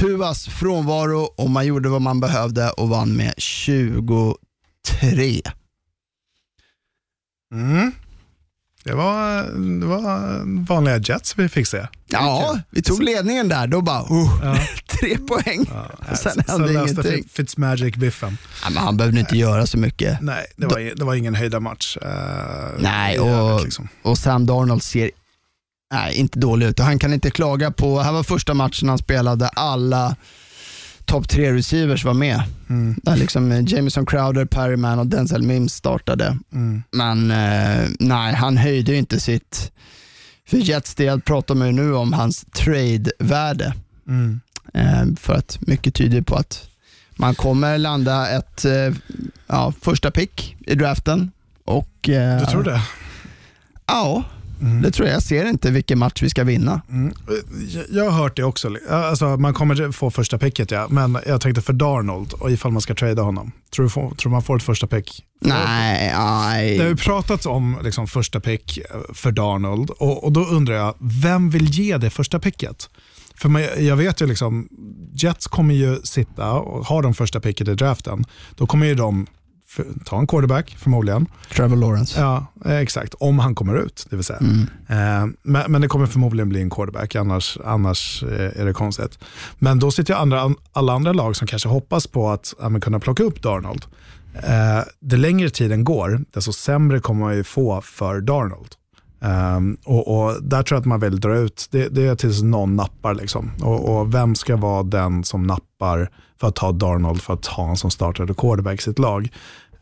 Tuas 0.00 0.48
frånvaro 0.48 1.28
och 1.36 1.50
man 1.50 1.66
gjorde 1.66 1.88
vad 1.88 2.02
man 2.02 2.20
behövde 2.20 2.70
och 2.70 2.88
vann 2.88 3.16
med 3.16 3.34
23. 3.36 5.42
Mm. 7.52 7.92
Det 8.84 8.94
var, 8.94 9.42
det 9.80 9.86
var 9.86 10.40
vanliga 10.66 10.98
Jets 10.98 11.38
vi 11.38 11.48
fick 11.48 11.66
se. 11.66 11.86
Ja, 12.06 12.58
vi 12.70 12.82
tog 12.82 13.02
ledningen 13.02 13.48
där. 13.48 13.66
Då 13.66 13.80
bara, 13.80 14.02
uh, 14.02 14.40
ja. 14.42 14.58
tre 15.00 15.18
poäng. 15.18 15.70
Ja, 16.08 16.16
sen 16.16 16.42
hände 16.48 16.72
ingenting. 16.72 17.24
Fitzmagic-biffen. 17.28 18.36
Ja, 18.62 18.80
han 18.80 18.96
behövde 18.96 19.20
inte 19.20 19.36
göra 19.36 19.66
så 19.66 19.78
mycket. 19.78 20.20
Nej, 20.20 20.46
det 20.56 20.66
var, 20.66 20.96
det 20.96 21.04
var 21.04 21.14
ingen 21.14 21.34
höjda 21.34 21.60
match. 21.60 21.96
Uh, 21.96 22.02
Nej, 22.78 23.18
och, 23.18 23.64
liksom. 23.64 23.88
och 24.02 24.18
Sam 24.18 24.46
Darnold 24.46 24.82
ser 24.82 25.10
nej, 25.92 26.14
inte 26.14 26.38
dålig 26.38 26.66
ut. 26.66 26.78
Han 26.78 26.98
kan 26.98 27.12
inte 27.12 27.30
klaga 27.30 27.70
på, 27.70 28.00
här 28.00 28.12
var 28.12 28.22
första 28.22 28.54
matchen 28.54 28.88
han 28.88 28.98
spelade, 28.98 29.48
alla 29.48 30.16
topp 31.04 31.28
tre 31.28 31.52
receivers 31.52 32.04
var 32.04 32.14
med. 32.14 32.42
Mm. 32.68 33.00
Där 33.02 33.16
liksom 33.16 33.52
eh, 33.52 33.64
Jameson 33.66 34.06
Crowder, 34.06 34.44
Perryman 34.44 34.98
och 34.98 35.06
Denzel 35.06 35.42
Mims 35.42 35.74
startade. 35.74 36.38
Mm. 36.52 36.82
Men 36.90 37.30
eh, 37.30 37.88
nej, 38.00 38.34
han 38.34 38.56
höjde 38.56 38.92
ju 38.92 38.98
inte 38.98 39.20
sitt... 39.20 39.72
För 40.48 40.56
Jets 40.56 40.94
del 40.94 41.20
pratar 41.20 41.54
man 41.54 41.66
ju 41.66 41.72
nu 41.72 41.94
om 41.94 42.12
hans 42.12 42.44
trade-värde. 42.44 43.74
Mm. 44.08 44.40
Eh, 44.74 45.04
för 45.20 45.34
att 45.34 45.58
mycket 45.60 45.94
tyder 45.94 46.22
på 46.22 46.36
att 46.36 46.68
man 47.10 47.34
kommer 47.34 47.78
landa 47.78 48.28
ett 48.28 48.64
eh, 48.64 48.94
ja, 49.46 49.72
första 49.80 50.10
pick 50.10 50.56
i 50.66 50.74
draften. 50.74 51.30
Och, 51.64 52.08
eh, 52.08 52.40
du 52.40 52.46
tror 52.46 52.62
det? 52.62 52.80
Ja, 53.86 54.24
Mm. 54.60 54.82
Det 54.82 54.90
tror 54.90 55.08
jag. 55.08 55.14
Jag 55.14 55.22
ser 55.22 55.48
inte 55.48 55.70
vilken 55.70 55.98
match 55.98 56.22
vi 56.22 56.30
ska 56.30 56.44
vinna. 56.44 56.80
Mm. 56.90 57.12
Jag 57.90 58.10
har 58.10 58.22
hört 58.22 58.36
det 58.36 58.44
också. 58.44 58.76
Alltså, 58.90 59.36
man 59.36 59.54
kommer 59.54 59.92
få 59.92 60.10
första 60.10 60.38
picket, 60.38 60.70
ja. 60.70 60.86
men 60.90 61.18
jag 61.26 61.40
tänkte 61.40 61.62
för 61.62 61.72
Darnold 61.72 62.32
och 62.32 62.50
ifall 62.50 62.72
man 62.72 62.82
ska 62.82 62.94
trada 62.94 63.22
honom. 63.22 63.52
Tror 63.70 63.84
du 63.84 63.90
får, 63.90 64.14
tror 64.14 64.32
man 64.32 64.42
får 64.42 64.56
ett 64.56 64.62
första 64.62 64.86
pick? 64.86 65.24
Nej, 65.40 66.12
nej. 66.18 66.78
Det 66.78 66.82
har 66.82 66.90
ju 66.90 66.96
pratats 66.96 67.46
om 67.46 67.78
liksom, 67.82 68.06
första 68.06 68.40
pick 68.40 68.78
för 69.14 69.32
Darnold 69.32 69.90
och, 69.90 70.24
och 70.24 70.32
då 70.32 70.44
undrar 70.44 70.74
jag, 70.74 70.94
vem 70.98 71.50
vill 71.50 71.70
ge 71.70 71.96
det 71.96 72.10
första 72.10 72.38
picket? 72.38 72.90
För 73.34 73.48
man, 73.48 73.62
jag 73.78 73.96
vet 73.96 74.20
ju 74.20 74.26
liksom, 74.26 74.68
Jets 75.12 75.46
kommer 75.46 75.74
ju 75.74 76.00
sitta 76.04 76.52
och 76.52 76.86
ha 76.86 77.02
de 77.02 77.14
första 77.14 77.40
picket 77.40 77.68
i 77.68 77.74
draften. 77.74 78.24
Då 78.56 78.66
kommer 78.66 78.86
ju 78.86 78.94
de 78.94 79.26
ta 80.04 80.18
en 80.18 80.26
quarterback 80.26 80.76
förmodligen. 80.78 81.26
Trevor 81.54 81.76
Lawrence. 81.76 82.20
Ja, 82.20 82.46
eh, 82.64 82.76
exakt. 82.76 83.14
Om 83.14 83.38
han 83.38 83.54
kommer 83.54 83.74
ut, 83.74 84.06
det 84.10 84.16
vill 84.16 84.24
säga. 84.24 84.38
Mm. 84.38 84.60
Eh, 84.88 85.34
men, 85.42 85.72
men, 85.72 85.80
det 85.80 85.88
kommer 85.88 86.06
förmodligen 86.06 86.48
bli 86.48 86.60
en 86.60 86.70
quarterback, 86.70 87.14
annars, 87.14 87.58
annars 87.64 88.22
eh, 88.22 88.60
är 88.60 88.64
det 88.64 88.72
konstigt. 88.72 89.18
Men 89.58 89.78
då 89.78 89.90
sitter 89.90 90.14
andra, 90.14 90.54
alla 90.72 90.92
andra 90.92 91.12
lag 91.12 91.36
som 91.36 91.46
kanske 91.46 91.68
hoppas 91.68 92.06
på 92.06 92.30
att 92.30 92.54
ja, 92.60 92.80
kunna 92.80 93.00
plocka 93.00 93.22
upp 93.22 93.42
Darnold. 93.42 93.84
Eh, 94.34 94.84
det 95.00 95.16
längre 95.16 95.50
tiden 95.50 95.84
går, 95.84 96.20
desto 96.30 96.52
sämre 96.52 97.00
kommer 97.00 97.20
man 97.20 97.36
ju 97.36 97.44
få 97.44 97.80
för 97.80 98.20
Darnold. 98.20 98.74
Um, 99.20 99.76
och, 99.84 100.16
och, 100.16 100.42
Där 100.42 100.62
tror 100.62 100.76
jag 100.76 100.80
att 100.80 100.86
man 100.86 101.00
vill 101.00 101.20
dra 101.20 101.36
ut, 101.36 101.68
det, 101.70 101.88
det 101.88 102.06
är 102.06 102.14
tills 102.14 102.42
någon 102.42 102.76
nappar. 102.76 103.14
Liksom. 103.14 103.50
Och, 103.62 103.96
och, 103.96 104.14
Vem 104.14 104.34
ska 104.34 104.56
vara 104.56 104.82
den 104.82 105.24
som 105.24 105.42
nappar 105.42 106.10
för 106.40 106.48
att 106.48 106.54
ta 106.54 106.72
Darnold 106.72 107.22
för 107.22 107.34
att 107.34 107.46
ha 107.46 107.62
honom 107.62 107.76
som 107.76 107.90
startade 107.90 108.34
quarterback 108.34 108.78
i 108.80 108.82
sitt 108.82 108.98
lag? 108.98 109.32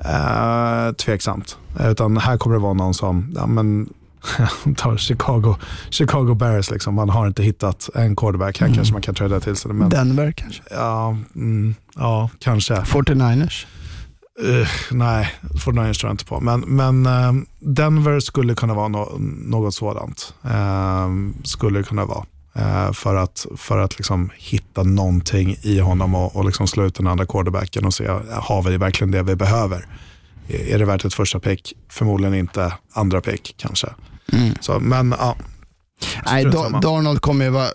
Uh, 0.01 0.92
tveksamt. 0.92 1.59
Utan 1.80 2.16
här 2.16 2.36
kommer 2.36 2.57
det 2.57 2.62
vara 2.62 2.74
någon 2.74 2.95
som, 2.95 3.32
ja 3.36 3.47
men 3.47 3.88
tar 4.76 4.97
Chicago, 4.97 5.57
Chicago 5.90 6.34
Bears, 6.34 6.70
liksom. 6.70 6.95
man 6.95 7.09
har 7.09 7.26
inte 7.26 7.42
hittat 7.42 7.90
en 7.95 8.16
quarterback. 8.16 8.61
Här 8.61 8.66
mm. 8.66 8.76
kanske 8.76 8.92
man 8.92 9.03
kan 9.03 9.14
träda 9.14 9.40
till 9.40 9.57
sig. 9.57 9.72
Men, 9.72 9.88
Denver 9.88 10.32
kanske? 10.32 10.62
Ja, 10.70 11.16
mm, 11.34 11.74
ja 11.95 12.30
kanske. 12.38 12.74
49ers? 12.74 13.66
Uh, 14.42 14.68
nej, 14.90 15.34
49ers 15.42 16.01
tror 16.01 16.09
jag 16.09 16.14
inte 16.14 16.24
på. 16.24 16.40
Men, 16.40 16.61
men 16.61 17.07
uh, 17.07 17.42
Denver 17.61 18.20
skulle 18.20 18.55
kunna 18.55 18.74
vara 18.74 18.88
no 18.88 19.18
något 19.45 19.74
sådant. 19.74 20.34
Uh, 20.45 21.42
skulle 21.45 21.82
kunna 21.82 22.05
vara. 22.05 22.24
Eh, 22.57 22.92
för 22.92 23.14
att, 23.14 23.46
för 23.57 23.78
att 23.78 23.98
liksom 23.98 24.30
hitta 24.36 24.82
någonting 24.82 25.57
i 25.62 25.78
honom 25.78 26.14
och, 26.14 26.36
och 26.36 26.44
liksom 26.44 26.66
slå 26.66 26.84
ut 26.84 26.94
den 26.94 27.07
andra 27.07 27.26
quarterbacken 27.26 27.84
och 27.84 27.94
se, 27.94 28.09
har 28.30 28.62
vi 28.62 28.76
verkligen 28.76 29.11
det 29.11 29.22
vi 29.22 29.36
behöver? 29.36 29.86
Är 30.48 30.78
det 30.78 30.84
värt 30.84 31.05
ett 31.05 31.14
första 31.14 31.40
pick? 31.40 31.72
Förmodligen 31.88 32.34
inte. 32.34 32.72
Andra 32.92 33.20
pick 33.20 33.55
kanske. 33.57 33.88
Mm. 34.32 34.55
Så, 34.61 34.80
men 34.80 35.14
ja. 35.18 35.36
Nej, 36.26 36.44
Darnold 36.82 37.20
kommer 37.20 37.44
ju, 37.44 37.50
vara, 37.50 37.68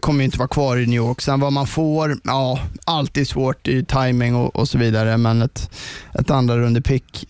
kommer 0.00 0.18
ju 0.20 0.24
inte 0.24 0.38
vara 0.38 0.48
kvar 0.48 0.76
i 0.76 0.86
New 0.86 0.96
York. 0.96 1.20
Sen 1.20 1.40
vad 1.40 1.52
man 1.52 1.66
får, 1.66 2.16
ja, 2.24 2.60
alltid 2.84 3.28
svårt 3.28 3.68
i 3.68 3.84
timing 3.84 4.34
och, 4.34 4.56
och 4.56 4.68
så 4.68 4.78
vidare. 4.78 5.16
Men 5.16 5.42
ett, 5.42 5.70
ett 6.14 6.30
andra 6.30 6.58
runde 6.58 6.82
pick 6.82 7.28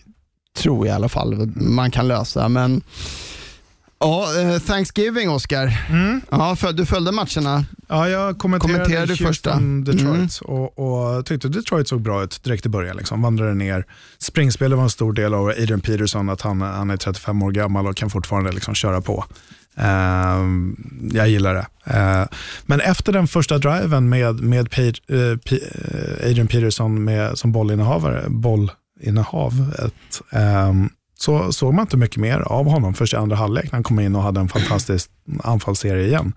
tror 0.57 0.87
jag 0.87 0.93
i 0.93 0.95
alla 0.95 1.09
fall 1.09 1.51
man 1.55 1.91
kan 1.91 2.07
lösa. 2.07 2.49
Men 2.49 2.81
Ja, 3.99 4.39
eh, 4.41 4.59
Thanksgiving 4.59 5.29
Oscar. 5.29 5.73
Mm. 5.89 6.21
Ja, 6.29 6.55
för, 6.55 6.73
du 6.73 6.85
följde 6.85 7.11
matcherna. 7.11 7.65
Ja, 7.87 8.09
jag 8.09 8.37
kommenterade, 8.37 8.83
Kommenterade 8.83 9.15
första. 9.15 9.53
Mm. 9.53 9.83
Detroit 9.83 10.39
och, 10.41 10.79
och 11.17 11.25
tyckte 11.25 11.47
Detroit 11.49 11.87
såg 11.87 12.01
bra 12.01 12.23
ut 12.23 12.43
direkt 12.43 12.65
i 12.65 12.69
början. 12.69 12.97
Liksom. 12.97 13.21
Vandrade 13.21 13.53
ner. 13.53 13.85
Springspelet 14.19 14.77
var 14.77 14.83
en 14.83 14.89
stor 14.89 15.13
del 15.13 15.33
av 15.33 15.47
Adrian 15.47 15.81
Peterson, 15.81 16.29
att 16.29 16.41
han, 16.41 16.61
han 16.61 16.89
är 16.89 16.97
35 16.97 17.41
år 17.43 17.51
gammal 17.51 17.87
och 17.87 17.95
kan 17.95 18.09
fortfarande 18.09 18.51
liksom 18.51 18.75
köra 18.75 19.01
på. 19.01 19.25
Ehm, 19.75 20.75
jag 21.13 21.29
gillar 21.29 21.53
det. 21.53 21.67
Ehm, 21.85 22.27
men 22.65 22.79
efter 22.81 23.13
den 23.13 23.27
första 23.27 23.57
driven 23.57 24.09
med, 24.09 24.39
med 24.39 24.71
Page, 24.71 25.01
eh, 25.09 25.37
P- 25.37 25.59
eh, 25.71 26.29
Adrian 26.29 26.47
Peterson 26.47 27.03
med, 27.03 27.37
som 27.37 27.51
bollinnehavare, 27.51 28.25
bollinnehavet, 28.29 29.93
ehm, 30.31 30.89
så 31.21 31.51
såg 31.51 31.73
man 31.73 31.83
inte 31.83 31.97
mycket 31.97 32.17
mer 32.17 32.39
av 32.39 32.65
honom 32.65 32.93
först 32.93 33.13
i 33.13 33.17
andra 33.17 33.35
halvlek 33.35 33.65
när 33.65 33.71
han 33.71 33.83
kom 33.83 33.99
in 33.99 34.15
och 34.15 34.21
hade 34.21 34.39
en 34.39 34.49
fantastisk 34.49 35.09
anfallsserie 35.43 36.07
igen. 36.07 36.33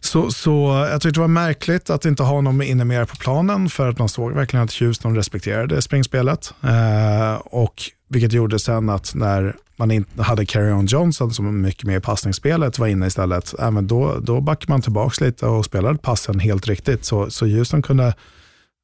Så, 0.00 0.30
så 0.30 0.86
jag 0.90 1.00
tyckte 1.00 1.16
det 1.16 1.20
var 1.20 1.28
märkligt 1.28 1.90
att 1.90 2.04
inte 2.04 2.22
ha 2.22 2.34
honom 2.34 2.62
inne 2.62 2.84
mer 2.84 3.04
på 3.04 3.16
planen 3.16 3.68
för 3.68 3.88
att 3.88 3.98
man 3.98 4.08
såg 4.08 4.32
verkligen 4.32 4.64
att 4.64 4.72
Houston 4.72 5.16
respekterade 5.16 5.82
springspelet. 5.82 6.54
Eh, 6.62 7.34
och 7.34 7.74
vilket 8.08 8.32
gjorde 8.32 8.58
sen 8.58 8.88
att 8.88 9.14
när 9.14 9.56
man 9.76 9.90
inte 9.90 10.22
hade 10.22 10.46
Carry-On 10.46 10.86
Johnson 10.86 11.30
som 11.30 11.46
är 11.46 11.52
mycket 11.52 11.84
mer 11.84 11.98
i 11.98 12.00
passningsspelet 12.00 12.78
var 12.78 12.86
inne 12.86 13.06
istället, 13.06 13.58
äh, 13.58 13.70
men 13.70 13.86
då, 13.86 14.18
då 14.20 14.40
backade 14.40 14.72
man 14.72 14.82
tillbaka 14.82 15.24
lite 15.24 15.46
och 15.46 15.64
spelade 15.64 15.98
passen 15.98 16.40
helt 16.40 16.66
riktigt. 16.66 17.04
Så, 17.04 17.30
så 17.30 17.46
Houston 17.46 17.82
kunde 17.82 18.14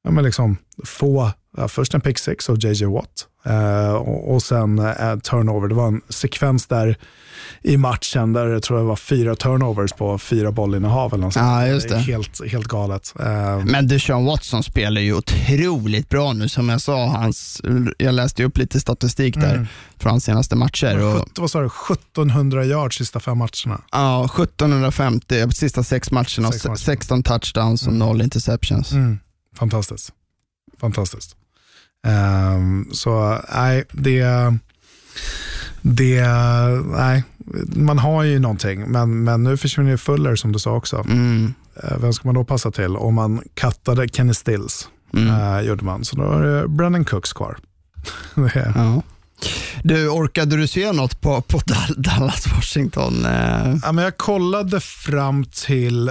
ja, 0.04 0.10
men 0.10 0.24
liksom 0.24 0.56
få 0.84 1.30
först 1.68 1.94
en 1.94 2.00
pick 2.00 2.18
six 2.18 2.48
av 2.50 2.56
JJ 2.64 2.84
Watt 2.84 3.26
eh, 3.44 3.92
och, 3.94 4.42
sen 4.42 4.78
eh, 4.78 5.16
turnover. 5.18 5.68
Det 5.68 5.74
var 5.74 5.86
en 5.86 6.00
sekvens 6.08 6.66
där 6.66 6.98
i 7.62 7.76
matchen 7.76 8.32
där 8.32 8.46
jag 8.46 8.62
tror 8.62 8.78
det 8.78 8.84
var 8.84 8.96
fyra 8.96 9.36
turnovers 9.36 9.92
på 9.92 10.18
fyra 10.18 10.52
bollinnehav. 10.52 11.14
Eller 11.14 11.24
något. 11.24 11.36
Ja, 11.36 11.66
just 11.66 11.88
det. 11.88 11.98
Helt, 11.98 12.50
helt 12.50 12.66
galet. 12.68 13.12
Eh, 13.20 13.64
Men 13.64 13.88
Deshaun 13.88 14.24
Watson 14.24 14.62
spelar 14.62 15.00
ju 15.00 15.14
otroligt 15.14 16.08
bra 16.08 16.32
nu. 16.32 16.48
Som 16.48 16.68
jag 16.68 16.80
sa, 16.80 17.06
hans, 17.06 17.60
jag 17.98 18.14
läste 18.14 18.44
upp 18.44 18.58
lite 18.58 18.80
statistik 18.80 19.34
där 19.34 19.54
Mm. 19.54 19.66
från 19.98 20.10
hans 20.10 20.24
senaste 20.24 20.56
matcher. 20.56 20.98
Och, 21.06 21.12
17, 21.20 21.28
vad 21.38 21.50
sa 21.50 21.60
du, 21.60 21.66
1700 21.66 22.64
yards 22.64 22.96
sista 22.98 23.20
fem 23.20 23.38
matcherna. 23.38 23.80
ja, 23.92 24.24
1750, 24.24 25.50
sista 25.50 25.82
sex 25.82 26.10
matcherna, 26.10 26.52
Sex 26.52 26.64
matcher. 26.64 26.76
16 26.80 27.22
touchdowns 27.22 27.86
och 27.86 27.92
noll 27.92 28.22
interceptions. 28.22 28.92
Mm. 28.92 29.18
Fantastiskt. 29.56 30.10
Fantastiskt. 30.80 31.36
Ehm, 32.06 32.88
så 32.92 33.40
nej, 33.54 33.84
det, 33.92 34.24
det, 35.82 36.24
nej, 36.96 37.24
man 37.76 37.98
har 37.98 38.22
ju 38.22 38.38
någonting, 38.38 38.90
men, 38.90 39.24
men 39.24 39.42
nu 39.44 39.56
försvinner 39.56 39.90
ju 39.90 39.96
Fuller 39.98 40.36
som 40.36 40.52
du 40.52 40.58
sa 40.58 40.70
också. 40.72 40.96
Mm. 40.96 41.54
Eh, 41.82 41.98
Vem 41.98 42.12
ska 42.12 42.28
man 42.28 42.34
då 42.34 42.44
passa 42.44 42.70
till? 42.70 42.96
Om 42.96 43.14
man 43.14 43.42
kattade 43.54 44.08
Kenny 44.08 44.34
Stills, 44.34 44.88
Mm. 45.14 45.28
eh, 45.56 45.60
gjorde 45.60 45.84
man, 45.84 46.04
så 46.04 46.16
då 46.16 46.32
är 46.32 46.42
det 46.42 46.68
Brennan 46.68 47.04
Cooks 47.04 47.32
kvar. 47.32 47.58
Ja. 48.54 49.02
Du, 49.82 50.08
orkade 50.08 50.56
du 50.56 50.66
se 50.66 50.92
något 50.92 51.20
på, 51.20 51.40
på 51.42 51.58
Dal- 51.58 51.94
Dallas-Washington? 51.96 53.24
Eh, 53.26 53.76
Ja, 53.82 53.92
men 53.92 54.04
jag 54.04 54.16
kollade 54.16 54.80
fram 54.80 55.44
till 55.44 56.10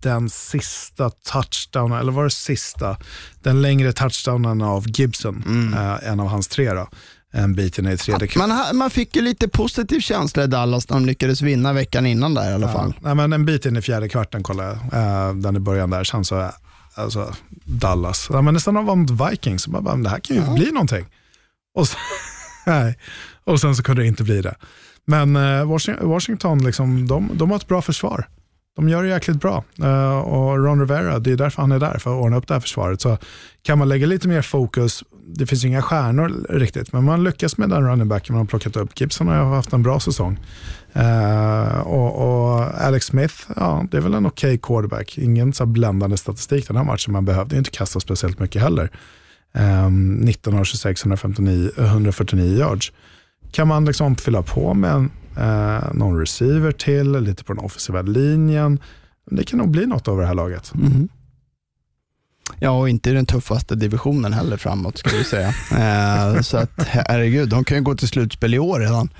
den 0.00 0.30
sista 0.30 1.10
touchdownen, 1.10 1.98
eller 1.98 2.12
var 2.12 2.24
det 2.24 2.30
sista? 2.30 2.96
Den 3.42 3.62
längre 3.62 3.92
touchdownen 3.92 4.62
av 4.62 4.88
Gibson, 4.88 5.72
eh, 5.74 6.08
en 6.10 6.20
av 6.20 6.28
hans 6.28 6.48
tre 6.48 6.72
då. 6.72 6.88
En 7.32 7.54
bit 7.54 7.78
in 7.78 7.88
i 7.88 7.96
tredje 7.96 8.28
kvarten. 8.28 8.56
man, 8.56 8.76
man 8.76 8.90
fick 8.90 9.16
ju 9.16 9.22
lite 9.22 9.48
positiv 9.48 10.00
känsla 10.00 10.44
i 10.44 10.46
Dallas 10.46 10.88
när 10.88 10.96
de 10.96 11.06
lyckades 11.06 11.42
vinna 11.42 11.72
veckan 11.72 12.06
innan 12.06 12.34
där 12.34 12.50
i 12.50 12.54
alla 12.54 12.72
fall. 12.72 12.94
Nej, 13.00 13.14
men 13.14 13.32
en 13.32 13.44
bit 13.44 13.66
in 13.66 13.76
i 13.76 13.82
fjärde 13.82 14.08
kvarten 14.08 14.42
kollade 14.42 14.78
jag, 14.92 15.28
eh, 15.28 15.34
den 15.34 15.56
i 15.56 15.60
början 15.60 15.90
där. 15.90 16.04
Sen 16.04 16.24
så, 16.24 16.50
alltså, 16.94 17.34
Dallas. 17.64 18.28
Ja, 18.32 18.42
men 18.42 18.54
nästan 18.54 18.86
var 18.86 18.96
mot 18.96 19.10
Vikings, 19.10 19.62
så 19.62 19.70
bara, 19.70 19.96
det 19.96 20.08
här 20.08 20.18
kan 20.18 20.36
ju 20.36 20.42
bli 20.54 20.72
någonting. 20.72 21.06
Och, 21.74 21.88
så, 21.88 21.96
nej. 22.66 22.98
och 23.44 23.60
sen 23.60 23.76
så 23.76 23.82
kunde 23.82 24.02
det 24.02 24.08
inte 24.08 24.24
bli 24.24 24.42
det. 24.42 24.54
Men 25.04 25.36
eh, 25.36 25.64
Washington, 25.64 26.08
Washington 26.08 26.64
liksom, 26.64 27.06
de, 27.06 27.30
de 27.34 27.50
har 27.50 27.56
ett 27.56 27.68
bra 27.68 27.82
försvar. 27.82 28.28
De 28.76 28.88
gör 28.88 29.02
det 29.02 29.08
jäkligt 29.08 29.40
bra. 29.40 29.64
Eh, 29.82 30.18
och 30.18 30.64
Ron 30.64 30.80
Rivera, 30.80 31.18
det 31.18 31.32
är 31.32 31.36
därför 31.36 31.62
han 31.62 31.72
är 31.72 31.78
där, 31.78 31.98
för 31.98 32.10
att 32.10 32.24
ordna 32.24 32.36
upp 32.36 32.48
det 32.48 32.54
här 32.54 32.60
försvaret. 32.60 33.00
Så 33.00 33.18
kan 33.62 33.78
man 33.78 33.88
lägga 33.88 34.06
lite 34.06 34.28
mer 34.28 34.42
fokus, 34.42 35.04
det 35.26 35.46
finns 35.46 35.64
inga 35.64 35.82
stjärnor 35.82 36.46
riktigt, 36.48 36.92
men 36.92 37.04
man 37.04 37.24
lyckas 37.24 37.58
med 37.58 37.68
den 37.68 37.86
running 37.86 38.08
backen 38.08 38.34
man 38.34 38.40
har 38.40 38.46
plockat 38.46 38.76
upp. 38.76 39.00
Gibson 39.00 39.28
har 39.28 39.36
ju 39.36 39.42
haft 39.42 39.72
en 39.72 39.82
bra 39.82 40.00
säsong. 40.00 40.38
Eh, 40.92 41.80
och, 41.80 42.16
och 42.16 42.80
Alex 42.80 43.06
Smith, 43.06 43.34
ja, 43.56 43.84
det 43.90 43.96
är 43.96 44.00
väl 44.00 44.14
en 44.14 44.26
okej 44.26 44.58
quarterback. 44.58 45.18
Ingen 45.18 45.52
så 45.52 45.66
bländande 45.66 46.16
statistik 46.16 46.66
den 46.66 46.76
här 46.76 46.84
matchen, 46.84 47.12
man 47.12 47.24
behövde 47.24 47.56
inte 47.56 47.70
kasta 47.70 48.00
speciellt 48.00 48.38
mycket 48.38 48.62
heller. 48.62 48.90
Ehm, 49.54 49.86
um, 49.86 50.14
19 50.14 50.58
av 50.58 50.64
26, 50.64 51.02
159, 51.02 51.70
149 51.78 52.58
yards. 52.58 52.92
Kan 53.52 53.68
man 53.68 53.84
liksom 53.84 54.16
fylla 54.16 54.42
på 54.42 54.74
med 54.74 54.90
en, 54.90 55.10
eh, 55.40 55.92
någon 55.94 56.18
receiver 56.18 56.72
till, 56.72 57.12
lite 57.12 57.44
på 57.44 57.52
den 57.52 57.64
offensiva 57.64 58.02
linjen. 58.02 58.78
Det 59.30 59.44
kan 59.44 59.58
nog 59.58 59.70
bli 59.70 59.86
något 59.86 60.08
av 60.08 60.18
det 60.18 60.26
här 60.26 60.34
laget. 60.34 60.74
Mhm. 60.74 61.08
Ja, 62.58 62.70
och 62.70 62.88
inte 62.88 63.10
i 63.10 63.12
den 63.12 63.26
tuffaste 63.26 63.74
divisionen 63.74 64.32
heller 64.32 64.56
framåt 64.56 64.98
ska 64.98 65.10
vi 65.10 65.24
säga. 65.24 65.48
eh, 65.72 66.40
så 66.40 66.56
att 66.56 66.70
herregud, 66.86 67.48
de 67.48 67.64
kan 67.64 67.76
ju 67.76 67.82
gå 67.82 67.94
till 67.94 68.08
slutspel 68.08 68.54
i 68.54 68.58
år 68.58 68.80
redan. 68.80 69.10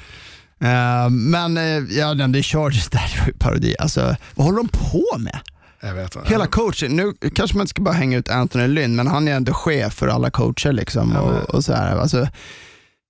Eh, 0.61 1.11
men 1.11 1.57
eh, 1.57 1.99
ja, 1.99 2.15
den 2.15 2.33
där 2.33 2.43
Chargers 2.43 2.89
där, 2.89 3.13
det 3.15 3.21
var 3.21 3.27
ju 3.27 3.33
parodi. 3.33 3.75
Alltså, 3.79 4.17
vad 4.35 4.47
håller 4.47 4.59
de 4.59 4.69
på 4.69 5.19
med? 5.19 5.41
Jag. 5.83 6.09
Hela 6.25 6.47
coachen, 6.47 6.97
nu 6.97 7.13
kanske 7.35 7.57
man 7.57 7.65
inte 7.65 7.71
ska 7.71 7.83
bara 7.83 7.95
hänga 7.95 8.19
ut 8.19 8.29
Anthony 8.29 8.67
Lynn, 8.67 8.97
men 8.97 9.07
han 9.07 9.29
är 9.29 9.33
ändå 9.33 9.53
chef 9.53 9.95
för 9.95 10.09
alla 10.09 10.31
coacher. 10.31 10.73
Liksom, 10.73 11.17
och, 11.17 11.55
och 11.55 11.65
så 11.65 11.73
här. 11.73 11.97
Alltså, 11.97 12.29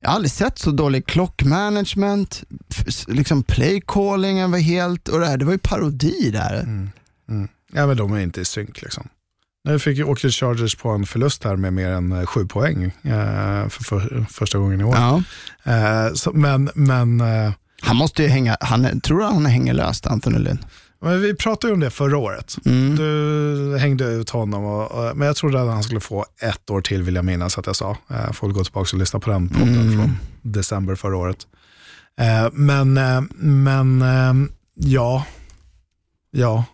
jag 0.01 0.09
har 0.11 0.15
aldrig 0.15 0.31
sett 0.31 0.59
så 0.59 0.71
dålig 0.71 1.07
clockmanagement, 1.07 2.43
f- 2.71 3.05
liksom 3.09 3.43
playcallingen 3.43 4.51
var 4.51 4.59
helt, 4.59 5.09
och 5.09 5.21
det 5.21 5.27
här, 5.27 5.37
det 5.37 5.45
var 5.45 5.53
ju 5.53 5.59
parodi 5.59 6.31
där. 6.31 6.61
Mm. 6.61 6.91
Ja, 7.73 7.87
men 7.87 7.97
de 7.97 8.13
är 8.13 8.19
inte 8.21 8.41
i 8.41 8.45
synk. 8.45 8.83
Liksom. 8.83 9.09
Nu 9.65 9.79
fick, 9.79 10.07
åkte 10.07 10.31
Chargers 10.31 10.75
på 10.77 10.89
en 10.91 11.07
förlust 11.07 11.45
här 11.45 11.57
med 11.57 11.73
mer 11.73 11.91
än 11.91 12.13
eh, 12.13 12.27
sju 12.27 12.47
poäng 12.47 12.83
eh, 12.85 13.69
för, 13.69 13.85
för 13.85 14.27
första 14.31 14.59
gången 14.59 14.81
i 14.81 14.85
år. 14.85 14.97
Ja. 14.97 15.23
Eh, 15.73 16.13
så, 16.15 16.33
men 16.33 16.71
men 16.75 17.21
eh, 17.21 17.53
Han 17.83 17.97
måste 17.97 18.23
ju 18.23 18.29
hänga, 18.29 18.57
han, 18.61 19.01
tror 19.01 19.19
du 19.19 19.25
han 19.25 19.47
hänger 19.47 19.75
löst, 19.75 20.07
Anthony 20.07 20.39
Lynn? 20.39 20.65
Men 21.03 21.21
vi 21.21 21.35
pratade 21.35 21.71
ju 21.71 21.75
om 21.75 21.81
det 21.81 21.91
förra 21.91 22.19
året. 22.19 22.57
Mm. 22.65 22.97
Du 22.97 23.79
hängde 23.79 24.05
ut 24.05 24.31
honom, 24.31 24.65
och, 24.65 24.93
och, 24.93 25.17
men 25.17 25.27
jag 25.27 25.37
trodde 25.37 25.63
att 25.63 25.69
han 25.69 25.83
skulle 25.83 26.01
få 26.01 26.27
ett 26.43 26.71
år 26.71 26.81
till 26.81 27.03
vill 27.03 27.15
jag 27.15 27.25
minnas 27.25 27.59
att 27.59 27.67
jag 27.67 27.77
sa. 27.77 27.97
Jag 28.09 28.37
får 28.37 28.47
väl 28.47 28.57
gå 28.57 28.65
tillbaka 28.65 28.97
och 28.97 28.99
lyssna 29.01 29.21
på 29.21 29.31
den 29.31 29.49
podden 29.49 29.69
Mm. 29.81 29.99
från 29.99 30.17
december 30.43 30.95
förra 30.95 31.17
året. 31.17 31.47
Eh, 32.21 32.49
men 32.53 32.97
eh, 32.99 33.21
men 33.39 34.03
eh, 34.03 34.35
ja, 34.75 35.25
ja, 36.31 36.65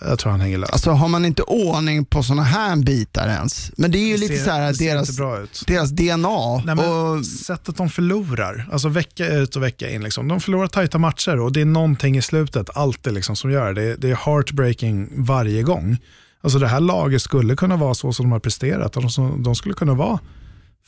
jag 0.00 0.18
tror 0.18 0.30
han 0.32 0.40
hänger 0.40 0.58
löst. 0.58 0.72
Alltså 0.72 0.90
har 0.90 1.08
man 1.08 1.24
inte 1.24 1.42
ordning 1.42 2.04
på 2.04 2.22
sådana 2.22 2.42
här 2.42 2.76
bitar 2.76 3.28
ens? 3.28 3.70
Men 3.76 3.90
det 3.90 3.98
är 3.98 4.06
ju 4.06 4.12
Det 4.14 4.20
lite 4.20 4.36
ser- 4.36 4.44
så 4.44 4.50
här 4.50 4.72
deras, 4.78 5.64
deras 5.66 5.90
DNA. 5.90 6.56
Nej, 6.64 6.74
men 6.74 6.78
och, 6.78 7.26
Sättet 7.26 7.76
de 7.76 7.88
förlorar, 7.90 8.68
alltså 8.72 8.88
vecka 8.88 9.26
ut 9.28 9.56
och 9.56 9.62
vecka 9.62 9.90
in. 9.90 10.02
Liksom. 10.02 10.28
De 10.28 10.40
förlorar 10.40 10.66
tajta 10.66 10.98
matcher 10.98 11.40
och 11.40 11.52
det 11.52 11.60
är 11.60 11.64
någonting 11.64 12.16
i 12.16 12.22
slutet 12.22 12.76
alltid 12.76 13.12
liksom, 13.14 13.36
som 13.36 13.50
gör 13.50 13.72
det. 13.74 13.96
Det 13.96 14.10
är 14.10 14.16
heartbreaking 14.26 15.08
varje 15.24 15.62
gång. 15.62 15.96
Alltså 16.42 16.58
det 16.58 16.68
här 16.68 16.80
laget 16.80 17.22
skulle 17.22 17.56
kunna 17.56 17.76
vara 17.76 17.94
så 17.94 18.12
som 18.12 18.24
de 18.24 18.32
har 18.32 18.40
presterat. 18.40 18.92
De, 18.92 19.10
som- 19.10 19.42
de 19.42 19.54
skulle 19.54 19.74
kunna 19.74 19.94
vara 19.94 20.18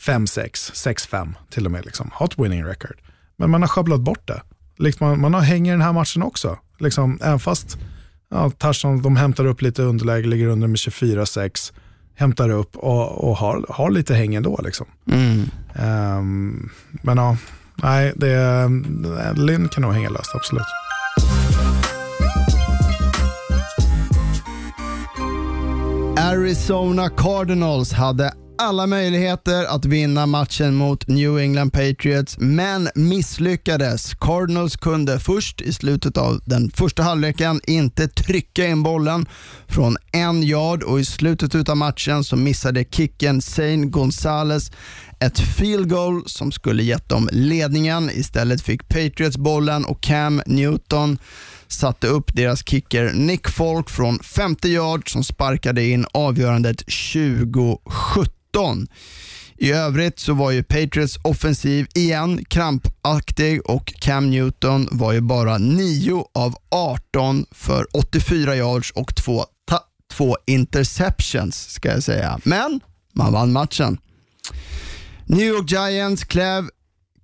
5-6, 0.07 0.73
6-5 0.75 1.35
till 1.51 1.67
och 1.67 1.73
med. 1.73 1.85
Liksom. 1.85 2.11
Hot 2.15 2.39
winning 2.39 2.65
record. 2.65 2.97
Men 3.39 3.51
man 3.51 3.61
har 3.63 3.69
sjabblat 3.69 4.01
bort 4.01 4.27
det. 4.29 4.43
Liksom 4.79 5.09
man, 5.09 5.21
man 5.21 5.35
har 5.35 5.41
hänger 5.41 5.73
i 5.73 5.75
den 5.75 5.83
här 5.83 5.93
matchen 5.93 6.23
också. 6.23 6.59
Liksom, 6.79 7.19
även 7.23 7.39
fast 7.41 7.77
ja, 8.31 8.51
Tarzan, 8.51 9.03
de 9.03 9.17
hämtar 9.17 9.45
upp 9.45 9.63
lite 9.63 9.83
underläge, 9.83 10.29
ligger 10.29 10.47
under 10.47 10.69
med 10.69 10.77
24-6, 10.77 11.73
hämtar 12.15 12.51
upp 12.51 12.77
och, 12.77 13.29
och 13.29 13.37
har, 13.37 13.65
har 13.69 13.91
lite 13.91 14.15
häng 14.15 14.35
ändå. 14.35 14.61
Liksom. 14.65 14.87
mm. 15.11 15.51
Ehm, 15.75 16.71
men 17.03 17.17
ja, 17.17 17.37
nej, 17.83 18.13
det, 18.17 18.69
Lynn 19.37 19.69
kan 19.69 19.83
nog 19.83 19.93
hänga 19.93 20.11
löst, 20.11 20.31
absolut. 20.35 20.67
Arizona 26.19 27.09
Cardinals 27.09 27.93
hade 27.93 28.33
alla 28.59 28.87
möjligheter 28.87 29.65
att 29.65 29.85
vinna 29.85 30.27
matchen 30.27 30.75
mot 30.75 31.09
New 31.09 31.39
England 31.39 31.71
Patriots, 31.71 32.39
men 32.39 32.89
misslyckades. 32.95 34.15
Cardinals 34.15 34.77
kunde 34.77 35.19
först 35.19 35.61
i 35.61 35.73
slutet 35.73 36.17
av 36.17 36.41
den 36.45 36.71
första 36.71 37.03
halvleken 37.03 37.61
inte 37.67 38.09
trycka 38.09 38.67
in 38.67 38.83
bollen 38.83 39.27
från 39.69 39.97
en 40.13 40.43
yard 40.43 40.83
och 40.83 41.01
i 41.01 41.05
slutet 41.05 41.69
av 41.69 41.77
matchen 41.77 42.25
så 42.25 42.37
missade 42.37 42.85
kicken 42.85 43.43
Zane 43.43 43.87
Gonzalez 43.87 44.71
ett 45.21 45.41
field 45.41 45.91
goal 45.91 46.23
som 46.27 46.53
skulle 46.53 46.83
gett 46.83 47.09
dem 47.09 47.29
ledningen. 47.33 48.11
Istället 48.11 48.63
fick 48.63 48.89
Patriots 48.89 49.37
bollen 49.39 49.85
och 49.85 50.01
Cam 50.01 50.43
Newton 50.47 51.19
satte 51.69 52.07
upp 52.07 52.35
deras 52.35 52.65
kicker 52.69 53.13
Nick 53.13 53.49
Folk 53.49 53.91
från 53.91 54.19
50 54.19 54.69
yard 54.69 55.11
som 55.11 55.25
sparkade 55.25 55.85
in 55.85 56.07
avgörandet 56.13 56.79
2017. 56.79 58.36
I 59.59 59.73
övrigt 59.73 60.19
så 60.19 60.35
var 60.35 60.51
ju 60.51 60.63
Patriots 60.63 61.19
offensiv 61.23 61.87
igen 61.95 62.45
krampaktig 62.45 63.71
och 63.71 63.95
Cam 63.99 64.31
Newton 64.31 64.89
var 64.91 65.13
ju 65.13 65.21
bara 65.21 65.59
9 65.59 66.27
av 66.35 66.55
18 66.71 67.47
för 67.51 67.87
84 67.93 68.57
yards 68.57 68.91
och 68.91 69.15
två, 69.17 69.45
två 70.13 70.37
interceptions 70.47 71.71
ska 71.71 71.89
jag 71.89 72.03
säga. 72.03 72.41
Men 72.45 72.81
man 73.13 73.33
vann 73.33 73.53
matchen. 73.53 73.99
New 75.27 75.47
York 75.47 75.71
Giants 75.71 76.25
klev, 76.25 76.69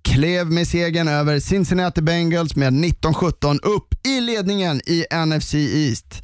klev 0.01 0.51
med 0.51 0.67
segern 0.67 1.07
över 1.07 1.39
Cincinnati 1.39 2.01
Bengals 2.01 2.55
med 2.55 2.73
19-17 2.73 3.59
upp 3.63 4.07
i 4.07 4.19
ledningen 4.19 4.81
i 4.85 5.05
NFC 5.25 5.53
East. 5.53 6.23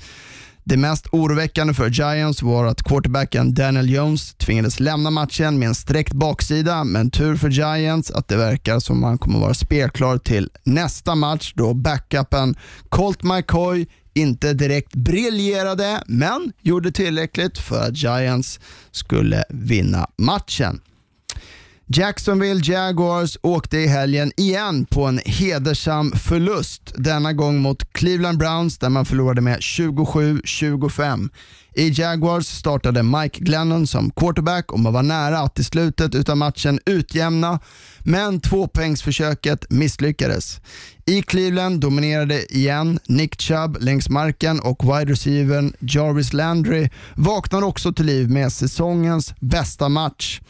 Det 0.70 0.78
mest 0.78 1.08
oroväckande 1.12 1.74
för 1.74 1.90
Giants 1.90 2.42
var 2.42 2.66
att 2.66 2.84
quarterbacken 2.84 3.54
Daniel 3.54 3.90
Jones 3.90 4.34
tvingades 4.34 4.80
lämna 4.80 5.10
matchen 5.10 5.60
med 5.60 5.68
en 5.68 5.76
sträckt 5.76 6.14
baksida, 6.14 6.84
men 6.84 7.12
tur 7.12 7.36
för 7.36 7.50
Giants 7.50 8.12
att 8.12 8.28
det 8.28 8.38
verkar 8.38 8.80
som 8.80 9.04
att 9.04 9.08
han 9.08 9.18
kommer 9.18 9.40
vara 9.40 9.54
spelklar 9.54 10.18
till 10.18 10.50
nästa 10.64 11.16
match 11.16 11.54
då 11.56 11.74
backupen 11.74 12.56
Colt 12.90 13.24
McCoy 13.24 13.88
inte 14.14 14.54
direkt 14.54 14.96
briljerade, 14.96 16.04
men 16.08 16.52
gjorde 16.62 16.92
tillräckligt 16.92 17.58
för 17.58 17.88
att 17.88 17.98
Giants 17.98 18.60
skulle 18.92 19.44
vinna 19.50 20.08
matchen. 20.18 20.82
Jacksonville 21.92 22.62
Jaguars 22.64 23.38
åkte 23.42 23.78
i 23.78 23.88
helgen 23.88 24.32
igen 24.38 24.86
på 24.86 25.06
en 25.06 25.20
hedersam 25.26 26.12
förlust. 26.12 26.94
Denna 26.96 27.34
gång 27.34 27.62
mot 27.62 27.94
Cleveland 27.94 28.38
Browns 28.38 28.78
där 28.78 28.90
man 28.90 29.06
förlorade 29.06 29.42
med 29.42 29.60
27-25. 29.60 31.30
I 31.74 31.90
Jaguars 31.90 32.48
startade 32.48 33.04
Mike 33.04 33.40
Glennon 33.40 33.88
som 33.88 34.12
quarterback 34.12 34.72
och 34.72 34.80
man 34.80 34.94
var 34.94 35.04
nära 35.04 35.40
att 35.40 35.60
i 35.60 35.64
slutet 35.64 36.30
av 36.30 36.38
matchen 36.38 36.80
utjämna, 36.86 37.60
men 38.00 38.42
tvåpoängsförsöket 38.42 39.72
misslyckades. 39.72 40.62
I 41.06 41.22
Cleveland 41.22 41.80
dominerade 41.80 42.56
igen 42.56 43.00
Nick 43.08 43.42
Chubb 43.42 43.78
längs 43.80 44.10
marken 44.10 44.60
och 44.60 44.84
wide 44.84 45.12
receivern 45.12 45.74
Jarvis 45.80 46.34
Landry 46.34 46.90
vaknade 47.16 47.66
också 47.66 47.94
till 47.94 48.06
liv 48.06 48.30
med 48.30 48.54
säsongens 48.54 49.34
bästa 49.40 49.90
match 49.90 50.42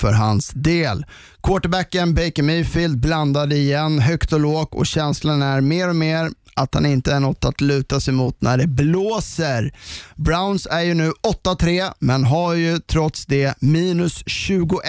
för 0.00 0.12
hans 0.12 0.50
del. 0.54 1.04
Quarterbacken 1.42 2.14
Baker 2.14 2.42
Mayfield 2.42 3.00
blandade 3.00 3.56
igen 3.56 3.98
högt 3.98 4.32
och 4.32 4.40
lågt 4.40 4.74
och 4.74 4.86
känslan 4.86 5.42
är 5.42 5.60
mer 5.60 5.88
och 5.88 5.96
mer 5.96 6.30
att 6.54 6.74
han 6.74 6.86
inte 6.86 7.12
är 7.12 7.20
något 7.20 7.44
att 7.44 7.60
luta 7.60 8.00
sig 8.00 8.14
mot 8.14 8.40
när 8.40 8.58
det 8.58 8.66
blåser. 8.66 9.72
Browns 10.16 10.66
är 10.70 10.80
ju 10.80 10.94
nu 10.94 11.12
8-3 11.44 11.92
men 11.98 12.24
har 12.24 12.54
ju 12.54 12.78
trots 12.78 13.26
det 13.26 13.54
minus 13.60 14.22
21 14.26 14.80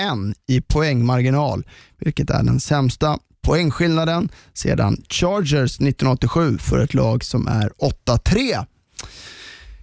i 0.47 0.61
poängmarginal, 0.61 1.63
vilket 1.99 2.29
är 2.29 2.43
den 2.43 2.59
sämsta 2.59 3.17
poängskillnaden 3.41 4.29
sedan 4.53 4.97
Chargers 5.09 5.75
1987 5.75 6.57
för 6.57 6.79
ett 6.79 6.93
lag 6.93 7.23
som 7.23 7.47
är 7.47 7.71
8-3. 8.05 8.65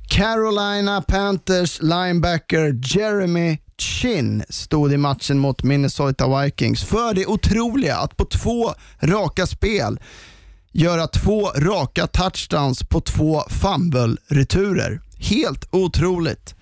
Carolina 0.09 1.03
Panthers 1.03 1.83
linebacker 1.83 2.81
Jeremy 2.85 3.59
Chin 3.79 4.45
stod 4.49 4.93
i 4.93 4.97
matchen 4.97 5.39
mot 5.39 5.63
Minnesota 5.63 6.43
Vikings 6.43 6.85
för 6.85 7.15
det 7.15 7.27
otroliga 7.27 7.97
att 7.97 8.17
på 8.17 8.25
två 8.25 8.75
raka 9.01 9.47
spel 9.47 10.01
göra 10.73 11.07
två 11.07 11.51
raka 11.57 12.07
touchdowns 12.07 12.83
på 12.83 13.01
två 13.01 13.43
fumble-returer. 13.49 15.01
Helt 15.19 15.69
otroligt. 15.71 16.55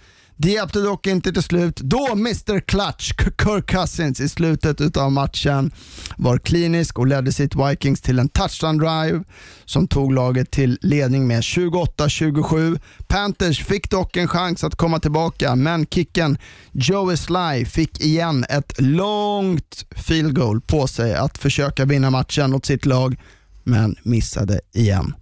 Det 0.42 0.50
hjälpte 0.50 0.80
dock 0.80 1.06
inte 1.06 1.32
till 1.32 1.42
slut 1.42 1.76
då 1.76 2.08
Mr 2.12 2.60
Clutch, 2.60 3.12
Kirk 3.42 3.66
Cousins 3.66 4.20
i 4.20 4.28
slutet 4.28 4.96
av 4.96 5.12
matchen 5.12 5.70
var 6.16 6.38
klinisk 6.38 6.98
och 6.98 7.06
ledde 7.06 7.32
sitt 7.32 7.54
Vikings 7.54 8.00
till 8.00 8.18
en 8.18 8.28
touchdown 8.28 8.78
drive 8.78 9.24
som 9.64 9.88
tog 9.88 10.12
laget 10.12 10.50
till 10.50 10.78
ledning 10.82 11.26
med 11.26 11.40
28-27. 11.40 12.80
Panthers 13.08 13.64
fick 13.64 13.90
dock 13.90 14.16
en 14.16 14.28
chans 14.28 14.64
att 14.64 14.76
komma 14.76 14.98
tillbaka 14.98 15.54
men 15.54 15.86
kicken 15.86 16.38
Joey 16.72 17.16
Sly 17.16 17.64
fick 17.64 18.00
igen 18.00 18.44
ett 18.48 18.80
långt 18.80 19.86
field 19.96 20.36
goal 20.36 20.60
på 20.60 20.86
sig 20.86 21.14
att 21.14 21.38
försöka 21.38 21.84
vinna 21.84 22.10
matchen 22.10 22.54
åt 22.54 22.66
sitt 22.66 22.86
lag 22.86 23.16
men 23.64 23.96
missade 24.02 24.60
igen. 24.72 25.14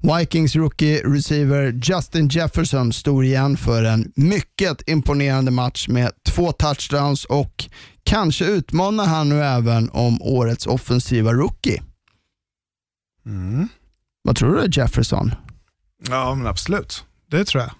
Vikings 0.00 0.56
rookie 0.56 1.02
receiver 1.04 1.72
Justin 1.82 2.28
Jefferson 2.28 2.92
stod 2.92 3.24
igen 3.24 3.56
för 3.56 3.84
en 3.84 4.12
mycket 4.16 4.88
imponerande 4.88 5.50
match 5.50 5.88
med 5.88 6.10
två 6.28 6.52
touchdowns 6.52 7.24
och 7.24 7.64
kanske 8.04 8.44
utmanar 8.44 9.06
han 9.06 9.28
nu 9.28 9.42
även 9.42 9.90
om 9.90 10.22
årets 10.22 10.66
offensiva 10.66 11.32
rookie. 11.32 11.82
Mm. 13.26 13.68
Vad 14.22 14.36
tror 14.36 14.56
du 14.56 14.80
Jefferson? 14.80 15.34
Ja, 16.08 16.34
men 16.34 16.46
absolut. 16.46 17.04
Det 17.30 17.44
tror 17.44 17.62
jag. 17.62 17.72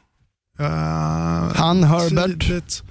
Uh, 0.61 1.57
han, 1.57 1.85
Herbert, 1.85 2.47
tidigt. 2.47 2.83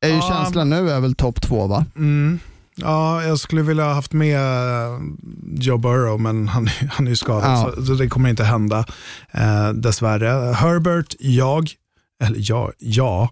är 0.00 0.08
ju 0.08 0.14
uh, 0.14 0.28
känslan 0.28 0.70
nu 0.70 0.90
är 0.90 1.00
väl 1.00 1.14
topp 1.14 1.42
två 1.42 1.66
va? 1.66 1.86
Mm. 1.96 2.38
Ja, 2.82 3.22
jag 3.24 3.38
skulle 3.38 3.62
vilja 3.62 3.84
ha 3.84 3.92
haft 3.92 4.12
med 4.12 4.36
eh, 4.36 5.00
Joe 5.54 5.78
Burrow, 5.78 6.20
men 6.20 6.48
han, 6.48 6.66
han 6.90 7.06
är 7.06 7.10
ju 7.10 7.16
skadad, 7.16 7.50
ja. 7.50 7.84
så, 7.86 7.94
det 7.94 8.08
kommer 8.08 8.28
inte 8.28 8.44
hända 8.44 8.84
eh, 9.32 9.68
dessvärre. 9.68 10.52
Herbert, 10.52 11.14
jag, 11.18 11.70
eller 12.24 12.38
ja, 12.42 12.72
ja. 12.78 13.28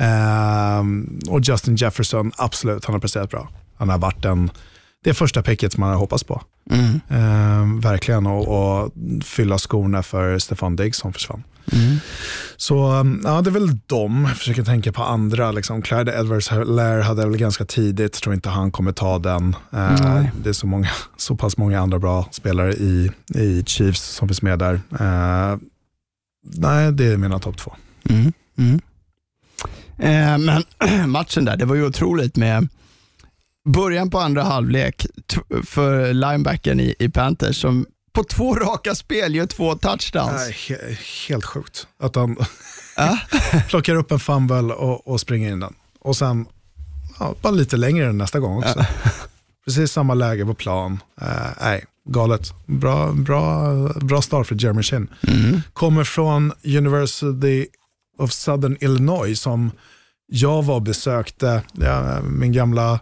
Eh, 0.00 0.84
och 1.28 1.40
Justin 1.40 1.76
Jefferson, 1.76 2.32
absolut, 2.36 2.84
han 2.84 2.92
har 2.94 3.00
presterat 3.00 3.30
bra. 3.30 3.48
Han 3.76 3.88
har 3.88 3.98
varit 3.98 4.24
en, 4.24 4.50
det 5.04 5.14
första 5.14 5.42
picket 5.42 5.72
som 5.72 5.80
man 5.80 5.90
har 5.90 5.96
hoppats 5.96 6.24
på. 6.24 6.42
Mm. 6.70 7.00
Eh, 7.08 7.80
verkligen, 7.82 8.26
och, 8.26 8.48
och 8.48 8.92
fylla 9.24 9.58
skorna 9.58 10.02
för 10.02 10.38
Stefan 10.38 10.76
Diggs 10.76 10.98
som 10.98 11.12
försvann. 11.12 11.42
Mm. 11.72 11.98
Så 12.56 12.92
um, 12.92 13.20
ja, 13.24 13.40
det 13.42 13.50
är 13.50 13.52
väl 13.52 13.78
dem. 13.86 14.24
Jag 14.28 14.36
försöker 14.36 14.64
tänka 14.64 14.92
på 14.92 15.02
andra. 15.02 15.52
Liksom. 15.52 15.82
Clyde 15.82 16.12
edwards 16.18 16.50
Lair 16.50 17.00
hade 17.00 17.26
väl 17.26 17.36
ganska 17.36 17.64
tidigt, 17.64 18.12
tror 18.12 18.34
inte 18.34 18.48
han 18.48 18.70
kommer 18.70 18.92
ta 18.92 19.18
den. 19.18 19.56
Uh, 19.74 20.26
det 20.42 20.48
är 20.48 20.52
så, 20.52 20.66
många, 20.66 20.88
så 21.16 21.36
pass 21.36 21.56
många 21.56 21.80
andra 21.80 21.98
bra 21.98 22.28
spelare 22.30 22.72
i, 22.72 23.10
i 23.34 23.64
Chiefs 23.66 24.02
som 24.02 24.28
finns 24.28 24.42
med 24.42 24.58
där. 24.58 24.74
Uh, 24.74 25.58
nej, 26.44 26.92
det 26.92 27.06
är 27.06 27.16
mina 27.16 27.38
topp 27.38 27.56
två. 27.56 27.74
Mm. 28.10 28.32
Mm. 28.58 28.80
Eh, 29.98 30.38
men 30.38 30.62
matchen 31.10 31.44
där, 31.44 31.56
det 31.56 31.64
var 31.64 31.74
ju 31.74 31.86
otroligt 31.86 32.36
med 32.36 32.68
början 33.68 34.10
på 34.10 34.18
andra 34.18 34.42
halvlek 34.42 35.06
för 35.64 36.12
linebacken 36.12 36.80
i, 36.80 36.94
i 36.98 37.08
Panthers 37.08 37.60
som 37.60 37.86
på 38.12 38.24
två 38.24 38.54
raka 38.54 38.94
spel 38.94 39.34
gör 39.34 39.46
två 39.46 39.74
touchdowns. 39.74 40.68
Nej, 40.68 40.98
helt 41.28 41.44
sjukt 41.44 41.86
att 41.98 42.16
han 42.16 42.36
plockar 43.68 43.94
upp 43.94 44.10
en 44.10 44.20
fumble 44.20 44.74
och, 44.74 45.08
och 45.08 45.20
springer 45.20 45.52
in 45.52 45.60
den. 45.60 45.74
Och 46.00 46.16
sen 46.16 46.46
ja, 47.18 47.34
bara 47.42 47.52
lite 47.52 47.76
längre 47.76 48.12
nästa 48.12 48.40
gång 48.40 48.58
också. 48.58 48.86
Precis 49.64 49.92
samma 49.92 50.14
läge 50.14 50.44
på 50.44 50.54
plan. 50.54 50.92
Uh, 51.22 51.28
nej, 51.60 51.84
galet. 52.08 52.52
Bra, 52.66 53.12
bra, 53.12 53.72
bra 53.88 54.22
start 54.22 54.46
för 54.46 54.62
Jeremy 54.62 54.82
Chin. 54.82 55.08
Mm. 55.28 55.60
Kommer 55.72 56.04
från 56.04 56.52
University 56.64 57.66
of 58.18 58.32
Southern 58.32 58.76
Illinois 58.80 59.40
som 59.40 59.70
jag 60.26 60.62
var 60.62 60.74
och 60.74 60.82
besökte. 60.82 61.62
Ja, 61.72 62.20
min 62.22 62.52
gamla 62.52 63.00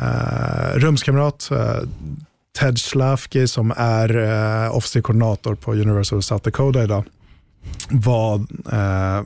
uh, 0.00 0.78
rumskamrat 0.78 1.48
uh, 1.52 1.88
Ted 2.58 2.78
Schlafke 2.78 3.48
som 3.48 3.72
är 3.76 4.16
eh, 4.16 4.76
offensiv 4.76 5.02
koordinator 5.02 5.54
på 5.54 5.72
University 5.72 6.16
of 6.16 6.24
South 6.24 6.44
Dakota 6.44 6.82
idag 6.82 7.04
var 7.90 8.34
eh, 8.72 9.22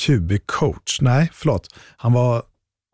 QB-coach. 0.00 0.98
Nej, 1.00 1.30
förlåt. 1.34 1.68
Han 1.96 2.12
var 2.12 2.42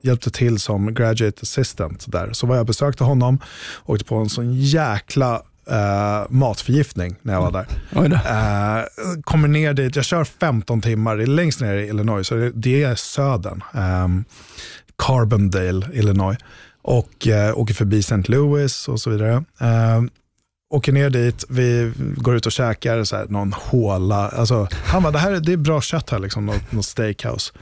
hjälpte 0.03 0.31
till 0.31 0.59
som 0.59 0.95
graduate 0.95 1.39
assistant 1.43 2.05
där. 2.09 2.33
Så 2.33 2.47
var 2.47 2.57
jag 2.57 2.67
besökte 2.67 3.05
honom 3.05 3.41
och 3.75 3.95
åkte 3.95 4.05
på 4.05 4.17
en 4.17 4.29
sån 4.29 4.55
jäkla 4.55 5.43
Uh, 5.71 6.27
matförgiftning 6.29 7.17
när 7.23 7.35
jag 7.35 7.41
var 7.41 7.51
där. 7.51 7.67
Uh, 8.13 9.23
kommer 9.23 9.49
ner 9.49 9.75
dit, 9.75 9.97
jag 9.97 10.05
kör 10.05 10.25
15 10.25 10.81
timmar, 10.81 11.17
det 11.17 11.23
är 11.23 11.27
längst 11.27 11.61
ner 11.61 11.75
i 11.75 11.89
Illinois, 11.89 12.27
så 12.27 12.35
det, 12.35 12.51
det 12.55 12.83
är 12.83 12.95
södern. 12.95 13.63
Um, 13.73 14.25
Carbondale, 14.99 15.87
Illinois 15.93 16.37
och 16.85 17.29
eh, 17.29 17.59
åker 17.59 17.75
förbi 17.75 17.99
St. 17.99 18.23
Louis 18.27 18.89
och 18.89 19.01
så 19.01 19.11
vidare. 19.11 19.45
Eh, 19.61 20.03
åker 20.71 20.93
ner 20.93 21.11
dit, 21.11 21.45
vi 21.49 21.93
går 22.17 22.37
ut 22.37 22.47
och 22.47 22.53
käkar 22.53 23.05
så 23.05 23.17
här, 23.17 23.27
någon 23.29 23.53
håla. 23.53 24.29
Alltså, 24.29 24.69
han 24.85 25.03
bara, 25.03 25.13
det 25.13 25.19
här 25.19 25.33
är, 25.33 25.41
det 25.41 25.53
är 25.53 25.57
bra 25.57 25.81
kött 25.81 26.11
här, 26.11 26.19
liksom, 26.19 26.47
något, 26.47 26.73
något 26.73 26.85
steakhouse. 26.85 27.53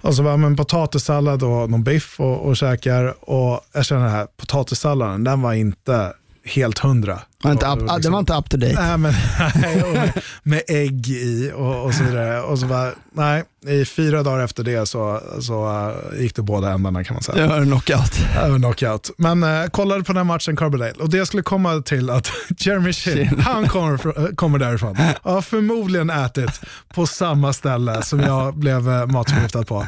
Och 0.00 0.14
så 0.14 0.22
var 0.22 0.36
men 0.36 0.56
potatissallad 0.56 1.42
och 1.42 1.70
någon 1.70 1.84
biff 1.84 2.20
och, 2.20 2.46
och 2.46 2.56
käkar. 2.56 3.30
Och 3.30 3.60
jag 3.72 3.86
känner 3.86 4.02
den 4.02 4.10
här 4.10 4.26
potatissalladen, 4.36 5.24
den 5.24 5.42
var 5.42 5.52
inte 5.52 6.12
helt 6.44 6.78
hundra. 6.78 7.20
Var 7.44 7.52
inte 7.52 7.66
up, 7.66 7.78
Det 7.88 7.94
liksom- 7.94 8.12
var 8.12 8.20
inte 8.20 8.34
up 8.34 8.50
to 8.50 8.56
date. 8.56 8.74
Nej, 8.82 8.98
men, 8.98 9.14
nej, 9.54 9.82
med, 9.92 10.12
med 10.42 10.62
ägg 10.68 11.08
i 11.08 11.52
och, 11.54 11.84
och 11.84 11.94
så 11.94 12.04
vidare. 12.04 12.40
Och 12.40 12.58
så 12.58 12.66
bara, 12.66 12.90
nej, 13.12 13.44
i 13.68 13.84
fyra 13.84 14.22
dagar 14.22 14.44
efter 14.44 14.64
det 14.64 14.86
så, 14.88 15.20
så 15.40 15.66
uh, 16.14 16.20
gick 16.22 16.36
det 16.36 16.42
båda 16.42 16.70
ändarna 16.72 17.04
kan 17.04 17.14
man 17.14 17.22
säga. 17.22 17.42
Det 17.42 17.46
var 17.48 17.64
knockout. 17.64 18.18
Ja, 18.34 18.56
knockout. 18.56 19.10
Men 19.16 19.42
uh, 19.44 19.66
kollade 19.66 20.04
på 20.04 20.12
den 20.12 20.26
matchen 20.26 20.56
Carbondale 20.56 20.92
och 20.92 21.10
det 21.10 21.16
jag 21.16 21.26
skulle 21.26 21.42
komma 21.42 21.82
till 21.82 22.10
att 22.10 22.30
Jeremy 22.58 22.92
Shinn, 22.92 23.40
han 23.40 23.68
kommer, 23.68 24.18
äh, 24.18 24.34
kommer 24.34 24.58
därifrån. 24.58 24.96
Har 25.22 25.42
förmodligen 25.42 26.10
ätit 26.10 26.60
på 26.94 27.06
samma 27.06 27.52
ställe 27.52 28.02
som 28.02 28.20
jag 28.20 28.56
blev 28.58 28.88
uh, 28.88 29.06
matförgiftad 29.06 29.64
på. 29.64 29.80
Uh, 29.80 29.84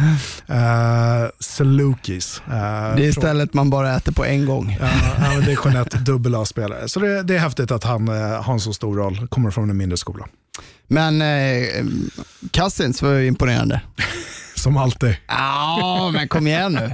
Salukis. 1.41 2.43
Uh, 2.49 2.53
Det 2.97 3.07
är 3.07 3.13
stället 3.13 3.55
man 3.55 3.71
bara 3.71 3.97
äter 3.97 4.13
på 4.13 4.25
en 4.25 4.47
gång. 4.47 4.79
Ja, 4.81 4.87
det 5.47 5.53
är 5.53 5.59
Jeanette, 5.65 5.99
dubbel 5.99 6.35
A-spelare. 6.35 6.89
Så 6.89 7.01
det, 7.01 7.23
det 7.23 7.39
häftigt 7.47 7.71
att 7.71 7.85
han 7.85 8.09
eh, 8.09 8.43
har 8.43 8.53
en 8.53 8.61
så 8.61 8.73
stor 8.73 8.97
roll, 8.97 9.29
kommer 9.29 9.51
från 9.51 9.71
en 9.71 9.77
mindre 9.77 9.97
skola. 9.97 10.27
Men 10.87 11.23
eh, 11.23 11.85
Cousins 12.51 13.03
var 13.03 13.13
ju 13.13 13.27
imponerande. 13.27 13.81
Som 14.57 14.77
alltid. 14.77 15.17
Ja, 15.29 16.11
men 16.13 16.29
kom 16.29 16.47
igen 16.47 16.73
nu. 16.73 16.93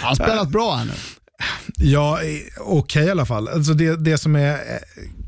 Han 0.00 0.08
har 0.08 0.14
spelat 0.14 0.48
bra 0.48 0.74
här 0.74 0.84
nu. 0.84 0.92
Ja, 1.76 2.18
okej 2.60 3.04
i 3.04 3.10
alla 3.10 3.26
fall. 3.26 3.48
Alltså 3.48 3.74
det, 3.74 3.96
det 3.96 4.18
som 4.18 4.36
är 4.36 4.52
eh, 4.52 4.58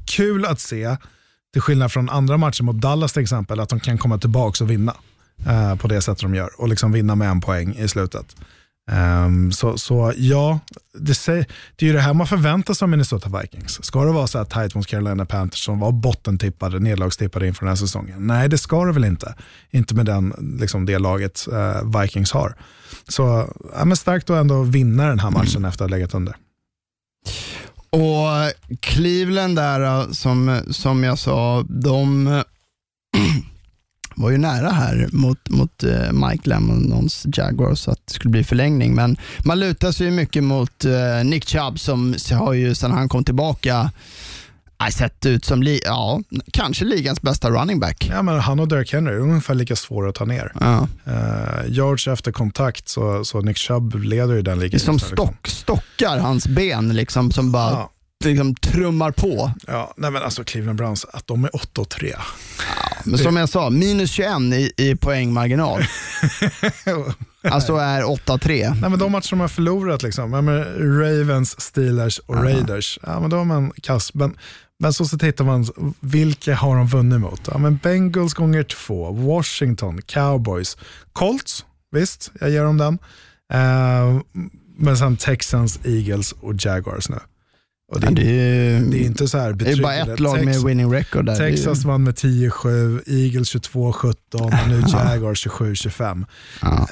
kul 0.06 0.44
att 0.44 0.60
se, 0.60 0.96
till 1.52 1.62
skillnad 1.62 1.92
från 1.92 2.10
andra 2.10 2.36
matcher 2.36 2.62
mot 2.62 2.76
Dallas 2.76 3.12
till 3.12 3.22
exempel, 3.22 3.60
att 3.60 3.68
de 3.68 3.80
kan 3.80 3.98
komma 3.98 4.18
tillbaka 4.18 4.64
och 4.64 4.70
vinna 4.70 4.94
eh, 5.46 5.76
på 5.76 5.88
det 5.88 6.00
sättet 6.02 6.22
de 6.22 6.34
gör 6.34 6.60
och 6.60 6.68
liksom 6.68 6.92
vinna 6.92 7.14
med 7.14 7.30
en 7.30 7.40
poäng 7.40 7.76
i 7.78 7.88
slutet. 7.88 8.36
Ehm, 8.90 9.52
så, 9.52 9.78
så 9.78 10.12
ja, 10.16 10.60
det, 10.98 11.14
säger, 11.14 11.46
det 11.76 11.86
är 11.86 11.86
ju 11.86 11.92
det 11.92 12.00
här 12.00 12.14
man 12.14 12.26
förväntar 12.26 12.74
sig 12.74 12.86
av 12.86 12.90
Minnesota 12.90 13.40
Vikings. 13.40 13.84
Ska 13.84 14.04
det 14.04 14.12
vara 14.12 14.26
så 14.26 14.38
här 14.38 14.44
tight 14.44 14.74
mot 14.74 14.86
Carolina 14.86 15.26
Panthers 15.26 15.64
som 15.64 15.78
var 15.78 15.92
bottentippade, 15.92 16.78
nedlagstippade 16.78 17.46
inför 17.46 17.60
den 17.60 17.68
här 17.68 17.76
säsongen? 17.76 18.26
Nej, 18.26 18.48
det 18.48 18.58
ska 18.58 18.84
det 18.84 18.92
väl 18.92 19.04
inte. 19.04 19.34
Inte 19.70 19.94
med 19.94 20.06
den, 20.06 20.56
liksom 20.60 20.86
det 20.86 20.98
laget 20.98 21.48
eh, 21.52 22.00
Vikings 22.00 22.32
har. 22.32 22.56
Så 23.08 23.48
ja, 23.78 23.84
men 23.84 23.96
starkt 23.96 24.30
att 24.30 24.36
ändå 24.36 24.62
vinna 24.62 25.08
den 25.08 25.18
här 25.18 25.30
matchen 25.30 25.64
efter 25.64 25.84
att 25.84 25.90
ha 25.90 25.96
legat 25.96 26.14
under. 26.14 26.36
Och 27.90 28.52
Cleveland 28.80 29.56
där, 29.56 29.80
då, 29.80 30.14
som, 30.14 30.60
som 30.70 31.04
jag 31.04 31.18
sa, 31.18 31.62
de 31.68 32.26
var 34.16 34.30
ju 34.30 34.38
nära 34.38 34.70
här 34.70 35.08
mot, 35.12 35.48
mot 35.50 35.82
eh, 35.84 36.12
Mike 36.12 36.50
Jaguars 37.36 37.78
så 37.78 37.90
att 37.90 38.00
det 38.06 38.12
skulle 38.14 38.30
bli 38.32 38.44
förlängning. 38.44 38.94
Men 38.94 39.16
man 39.44 39.60
lutar 39.60 39.92
sig 39.92 40.06
ju 40.06 40.12
mycket 40.12 40.44
mot 40.44 40.84
eh, 40.84 41.24
Nick 41.24 41.44
Chubb 41.48 41.78
som 41.80 42.14
har 42.32 42.52
ju 42.52 42.74
sedan 42.74 42.90
han 42.92 43.08
kom 43.08 43.24
tillbaka 43.24 43.90
sett 44.92 45.26
ut 45.26 45.44
som, 45.44 45.62
li- 45.62 45.80
ja, 45.84 46.20
kanske 46.52 46.84
ligans 46.84 47.22
bästa 47.22 47.50
running 47.50 47.80
back. 47.80 48.08
Ja, 48.10 48.22
men 48.22 48.40
han 48.40 48.60
och 48.60 48.68
Derek 48.68 48.92
Henry 48.92 49.14
är 49.14 49.18
ungefär 49.18 49.54
lika 49.54 49.76
svåra 49.76 50.08
att 50.08 50.14
ta 50.14 50.24
ner. 50.24 50.52
Ja. 50.60 50.88
Uh, 51.08 51.72
yards 51.72 52.08
efter 52.08 52.32
kontakt 52.32 52.88
så, 52.88 53.24
så 53.24 53.40
Nick 53.40 53.58
Chubb 53.58 53.94
leder 53.94 54.34
ju 54.34 54.42
den 54.42 54.58
ligan. 54.60 54.80
som 54.80 54.92
nu, 54.94 54.98
liksom. 54.98 55.16
stock, 55.16 55.48
stockar 55.48 56.18
hans 56.18 56.46
ben 56.48 56.88
liksom, 56.88 57.30
som 57.32 57.52
bara 57.52 57.70
Ja, 57.70 57.90
liksom, 58.24 58.54
trummar 58.54 59.10
på. 59.10 59.52
ja, 59.66 59.94
nej 59.96 60.10
men 60.10 60.22
alltså 60.22 60.44
Cleveland 60.44 60.78
Browns, 60.78 61.06
att 61.12 61.26
de 61.26 61.44
är 61.44 61.56
8 61.56 61.80
och 61.80 61.88
3. 61.88 62.14
Men 63.04 63.18
som 63.18 63.36
jag 63.36 63.48
sa, 63.48 63.70
minus 63.70 64.10
21 64.10 64.28
i, 64.40 64.72
i 64.76 64.96
poängmarginal. 64.96 65.82
Alltså 67.50 67.76
är 67.76 68.02
8-3. 68.02 68.74
Nej, 68.80 68.90
men 68.90 68.98
de 68.98 69.12
matcher 69.12 69.30
de 69.30 69.40
har 69.40 69.48
förlorat, 69.48 70.02
liksom, 70.02 70.32
ja, 70.32 70.40
men 70.40 70.64
Ravens, 71.00 71.60
Steelers 71.60 72.18
och 72.18 72.34
Raiders, 72.34 72.98
ja, 73.02 73.20
men 73.20 73.30
då 73.30 73.36
har 73.36 73.44
man 73.44 73.72
kass. 73.82 74.14
Men, 74.14 74.36
men 74.80 74.92
så, 74.92 75.04
så 75.04 75.18
tittar 75.18 75.44
man, 75.44 75.94
vilka 76.00 76.54
har 76.54 76.76
de 76.76 76.86
vunnit 76.86 77.20
mot? 77.20 77.40
Ja, 77.52 77.58
men 77.58 77.76
Bengals 77.76 78.34
gånger 78.34 78.62
två, 78.62 79.12
Washington, 79.12 80.02
Cowboys, 80.02 80.76
Colts, 81.12 81.64
visst, 81.90 82.32
jag 82.40 82.50
ger 82.50 82.64
dem 82.64 82.78
den. 82.78 82.98
Eh, 83.52 84.20
men 84.76 84.96
sen 84.96 85.16
Texans, 85.16 85.80
Eagles 85.84 86.32
och 86.32 86.54
Jaguars 86.58 87.08
nu. 87.08 87.18
Och 87.92 88.00
det, 88.00 88.06
Ja, 88.06 88.12
det 88.12 88.30
är, 88.30 88.80
det 88.80 88.98
är 88.98 89.06
inte 89.06 89.28
så 89.28 89.38
här 89.38 89.52
det 89.52 89.70
är 89.70 89.82
bara 89.82 89.94
ett 89.94 90.20
lag 90.20 90.44
med 90.44 90.62
winning 90.62 90.92
record 90.92 91.26
där. 91.26 91.32
Är 91.32 91.50
Texas 91.50 91.84
vann 91.84 92.02
med 92.02 92.14
10-7, 92.14 93.02
Eagles 93.06 93.54
22-17 93.54 94.14
och 94.32 94.68
nu 94.68 94.82
Jaguars 94.92 95.46
27-25. 95.46 96.24
Ja. 96.62 96.88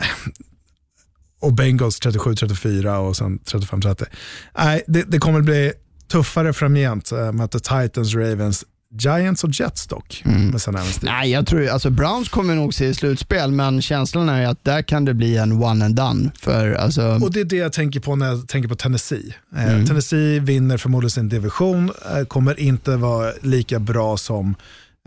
Och 1.40 1.52
Bengals 1.52 2.00
37-34 2.00 2.96
och 2.96 3.16
sen 3.16 3.38
35-30. 3.38 4.04
Nej, 4.58 4.82
det, 4.86 5.02
det 5.02 5.18
kommer 5.18 5.40
bli 5.40 5.72
tuffare 6.08 6.52
framgent. 6.52 7.12
Uh, 7.12 7.32
möter 7.32 7.58
Titans, 7.58 8.14
Ravens, 8.14 8.64
Giants 8.98 9.44
och 9.44 9.50
Jets 9.60 9.86
dock. 9.86 10.22
Mm. 10.24 10.52
Nej, 11.02 11.30
jag 11.30 11.46
tror 11.46 11.68
alltså 11.68 11.90
Browns 11.90 12.28
kommer 12.28 12.54
nog 12.54 12.74
se 12.74 12.86
i 12.86 12.94
slutspel, 12.94 13.50
men 13.52 13.82
känslan 13.82 14.28
är 14.28 14.46
att 14.46 14.64
där 14.64 14.82
kan 14.82 15.04
det 15.04 15.14
bli 15.14 15.36
en 15.36 15.52
one 15.62 15.84
and 15.84 15.94
done. 15.94 16.30
För 16.40 16.72
alltså, 16.72 17.18
Och 17.22 17.32
det 17.32 17.40
är 17.40 17.44
det 17.44 17.56
jag 17.56 17.72
tänker 17.72 18.00
på 18.00 18.16
när 18.16 18.26
jag 18.26 18.48
tänker 18.48 18.68
på 18.68 18.74
Tennessee. 18.76 19.34
Eh, 19.56 19.72
Mm. 19.74 19.86
Tennessee 19.86 20.38
vinner 20.40 20.76
förmodligen 20.76 21.10
sin 21.10 21.28
division, 21.28 21.90
eh, 22.16 22.24
kommer 22.24 22.60
inte 22.60 22.96
vara 22.96 23.32
lika 23.42 23.78
bra 23.78 24.16
som, 24.16 24.54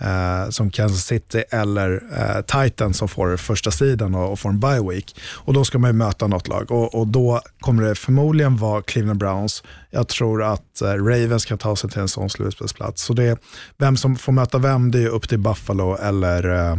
eh, 0.01 0.49
som 0.49 0.71
Kansas 0.71 1.05
City 1.05 1.43
eller 1.51 2.01
eh, 2.17 2.41
Titans 2.63 2.97
som 2.97 3.07
får 3.07 3.37
första 3.37 3.71
sidan 3.71 4.15
och, 4.15 4.31
och 4.31 4.39
får 4.39 4.49
en 4.49 4.59
bye 4.59 4.89
week. 4.89 5.15
Och 5.33 5.53
då 5.53 5.65
ska 5.65 5.79
man 5.79 5.89
ju 5.89 5.93
möta 5.93 6.27
något 6.27 6.47
lag 6.47 6.71
och, 6.71 6.95
och 6.95 7.07
då 7.07 7.41
kommer 7.59 7.83
det 7.83 7.95
förmodligen 7.95 8.57
vara 8.57 8.81
Cleveland 8.81 9.19
Browns. 9.19 9.63
Jag 9.89 10.07
tror 10.07 10.43
att 10.43 10.81
eh, 10.81 10.87
Ravens 10.87 11.45
kan 11.45 11.57
ta 11.57 11.75
sig 11.75 11.89
till 11.89 12.01
en 12.01 12.07
sån 12.07 12.29
slutspelsplats. 12.29 13.01
Så 13.03 13.13
det, 13.13 13.39
vem 13.77 13.97
som 13.97 14.15
får 14.15 14.31
möta 14.31 14.57
vem, 14.57 14.91
det 14.91 15.03
är 15.03 15.07
upp 15.07 15.29
till 15.29 15.39
Buffalo 15.39 15.95
eller 15.97 16.49
eh, 16.49 16.77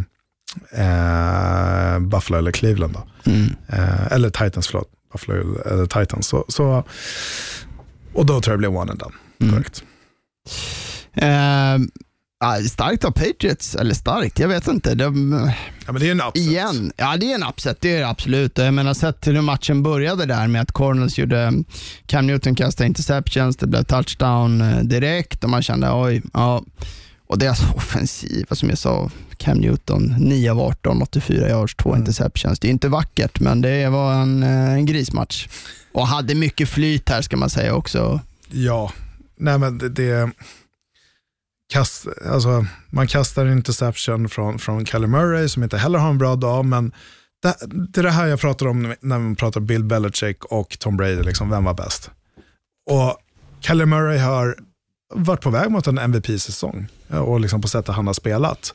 eh, 0.73 1.99
Buffalo 2.01 2.39
eller 2.39 2.53
Cleveland. 2.53 2.93
Då. 2.95 3.31
mm. 3.31 3.47
Eh, 3.69 4.13
eller 4.13 4.31
Titans, 4.31 4.69
förlåt. 4.69 4.89
Buffalo 5.13 5.59
eller 5.61 5.87
Titans. 5.87 6.27
Så, 6.27 6.45
så, 6.49 6.85
och 8.13 8.27
då 8.27 8.41
tror 8.41 8.53
jag 8.53 8.59
det 8.63 8.69
blir 8.69 8.81
one 8.81 8.91
and 8.93 9.01
done. 9.01 9.15
Mm. 9.41 9.53
Korrekt. 9.55 9.83
eh, 11.15 11.79
ja, 12.41 12.57
starkt 12.69 13.05
av 13.05 13.11
Patriots, 13.11 13.75
eller 13.75 13.95
starkt, 13.95 14.39
jag 14.39 14.49
vet 14.49 14.69
inte. 14.69 14.95
De, 14.95 15.33
Ja, 15.87 15.93
men 15.93 16.01
det 16.01 16.07
är 16.09 16.11
en 16.13 16.21
upset. 16.21 16.37
igen, 16.43 16.93
ja 16.97 17.17
det 17.17 17.31
är 17.31 17.35
en 17.35 17.43
upset, 17.43 17.81
det 17.81 17.93
är 17.97 17.99
det 18.01 18.09
absolut. 18.09 18.59
Jag 18.59 18.75
menar 18.75 18.95
sett 18.95 19.21
till 19.21 19.35
hur 19.35 19.43
matchen 19.43 19.83
började 19.83 20.27
där 20.27 20.49
med 20.49 20.63
att 20.63 20.73
Cardinals 20.73 21.19
gjorde, 21.19 21.53
Cam 22.07 22.27
Newton 22.27 22.55
kastade 22.55 22.87
interceptions, 22.87 23.57
det 23.57 23.67
blev 23.67 23.83
touchdown 23.83 24.61
eh, 24.61 24.79
direkt 24.83 25.45
och 25.45 25.51
man 25.51 25.63
kände 25.63 25.93
oj, 25.93 26.23
ja. 26.33 26.63
Och 27.29 27.39
deras 27.39 27.61
offensiva 27.75 28.57
som 28.57 28.69
jag 28.69 28.79
sa, 28.79 29.11
Cam 29.37 29.59
Newton, 29.59 30.15
9 30.19 30.51
av 30.51 30.61
18, 30.61 31.03
84 31.03 31.49
yards, 31.49 31.75
2 31.75 31.89
Mm. 31.91 32.01
interceptions. 32.01 32.59
Det 32.59 32.69
är 32.69 32.71
inte 32.71 32.89
vackert, 32.89 33.41
men 33.41 33.61
det 33.61 33.89
var 33.89 34.13
en, 34.15 34.43
eh, 34.43 34.73
en 34.73 34.87
grismatch. 34.87 35.49
Och 35.93 36.07
hade 36.07 36.35
mycket 36.35 36.69
flyt 36.69 37.09
här 37.09 37.23
ska 37.23 37.37
man 37.37 37.51
säga 37.51 37.75
också. 37.75 38.21
Ja, 38.51 38.93
nej 39.37 39.59
men 39.59 39.79
det, 39.79 39.89
det 39.89 40.31
kast, 41.73 42.07
alltså, 42.27 42.67
man 42.91 43.07
kastar 43.07 43.47
en 43.47 43.53
interception 43.53 44.29
från, 44.29 44.59
från 44.59 44.87
Kelly 44.87 45.07
Murray 45.07 45.49
som 45.49 45.63
inte 45.63 45.79
heller 45.79 45.99
har 45.99 46.11
en 46.11 46.19
bra 46.19 46.37
dag, 46.37 46.65
men 46.65 46.93
det, 47.43 47.57
det 47.93 48.01
är 48.01 48.03
det 48.03 48.11
här 48.11 48.27
jag 48.27 48.41
pratar 48.41 48.67
om 48.67 48.95
när 49.01 49.19
man 49.19 49.37
pratar 49.37 49.61
Bill 49.61 49.85
Belichick 49.85 50.45
och 50.45 50.79
Tom 50.79 50.97
Brady, 50.97 51.23
liksom, 51.23 51.51
vem 51.51 51.65
var 51.65 51.75
bäst? 51.75 52.11
Och 52.91 53.17
Kelly 53.61 53.85
Murray 53.85 54.19
har 54.19 54.57
varit 55.15 55.41
på 55.41 55.51
väg 55.51 55.71
mot 55.71 55.87
en 55.87 55.99
MVP-säsong 55.99 56.87
eh, 57.09 57.19
och 57.19 57.41
liksom 57.41 57.61
på 57.61 57.69
sättet 57.69 57.95
han 57.95 58.07
har 58.07 58.15
spelat. 58.15 58.75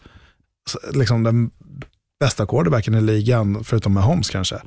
Liksom 0.94 1.24
den 1.24 1.52
bästa 2.20 2.46
quarterbacken 2.46 2.96
i 2.96 3.02
ligan, 3.02 3.64
förutom 3.64 3.94
med 3.94 4.04
Holmes 4.04 4.30
kanske. 4.30 4.62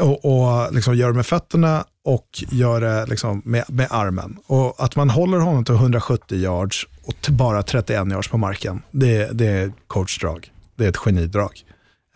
Och, 0.00 0.24
och 0.24 0.74
liksom 0.74 0.96
gör 0.96 1.08
det 1.08 1.14
med 1.14 1.26
fötterna 1.26 1.84
och 2.08 2.44
gör 2.50 2.80
det 2.80 3.06
liksom 3.06 3.42
med, 3.44 3.64
med 3.68 3.86
armen. 3.90 4.36
Och 4.46 4.84
att 4.84 4.96
man 4.96 5.10
håller 5.10 5.38
honom 5.38 5.64
till 5.64 5.74
170 5.74 6.38
yards 6.38 6.86
och 7.04 7.14
till 7.20 7.32
bara 7.32 7.62
31 7.62 8.10
yards 8.10 8.28
på 8.28 8.38
marken, 8.38 8.82
det, 8.90 9.30
det 9.32 9.46
är 9.46 9.72
coachdrag. 9.86 10.52
Det 10.76 10.84
är 10.84 10.88
ett 10.88 10.96
genidrag. 10.96 11.50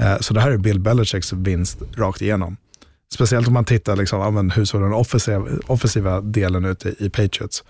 Eh, 0.01 0.19
så 0.19 0.35
det 0.35 0.41
här 0.41 0.51
är 0.51 0.57
Bill 0.57 0.81
Belichicks 0.81 1.33
vinst 1.33 1.79
rakt 1.97 2.23
igenom. 2.23 2.57
Speciellt 3.15 3.47
om 3.47 3.53
man 3.53 3.65
tittar 3.65 3.97
liksom, 3.97 4.21
ja, 4.21 4.31
men 4.31 4.51
hur 4.51 4.65
såg 4.65 4.81
den 4.81 4.93
offensiva, 4.93 5.47
offensiva 5.67 6.21
delen 6.21 6.65
ut 6.65 6.87
i, 6.87 6.95
i 6.99 7.11
Patriots. 7.11 7.65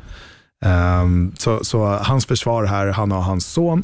Um, 0.65 1.35
så, 1.39 1.65
så 1.65 1.87
hans 1.87 2.27
försvar 2.27 2.65
här, 2.65 2.87
han 2.87 3.13
och 3.13 3.25
hans 3.25 3.47
son, 3.47 3.83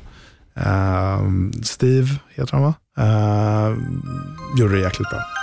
um, 0.54 1.52
Steve 1.62 2.08
heter 2.34 2.52
han 2.52 2.62
va? 2.62 2.74
Uh, 2.98 3.78
gjorde 4.58 4.74
det 4.74 4.80
jäkligt 4.80 5.10
bra. 5.10 5.37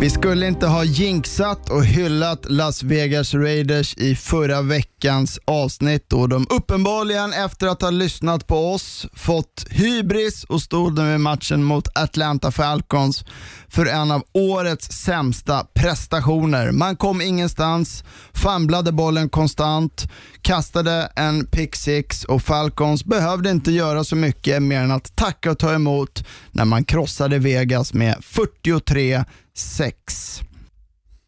Vi 0.00 0.10
skulle 0.10 0.46
inte 0.46 0.66
ha 0.66 0.84
jinxat 0.84 1.70
och 1.70 1.84
hyllat 1.84 2.50
Las 2.50 2.82
Vegas 2.82 3.34
Raiders 3.34 3.94
i 3.96 4.14
förra 4.14 4.62
veckans 4.62 5.38
avsnitt 5.44 6.04
då 6.10 6.26
de 6.26 6.46
uppenbarligen 6.50 7.32
efter 7.32 7.66
att 7.66 7.82
ha 7.82 7.90
lyssnat 7.90 8.46
på 8.46 8.72
oss 8.72 9.06
fått 9.12 9.66
hybris 9.70 10.44
och 10.44 10.62
stod 10.62 10.98
nu 10.98 11.14
i 11.14 11.18
matchen 11.18 11.64
mot 11.64 11.98
Atlanta 11.98 12.50
Falcons 12.50 13.24
för 13.68 13.86
en 13.86 14.10
av 14.10 14.22
årets 14.32 14.92
sämsta 14.92 15.66
prestationer. 15.74 16.72
Man 16.72 16.96
kom 16.96 17.20
ingenstans, 17.20 18.04
famblade 18.32 18.92
bollen 18.92 19.28
konstant, 19.28 20.08
kastade 20.42 21.12
en 21.16 21.46
pick 21.46 21.76
six 21.76 22.24
och 22.24 22.42
Falcons 22.42 23.04
behövde 23.04 23.50
inte 23.50 23.72
göra 23.72 24.04
så 24.04 24.16
mycket 24.16 24.62
mer 24.62 24.80
än 24.80 24.90
att 24.90 25.16
tacka 25.16 25.50
och 25.50 25.58
ta 25.58 25.74
emot 25.74 26.24
när 26.50 26.64
man 26.64 26.84
krossade 26.84 27.38
Vegas 27.38 27.94
med 27.94 28.16
43 28.22 29.24
6. 29.58 30.42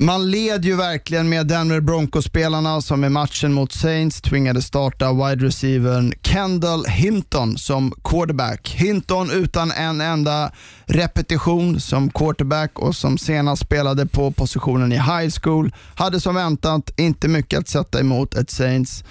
Man 0.02 0.30
led 0.30 0.64
ju 0.64 0.76
verkligen 0.76 1.28
med 1.28 1.46
Denver 1.46 1.80
Broncos-spelarna 1.80 2.80
som 2.80 3.04
i 3.04 3.08
matchen 3.08 3.52
mot 3.52 3.72
Saints 3.72 4.20
tvingade 4.20 4.62
starta 4.62 5.12
wide 5.12 5.46
receivern 5.46 6.12
Kendall 6.22 6.84
Hinton 6.84 7.58
som 7.58 7.92
quarterback. 8.04 8.68
Hinton 8.68 9.30
utan 9.30 9.70
en 9.72 10.00
enda 10.00 10.52
repetition 10.84 11.80
som 11.80 12.10
quarterback 12.10 12.78
och 12.78 12.96
som 12.96 13.18
senast 13.18 13.62
spelade 13.62 14.06
på 14.06 14.30
positionen 14.30 14.92
i 14.92 14.98
high 14.98 15.30
school 15.42 15.74
hade 15.94 16.20
som 16.20 16.34
väntat 16.34 16.90
inte 16.96 17.28
mycket 17.28 17.58
att 17.58 17.68
sätta 17.68 18.00
emot 18.00 18.34
ett 18.34 18.50
Saints 18.50 19.04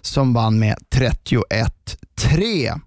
som 0.00 0.32
vann 0.32 0.58
med 0.58 0.76
31-3. 0.94 2.80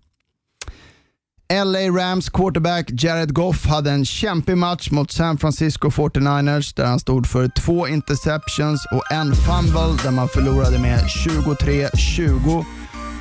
LA 1.53 1.89
Rams 1.89 2.29
quarterback 2.29 2.91
Jared 2.91 3.33
Goff 3.33 3.65
hade 3.65 3.91
en 3.91 4.05
kämpig 4.05 4.57
match 4.57 4.91
mot 4.91 5.11
San 5.11 5.37
Francisco 5.37 5.89
49ers 5.89 6.75
där 6.75 6.85
han 6.85 6.99
stod 6.99 7.27
för 7.27 7.47
två 7.47 7.87
interceptions 7.87 8.85
och 8.91 9.11
en 9.11 9.35
fumble 9.35 10.03
där 10.03 10.11
man 10.11 10.27
förlorade 10.27 10.79
med 10.79 10.99
23-20. 10.99 12.65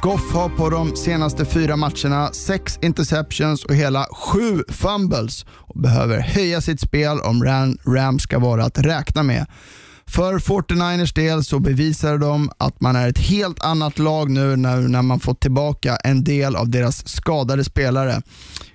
Goff 0.03 0.33
har 0.33 0.49
på 0.49 0.70
de 0.70 0.97
senaste 0.97 1.45
fyra 1.45 1.76
matcherna 1.76 2.33
sex 2.33 2.79
interceptions 2.83 3.64
och 3.64 3.74
hela 3.74 4.07
sju 4.12 4.64
fumbles 4.68 5.47
och 5.49 5.81
behöver 5.81 6.18
höja 6.20 6.61
sitt 6.61 6.81
spel 6.81 7.20
om 7.20 7.45
Rams 7.87 8.22
ska 8.22 8.39
vara 8.39 8.64
att 8.64 8.79
räkna 8.79 9.22
med. 9.22 9.47
För 10.09 10.39
49ers 10.39 11.15
del 11.15 11.45
så 11.45 11.59
bevisade 11.59 12.19
de 12.19 12.51
att 12.59 12.81
man 12.81 12.97
är 12.97 13.09
ett 13.09 13.19
helt 13.19 13.65
annat 13.65 13.99
lag 13.99 14.31
nu 14.31 14.57
när, 14.57 14.81
när 14.81 15.03
man 15.03 15.21
fått 15.21 15.41
tillbaka 15.41 15.97
en 15.97 16.25
del 16.25 16.57
av 16.57 16.71
deras 16.71 17.09
skadade 17.09 17.65
spelare. 17.65 18.23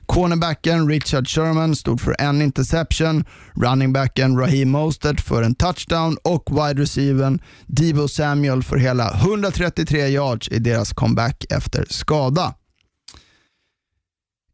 Cornerbacken 0.06 0.90
Richard 0.90 1.28
Sherman 1.28 1.76
stod 1.76 2.02
för 2.02 2.16
en 2.20 2.42
interception, 2.42 3.26
runningbacken 3.56 4.40
Raheem 4.40 4.70
Mostert 4.70 5.22
för 5.22 5.44
en 5.44 5.56
touchdown 5.56 6.18
och 6.24 6.50
wide 6.52 6.82
receivern 6.82 7.42
Debo 7.68 8.08
Samuel 8.08 8.64
för 8.64 8.78
hela 8.78 9.14
133 9.14 10.08
yards 10.08 10.50
i 10.50 10.60
deras 10.60 10.94
comeback 10.94 11.46
efter 11.50 11.86
skada. 11.90 12.54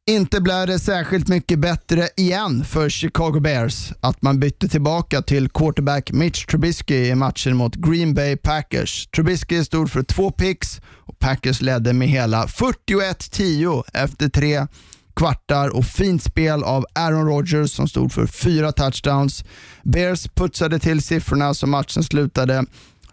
Inte 0.09 0.41
blev 0.41 0.67
det 0.67 0.79
särskilt 0.79 1.27
mycket 1.27 1.59
bättre 1.59 2.09
igen 2.17 2.65
för 2.65 2.89
Chicago 2.89 3.39
Bears 3.39 3.91
att 4.01 4.21
man 4.21 4.39
bytte 4.39 4.67
tillbaka 4.67 5.21
till 5.21 5.49
quarterback 5.49 6.11
Mitch 6.11 6.45
Trubisky 6.45 6.95
i 6.95 7.15
matchen 7.15 7.55
mot 7.57 7.75
Green 7.75 8.13
Bay 8.13 8.37
Packers. 8.37 9.07
Trubisky 9.07 9.63
stod 9.63 9.91
för 9.91 10.03
två 10.03 10.31
picks 10.31 10.81
och 10.85 11.19
Packers 11.19 11.61
ledde 11.61 11.93
med 11.93 12.07
hela 12.07 12.45
41-10 12.45 13.83
efter 13.93 14.29
tre 14.29 14.67
kvartar 15.15 15.69
och 15.69 15.85
fint 15.85 16.23
spel 16.23 16.63
av 16.63 16.85
Aaron 16.95 17.27
Rodgers 17.27 17.71
som 17.71 17.87
stod 17.87 18.11
för 18.11 18.27
fyra 18.27 18.71
touchdowns. 18.71 19.43
Bears 19.83 20.27
putsade 20.27 20.79
till 20.79 21.01
siffrorna 21.01 21.53
så 21.53 21.67
matchen 21.67 22.03
slutade 22.03 22.65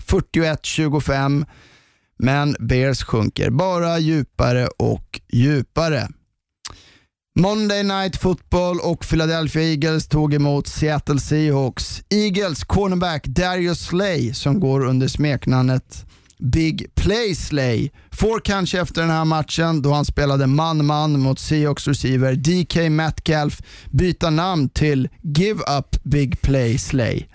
41-25 0.07 1.47
men 2.18 2.57
Bears 2.61 3.03
sjunker 3.03 3.51
bara 3.51 3.99
djupare 3.99 4.66
och 4.66 5.20
djupare. 5.32 6.09
Monday 7.39 7.82
Night 7.82 8.16
Football 8.16 8.80
och 8.80 9.09
Philadelphia 9.09 9.62
Eagles 9.62 10.09
tog 10.09 10.34
emot 10.34 10.66
Seattle 10.66 11.20
Seahawks. 11.20 12.03
Eagles 12.11 12.64
cornerback 12.64 13.26
Darius 13.26 13.87
Slay, 13.87 14.34
som 14.34 14.61
går 14.61 14.84
under 14.87 15.09
smeknamnet 15.09 16.07
Big 16.39 16.95
Play 16.95 17.34
Slay, 17.34 17.91
får 18.11 18.41
kanske 18.41 18.80
efter 18.80 19.01
den 19.01 19.11
här 19.11 19.24
matchen, 19.24 19.82
då 19.82 19.93
han 19.93 20.05
spelade 20.05 20.47
man-man 20.47 21.20
mot 21.20 21.39
Seahawks 21.39 21.89
receiver 21.89 22.34
DK 22.34 22.91
Metcalf, 22.91 23.62
byta 23.91 24.30
namn 24.30 24.68
till 24.68 25.09
Give 25.22 25.62
Up 25.78 26.03
Big 26.03 26.41
Play 26.41 26.78
Slay. 26.78 27.26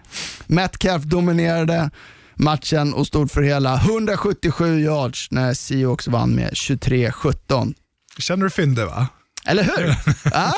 Metcalf 0.47 1.03
dominerade 1.03 1.91
matchen 2.35 2.93
och 2.93 3.07
stod 3.07 3.31
för 3.31 3.41
hela 3.41 3.75
177 3.75 4.79
yards 4.79 5.27
när 5.31 5.53
Seahawks 5.53 6.07
vann 6.07 6.35
med 6.35 6.53
23-17. 6.53 7.73
Känner 8.17 8.43
du 8.43 8.49
fyndig 8.49 8.85
va? 8.85 9.07
Eller 9.45 9.63
hur? 9.63 9.95
ja? 10.33 10.53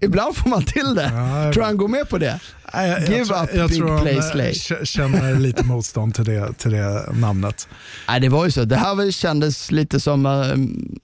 Ibland 0.00 0.36
får 0.36 0.50
man 0.50 0.64
till 0.64 0.94
det. 0.94 1.12
Ja, 1.14 1.52
tror 1.52 1.64
han 1.64 1.76
går 1.76 1.88
med 1.88 2.08
på 2.08 2.18
det? 2.18 2.40
Nej, 2.74 2.90
jag, 2.90 3.00
Give 3.00 3.24
jag, 3.28 3.44
up 3.44 3.50
jag 3.54 3.68
big 3.68 3.78
tror 3.78 4.00
play 4.00 4.14
han 4.14 4.22
slay. 4.22 4.54
känner 4.84 5.34
lite 5.40 5.62
motstånd 5.64 6.14
till 6.14 6.24
det, 6.24 6.52
till 6.58 6.70
det 6.70 7.12
namnet. 7.12 7.68
Nej, 8.08 8.20
det 8.20 8.28
var 8.28 8.44
ju 8.44 8.50
så. 8.50 8.64
Det 8.64 8.76
här 8.76 9.10
kändes 9.10 9.70
lite 9.70 10.00
som 10.00 10.26
uh, 10.26 10.54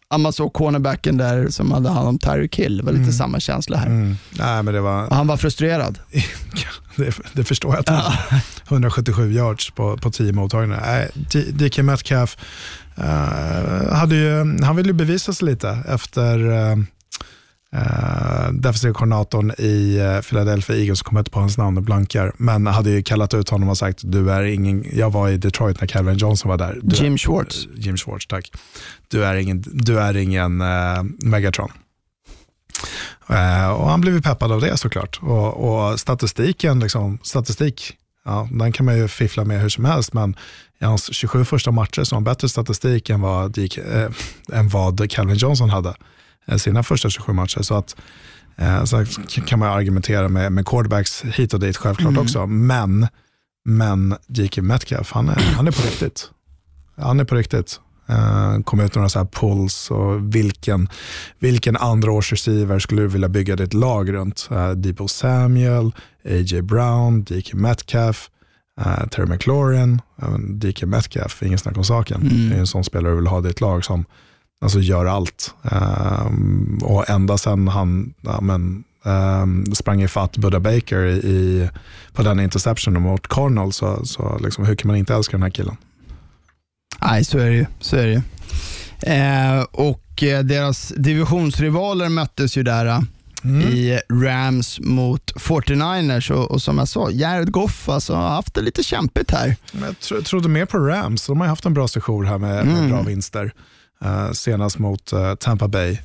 Amazon 0.09 0.51
cornerbacken 0.51 1.16
där 1.16 1.48
som 1.48 1.72
hade 1.72 1.88
hand 1.88 2.09
om 2.09 2.18
Tyreek 2.18 2.57
Hill. 2.57 2.76
Det 2.76 2.82
var 2.82 2.92
lite 2.92 3.03
mm. 3.03 3.12
samma 3.12 3.40
känsla 3.40 3.76
här. 3.76 3.86
Mm. 3.86 4.16
Nej, 4.30 4.62
men 4.62 4.74
det 4.74 4.80
var... 4.80 5.07
Och 5.07 5.16
han 5.16 5.26
var 5.26 5.36
frustrerad. 5.36 5.98
det, 6.96 7.14
det, 7.32 7.44
förstår 7.44 7.74
jag. 7.74 7.84
Ja. 7.86 8.14
177 8.68 9.32
yards 9.32 9.70
på, 9.70 9.96
på 9.96 10.11
10 10.11 10.32
mottagningar. 10.32 11.09
DK 11.53 11.78
Metcalf 11.78 12.36
hade 13.92 14.16
ju, 14.16 14.62
han 14.62 14.76
ville 14.76 14.88
ju 14.88 14.92
bevisa 14.92 15.32
sig 15.32 15.46
lite 15.46 15.78
efter 15.88 16.38
uh, 16.38 16.78
uh, 17.76 18.53
defensiva 18.53 18.94
koordinatorn 18.94 19.53
i 19.59 20.01
uh, 20.01 20.20
Philadelphia 20.20 20.76
Eagles, 20.76 20.98
som 20.98 21.05
kom 21.05 21.18
inte 21.18 21.30
på 21.30 21.40
hans 21.40 21.59
namn 21.59 21.76
och 21.76 21.82
blankar, 21.82 22.32
men 22.36 22.66
hade 22.66 22.90
ju 22.90 23.03
kallat 23.03 23.34
ut 23.34 23.48
honom 23.48 23.68
och 23.68 23.78
sagt 23.78 24.01
du 24.03 24.30
är 24.30 24.42
ingen, 24.42 24.86
jag 24.92 25.11
var 25.11 25.28
i 25.28 25.36
Detroit 25.36 25.80
när 25.80 25.88
Calvin 25.88 26.18
Johnson 26.18 26.48
var 26.48 26.59
där. 26.59 26.78
Du 26.82 26.96
Jim 26.96 27.18
Schwartz. 27.18 27.66
Uh, 27.66 27.72
Jim 27.76 27.96
Schwartz, 27.96 28.26
tack. 28.26 28.53
Du 29.09 29.24
är 29.24 29.34
ingen, 29.34 29.64
du 29.66 30.01
är 30.01 30.16
ingen 30.16 30.57
Megatron. 31.18 31.70
och 33.76 33.90
han 33.90 34.01
blev 34.01 34.14
ju 34.14 34.22
peppad 34.22 34.53
av 34.53 34.61
det 34.61 34.76
såklart. 34.76 35.18
Och, 35.22 35.90
och 35.90 36.01
statistiken, 36.01 36.80
liksom, 36.80 37.18
statistik 37.22 37.96
Ja, 38.24 38.48
den 38.52 38.72
kan 38.72 38.86
man 38.86 38.98
ju 38.98 39.08
fiffla 39.08 39.44
med 39.44 39.60
hur 39.60 39.68
som 39.68 39.84
helst, 39.84 40.12
men 40.12 40.36
i 40.80 40.84
hans 40.84 41.14
27 41.14 41.44
första 41.44 41.70
matcher 41.70 42.04
så 42.04 42.14
har 42.14 42.16
han 42.16 42.24
bättre 42.24 42.48
statistik 42.48 43.10
än 43.10 43.20
vad, 43.20 43.58
äh, 43.58 44.10
än 44.52 44.68
vad 44.68 45.10
Calvin 45.10 45.36
Johnson 45.36 45.70
hade 45.70 45.94
äh, 46.46 46.56
sina 46.56 46.82
första 46.82 47.10
27 47.10 47.32
matcher. 47.32 47.62
Så 47.62 47.74
att 47.74 47.96
äh, 48.56 48.84
så 48.84 49.04
kan 49.46 49.58
man 49.58 49.68
argumentera 49.68 50.28
med, 50.28 50.52
med 50.52 50.66
quarterbacks 50.66 51.24
hit 51.24 51.54
och 51.54 51.60
dit 51.60 51.76
självklart 51.76 52.10
mm. 52.10 52.22
också, 52.22 52.46
men, 52.46 53.06
men 53.64 54.16
DK 54.26 54.56
Metcalf, 54.56 55.12
han 55.12 55.28
är, 55.28 55.40
han 55.40 55.68
är 55.68 55.72
på 55.72 55.82
riktigt. 55.82 56.30
Han 56.96 57.20
är 57.20 57.24
på 57.24 57.34
riktigt. 57.34 57.80
Uh, 58.11 58.62
kom 58.62 58.80
ut 58.80 58.94
några 58.94 59.08
så 59.08 59.18
här 59.18 59.26
pulls 59.26 59.90
och 59.90 60.34
vilken, 60.34 60.88
vilken 61.38 61.76
andra 61.76 62.12
års 62.12 62.32
receiver 62.32 62.78
skulle 62.78 63.02
du 63.02 63.08
vilja 63.08 63.28
bygga 63.28 63.56
ditt 63.56 63.74
lag 63.74 64.12
runt? 64.12 64.48
Uh, 64.52 64.70
Debo 64.70 65.08
Samuel, 65.08 65.92
A.J. 66.24 66.62
Brown, 66.62 67.24
DK 67.24 67.54
Metcalf, 67.54 68.30
uh, 68.80 69.06
Terry 69.08 69.26
McLaurin, 69.26 70.00
uh, 70.22 70.38
DK 70.38 70.82
Metcalf, 70.82 71.42
ingen 71.42 71.58
snack 71.58 71.76
om 71.76 71.84
saken. 71.84 72.22
Mm. 72.22 72.48
Det 72.50 72.56
är 72.56 72.61
en 72.61 72.66
sån 72.66 72.84
spelare 72.84 73.12
du 73.12 73.16
vill 73.16 73.26
ha 73.26 73.38
i 73.38 73.42
ditt 73.42 73.61
lag 73.61 73.84
som 73.84 74.04
alltså, 74.61 74.80
gör 74.80 75.06
allt. 75.06 75.54
Uh, 75.72 76.26
och 76.82 77.11
ända 77.11 77.38
sen 77.38 77.68
han 77.68 78.14
ja, 78.20 78.40
men, 78.40 78.84
um, 79.04 79.74
sprang 79.74 80.02
ifatt 80.02 80.36
Buddha 80.36 80.61
Baker 80.61 81.06
i, 81.06 81.68
på 82.12 82.22
den 82.22 82.40
interceptionen 82.40 83.02
mot 83.02 83.28
Cardinal 83.28 83.72
så, 83.72 84.06
så 84.06 84.38
liksom, 84.38 84.64
hur 84.64 84.74
kan 84.74 84.88
man 84.88 84.96
inte 84.96 85.14
älska 85.14 85.36
den 85.36 85.42
här 85.42 85.50
killen? 85.50 85.76
Nej, 87.03 87.24
så 87.24 87.38
är 87.38 87.51
det 87.51 87.57
ju. 87.57 87.66
Så 87.80 87.96
är 87.96 88.07
det 88.07 88.12
ju. 88.12 88.22
Eh, 89.03 89.62
och 89.62 90.22
eh, 90.22 90.42
deras 90.42 90.88
divisionsrivaler 90.96 92.09
möttes 92.09 92.57
ju 92.57 92.62
där 92.62 93.05
mm. 93.44 93.61
i 93.68 94.01
Rams 94.09 94.80
mot 94.80 95.32
49ers 95.34 96.32
och, 96.32 96.51
och, 96.51 96.62
som 96.62 96.78
jag 96.78 96.88
sa, 96.88 97.11
Jared 97.11 97.53
Goff 97.53 97.88
alltså, 97.88 98.14
har 98.14 98.28
haft 98.28 98.55
det 98.55 98.61
lite 98.61 98.82
kämpigt 98.82 99.30
här. 99.30 99.57
Jag 99.80 100.01
tro, 100.01 100.22
trodde 100.22 100.48
mer 100.48 100.66
på 100.66 100.78
Rams. 100.78 101.26
De 101.26 101.40
har 101.40 101.48
haft 101.48 101.64
en 101.66 101.74
bra 101.74 101.88
session 101.88 102.26
här 102.26 102.38
med, 102.38 102.61
mm. 102.61 102.74
med 102.74 102.90
bra 102.90 103.03
vinster. 103.03 103.53
Uh, 104.05 104.32
senast 104.32 104.78
mot 104.78 105.12
uh, 105.12 105.34
Tampa 105.34 105.68
Bay 105.68 105.98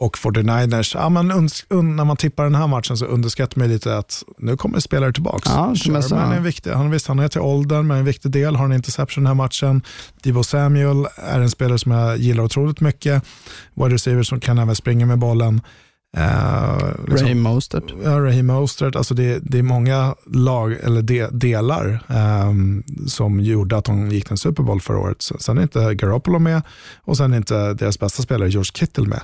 och 0.00 0.16
49ers, 0.16 0.96
ja, 0.96 1.08
men 1.08 1.28
när 1.96 2.04
man 2.04 2.16
tippar 2.16 2.44
den 2.44 2.54
här 2.54 2.66
matchen 2.66 2.96
så 2.96 3.04
underskattar 3.04 3.58
man 3.58 3.68
lite 3.68 3.96
att 3.96 4.22
nu 4.38 4.56
kommer 4.56 4.80
spelare 4.80 5.12
tillbaka. 5.12 5.50
Ja, 5.50 5.74
Sherman 5.74 6.32
är 6.32 6.40
viktig. 6.40 6.70
Han, 6.70 6.90
visst, 6.90 7.06
han 7.06 7.18
är 7.18 7.28
till 7.28 7.40
åldern, 7.40 7.86
men 7.86 7.96
en 7.96 8.04
viktig 8.04 8.30
del. 8.30 8.56
Har 8.56 8.64
en 8.64 8.72
interception 8.72 9.24
den 9.24 9.28
här 9.28 9.34
matchen. 9.34 9.82
Divo 10.22 10.42
Samuel 10.42 11.06
är 11.16 11.40
en 11.40 11.50
spelare 11.50 11.78
som 11.78 11.92
jag 11.92 12.16
gillar 12.16 12.44
otroligt 12.44 12.80
mycket. 12.80 13.24
Wide 13.74 13.94
receiver 13.94 14.22
som 14.22 14.40
kan 14.40 14.58
även 14.58 14.76
springa 14.76 15.06
med 15.06 15.18
bollen. 15.18 15.60
Liksom- 16.16 17.16
Raheem 17.16 17.40
Mostert. 17.40 17.94
Ja, 18.04 18.20
Raheem 18.20 18.46
Mostert. 18.46 18.96
Alltså 18.96 19.14
det, 19.14 19.38
det 19.42 19.58
är 19.58 19.62
många 19.62 20.14
lag, 20.26 20.72
eller 20.72 21.02
de, 21.02 21.26
delar 21.32 22.04
ehm, 22.08 22.82
som 23.06 23.40
gjorde 23.40 23.76
att 23.76 23.84
de 23.84 24.10
gick 24.10 24.24
till 24.24 24.32
en 24.32 24.38
Super 24.38 24.62
Bowl 24.62 24.80
förra 24.80 24.98
året. 24.98 25.22
Sen 25.22 25.58
är 25.58 25.62
inte 25.62 25.94
Garoppolo 25.94 26.38
med 26.38 26.62
och 27.02 27.16
sen 27.16 27.32
är 27.32 27.36
inte 27.36 27.74
deras 27.74 27.98
bästa 27.98 28.22
spelare 28.22 28.48
George 28.48 28.70
Kittle 28.74 29.08
med. 29.08 29.20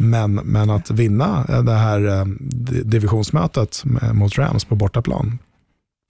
Men, 0.00 0.34
men 0.34 0.70
att 0.70 0.90
vinna 0.90 1.44
eh, 1.48 1.62
det 1.62 1.72
här 1.74 2.24
di- 2.40 2.82
divisionsmötet 2.82 3.82
mot 4.12 4.38
Rams 4.38 4.64
på 4.64 4.74
bortaplan, 4.76 5.38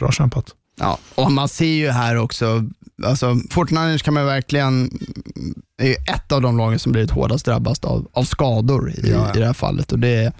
bra 0.00 0.10
kämpat. 0.10 0.54
Ja, 0.80 0.98
och 1.14 1.32
man 1.32 1.48
ser 1.48 1.64
ju 1.66 1.90
här 1.90 2.16
också, 2.16 2.64
alltså 3.04 3.26
49ers 3.32 4.02
kan 4.02 4.14
man 4.14 4.26
verkligen, 4.26 4.90
är 5.82 5.86
ju 5.86 5.94
ett 5.94 6.32
av 6.32 6.42
de 6.42 6.58
lagen 6.58 6.78
som 6.78 6.92
blivit 6.92 7.10
hårdast 7.10 7.44
drabbast 7.44 7.84
av, 7.84 8.08
av 8.12 8.24
skador 8.24 8.90
i, 8.90 9.10
Ja, 9.10 9.16
ja. 9.28 9.34
i 9.36 9.38
det 9.40 9.46
här 9.46 9.52
fallet. 9.52 9.92
Och 9.92 9.98
det, 9.98 10.32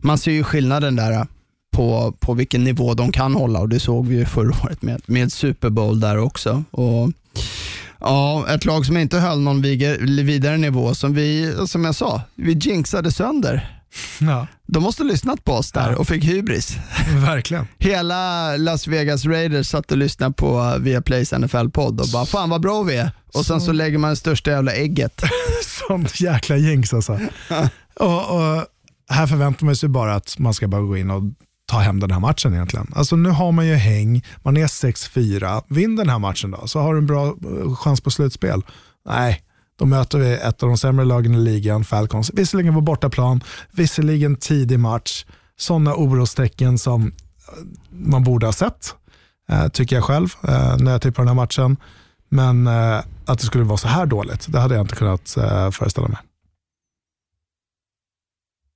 man 0.00 0.18
ser 0.18 0.32
ju 0.32 0.44
skillnaden 0.44 0.96
där 0.96 1.26
på, 1.72 2.14
på 2.20 2.34
vilken 2.34 2.64
nivå 2.64 2.94
de 2.94 3.12
kan 3.12 3.34
hålla 3.34 3.58
och 3.60 3.68
det 3.68 3.80
såg 3.80 4.06
vi 4.06 4.16
ju 4.16 4.24
förra 4.24 4.64
året 4.64 4.82
med, 4.82 5.02
med 5.06 5.32
Super 5.32 5.70
Bowl 5.70 6.00
där 6.00 6.18
också. 6.18 6.64
Och, 6.70 7.10
ja, 8.00 8.46
ett 8.54 8.64
lag 8.64 8.86
som 8.86 8.96
inte 8.96 9.18
höll 9.18 9.40
någon 9.40 9.62
vidare, 9.62 9.96
vidare 10.22 10.56
nivå, 10.56 10.94
som 10.94 11.14
vi, 11.14 11.54
som 11.66 11.84
jag 11.84 11.94
sa, 11.94 12.22
vi 12.34 12.52
jinxade 12.52 13.12
sönder. 13.12 13.77
Ja, 14.20 14.46
De 14.66 14.82
måste 14.82 15.02
ha 15.02 15.08
lyssnat 15.08 15.44
på 15.44 15.52
oss 15.52 15.72
där 15.72 15.90
Ja. 15.90 15.96
och 15.96 16.08
fick 16.08 16.24
hybris. 16.24 16.76
verkligen. 17.26 17.66
Hela 17.78 18.56
Las 18.56 18.86
Vegas 18.86 19.24
Raiders 19.24 19.66
satt 19.68 19.90
och 19.92 19.98
lyssnade 19.98 20.34
på 20.34 20.76
Viaplays 20.80 21.32
NFL-podd 21.32 22.00
och 22.00 22.08
bara 22.12 22.26
“Fan 22.26 22.50
vad 22.50 22.60
bra 22.60 22.82
vi 22.82 22.96
är” 22.96 23.10
och 23.34 23.46
sen 23.46 23.60
så 23.60 23.72
lägger 23.72 23.98
man 23.98 24.10
det 24.10 24.16
största 24.16 24.50
jävla 24.50 24.72
ägget. 24.72 25.22
Sånt 25.88 26.20
jäkla 26.20 26.56
jinx 26.56 26.94
alltså. 26.94 27.20
och, 28.00 28.36
och 28.36 28.64
här 29.10 29.26
förväntar 29.26 29.66
man 29.66 29.76
sig 29.76 29.88
bara 29.88 30.14
att 30.14 30.38
man 30.38 30.54
ska 30.54 30.68
bara 30.68 30.82
gå 30.82 30.96
in 30.96 31.10
och 31.10 31.22
ta 31.70 31.78
hem 31.78 32.00
den 32.00 32.10
här 32.10 32.20
matchen 32.20 32.54
egentligen. 32.54 32.92
Alltså 32.94 33.16
nu 33.16 33.28
har 33.30 33.52
man 33.52 33.66
ju 33.66 33.74
häng, 33.74 34.24
man 34.44 34.56
är 34.56 34.66
6-4, 34.66 35.62
vinn 35.68 35.96
den 35.96 36.08
här 36.08 36.18
matchen 36.18 36.50
då, 36.50 36.66
så 36.66 36.80
har 36.80 36.92
du 36.94 36.98
en 36.98 37.06
bra 37.06 37.26
eh, 37.26 37.74
chans 37.76 38.00
på 38.00 38.10
slutspel. 38.10 38.62
Nej, 39.08 39.42
då 39.78 39.86
möter 39.86 40.18
vi 40.18 40.34
ett 40.34 40.62
av 40.62 40.68
de 40.68 40.78
sämre 40.78 41.04
lagen 41.04 41.34
i 41.34 41.38
ligan, 41.38 41.84
Falcons. 41.84 42.30
Visserligen 42.34 42.74
på 42.74 42.80
bortaplan, 42.80 43.44
visserligen 43.70 44.36
tidig 44.36 44.78
match, 44.78 45.24
sådana 45.56 45.94
orostecken 45.94 46.78
som 46.78 47.06
eh, 47.06 47.12
man 47.90 48.24
borde 48.24 48.46
ha 48.46 48.52
sett, 48.52 48.94
eh, 49.48 49.68
tycker 49.68 49.96
jag 49.96 50.04
själv, 50.04 50.28
eh, 50.48 50.76
när 50.76 50.92
jag 50.92 51.02
tippar 51.02 51.22
den 51.22 51.28
här 51.28 51.34
matchen. 51.34 51.76
Men 52.28 52.66
att 53.26 53.38
det 53.38 53.46
skulle 53.46 53.64
vara 53.64 53.78
så 53.78 53.88
här 53.88 54.06
dåligt, 54.06 54.46
det 54.48 54.60
hade 54.60 54.74
jag 54.74 54.84
inte 54.84 54.96
kunnat 54.96 55.30
föreställa 55.74 56.08
mig. 56.08 56.18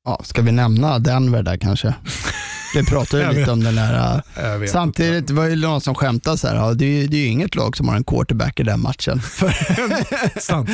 Ja, 0.05 0.21
ska 0.25 0.43
vi 0.43 0.53
nämna 0.53 0.99
Denver 0.99 1.43
där 1.43 1.57
kanske? 1.57 1.95
Vi 2.75 2.85
pratade 2.85 3.23
ju 3.33 3.39
lite 3.39 3.51
om 3.51 3.65
den 3.65 3.75
där. 3.75 4.23
äh, 4.37 4.67
Samtidigt 4.67 5.31
var 5.31 5.49
det 5.49 5.57
någon 5.57 5.81
som 5.81 5.95
skämtade 5.95 6.39
så 6.39 6.49
här, 6.49 6.55
ja, 6.57 6.75
det, 6.75 6.85
är, 6.85 7.01
ju- 7.01 7.07
det 7.07 7.17
är 7.17 7.21
ju 7.21 7.27
inget 7.27 7.55
lag 7.55 7.77
som 7.77 7.89
har 7.89 7.97
en 7.97 8.05
quarterback 8.05 8.61
i 8.61 8.63
den 8.63 8.81
matchen. 8.81 9.21
Sant. 10.41 10.69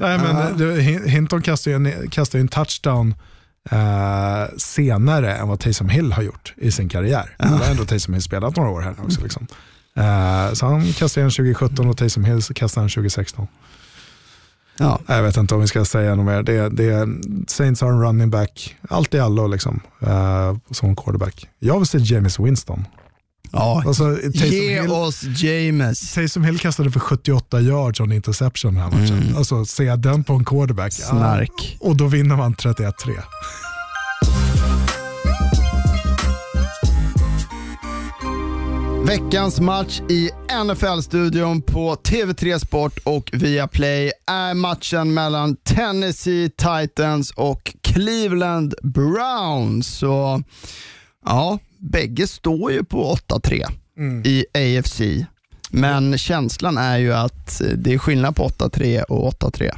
Nej, 0.00 0.18
men 0.18 0.36
Hin- 0.80 1.08
Hinton 1.08 1.42
kastar 1.42 1.70
ju 1.70 1.74
en, 1.76 2.10
kastar 2.10 2.38
ju 2.38 2.40
en 2.40 2.48
touchdown 2.48 3.14
eh, 3.70 4.44
senare 4.58 5.34
än 5.36 5.48
vad 5.48 5.60
Taysom 5.60 5.88
Hill 5.88 6.12
har 6.12 6.22
gjort 6.22 6.54
i 6.56 6.70
sin 6.70 6.88
karriär. 6.88 7.34
Det 7.38 7.48
var 7.48 7.66
ändå 7.66 7.84
Taysom 7.84 8.14
Hill 8.14 8.22
spelat 8.22 8.56
några 8.56 8.70
år 8.70 8.80
här 8.80 8.94
också. 9.04 9.20
Liksom. 9.22 9.46
Eh, 9.96 10.52
så 10.52 10.66
han 10.66 10.92
kastade 10.92 11.24
en 11.24 11.30
2017 11.30 11.88
och 11.88 11.96
Taysom 11.96 12.24
Hill 12.24 12.42
kastade 12.42 12.84
en 12.84 12.88
2016. 12.90 13.46
Ja, 14.78 15.00
Jag 15.06 15.22
vet 15.22 15.36
inte 15.36 15.54
om 15.54 15.60
vi 15.60 15.66
ska 15.66 15.84
säga 15.84 16.14
något 16.14 16.26
mer. 16.26 16.42
Det, 16.42 16.68
det, 16.68 17.08
Saints 17.48 17.80
har 17.80 17.88
en 17.92 18.00
running 18.00 18.30
back, 18.30 18.76
allt 18.88 19.14
i 19.14 19.20
allo 19.20 19.46
liksom, 19.46 19.80
eh, 20.00 20.56
som 20.70 20.96
quarterback. 20.96 21.48
Jag 21.58 21.78
vill 21.78 21.86
se 21.86 21.98
James 21.98 22.38
Winston. 22.40 22.84
ja. 23.52 23.82
Alltså, 23.86 24.18
Ge 24.22 24.80
Hill, 24.80 24.90
oss 24.90 25.22
James. 25.22 26.12
Taysom 26.14 26.44
Hill 26.44 26.58
kastade 26.58 26.90
för 26.90 27.00
78 27.00 27.60
yards 27.60 28.00
och 28.00 28.06
en 28.06 28.12
interception 28.12 28.74
den 28.74 28.82
här 28.82 28.90
matchen. 28.90 29.34
Alltså 29.36 29.64
se 29.64 29.96
den 29.96 30.24
på 30.24 30.32
en 30.32 30.44
quarterback. 30.44 30.92
Ja. 31.00 31.06
Snark. 31.06 31.76
Och 31.80 31.96
då 31.96 32.06
vinner 32.06 32.36
man 32.36 32.54
31-3. 32.54 32.92
Veckans 39.06 39.60
match 39.60 40.00
i 40.00 40.30
NFL-studion 40.64 41.62
på 41.62 41.94
TV3 41.94 42.58
Sport 42.58 42.98
och 43.04 43.30
Viaplay 43.32 44.12
är 44.26 44.54
matchen 44.54 45.14
mellan 45.14 45.56
Tennessee 45.56 46.50
Titans 46.50 47.30
och 47.30 47.76
Cleveland 47.82 48.74
Browns. 48.82 49.86
Så, 49.86 50.42
ja, 51.24 51.58
bägge 51.78 52.26
står 52.26 52.72
ju 52.72 52.84
på 52.84 53.14
8-3 53.14 53.64
i 54.24 54.44
AFC. 54.54 55.00
Men 55.70 56.18
känslan 56.18 56.78
är 56.78 56.98
ju 56.98 57.14
att 57.14 57.62
det 57.76 57.94
är 57.94 57.98
skillnad 57.98 58.36
på 58.36 58.48
8-3 58.48 59.02
och 59.02 59.32
8-3. 59.32 59.70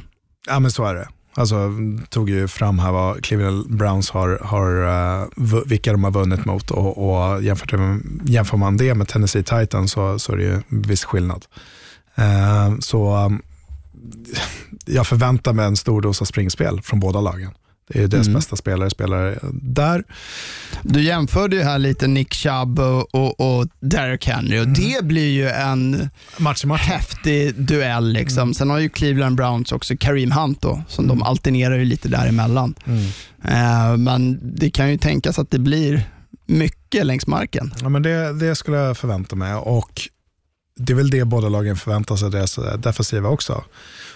Ja 0.47 0.59
men 0.59 0.71
så 0.71 0.85
är 0.85 0.95
det. 0.95 1.07
Alltså 1.37 1.71
tog 2.09 2.29
ju 2.29 2.47
fram 2.47 2.79
här 2.79 2.91
vad 2.91 3.23
Cleveland 3.23 3.77
Browns 3.77 4.09
har, 4.09 4.39
har 4.43 4.71
uh, 4.71 5.63
vilka 5.65 5.91
de 5.91 6.03
har 6.03 6.11
vunnit 6.11 6.45
mot 6.45 6.71
och, 6.71 7.09
och 7.09 7.43
jämfört 7.43 7.73
med, 7.73 8.01
jämför 8.25 8.57
man 8.57 8.77
det 8.77 8.95
med 8.95 9.07
Tennessee 9.07 9.43
Titans 9.43 9.91
så, 9.91 10.19
så 10.19 10.31
är 10.31 10.37
det 10.37 10.43
ju 10.43 10.61
viss 10.69 11.05
skillnad. 11.05 11.45
Eh, 12.15 12.77
så 12.79 13.25
um, 13.25 13.41
jag 14.85 15.07
förväntar 15.07 15.53
mig 15.53 15.65
en 15.65 15.77
stor 15.77 16.01
dos 16.01 16.21
av 16.21 16.25
springspel 16.25 16.81
från 16.81 16.99
båda 16.99 17.21
lagen. 17.21 17.51
Det 17.89 18.03
är 18.03 18.07
deras 18.07 18.29
bästa 18.29 18.55
spelare 18.55 18.89
spelar 18.89 19.39
där. 19.51 20.03
Du 20.81 21.03
jämförde 21.03 21.55
ju 21.55 21.61
här 21.61 21.79
lite 21.79 22.07
Nick 22.07 22.33
Chubb 22.33 22.79
och, 22.79 23.15
och, 23.15 23.39
och 23.39 23.67
Derrick 23.79 24.27
Henry 24.27 24.59
och 24.59 24.67
det 24.67 25.05
blir 25.05 25.29
ju 25.29 25.49
en 25.49 26.09
Match 26.37 26.65
match. 26.65 26.81
häftig 26.81 27.55
duell. 27.55 28.13
Liksom. 28.13 28.53
Sen 28.53 28.69
har 28.69 28.79
ju 28.79 28.89
Cleveland 28.89 29.35
Browns 29.35 29.71
också 29.71 29.97
Kareem 29.99 30.31
Hunt 30.31 30.61
då, 30.61 30.81
som 30.87 31.07
de 31.07 31.23
alternerar 31.23 31.77
ju 31.77 31.85
lite 31.85 32.09
däremellan. 32.09 32.75
Eh, 33.43 33.97
men 33.97 34.39
det 34.55 34.69
kan 34.69 34.91
ju 34.91 34.97
tänkas 34.97 35.39
att 35.39 35.51
det 35.51 35.59
blir 35.59 36.09
mycket 36.45 37.05
längs 37.05 37.27
marken. 37.27 37.73
Ja, 37.81 37.89
men 37.89 38.01
det, 38.01 38.33
det 38.39 38.55
skulle 38.55 38.77
jag 38.77 38.97
förvänta 38.97 39.35
mig 39.35 39.53
och 39.53 40.01
det 40.79 40.93
är 40.93 40.97
väl 40.97 41.09
det 41.09 41.25
båda 41.25 41.49
lagen 41.49 41.75
förväntar 41.75 42.15
sig, 42.15 42.31
deras 42.31 42.59
defensiva 42.77 43.29
också. 43.29 43.63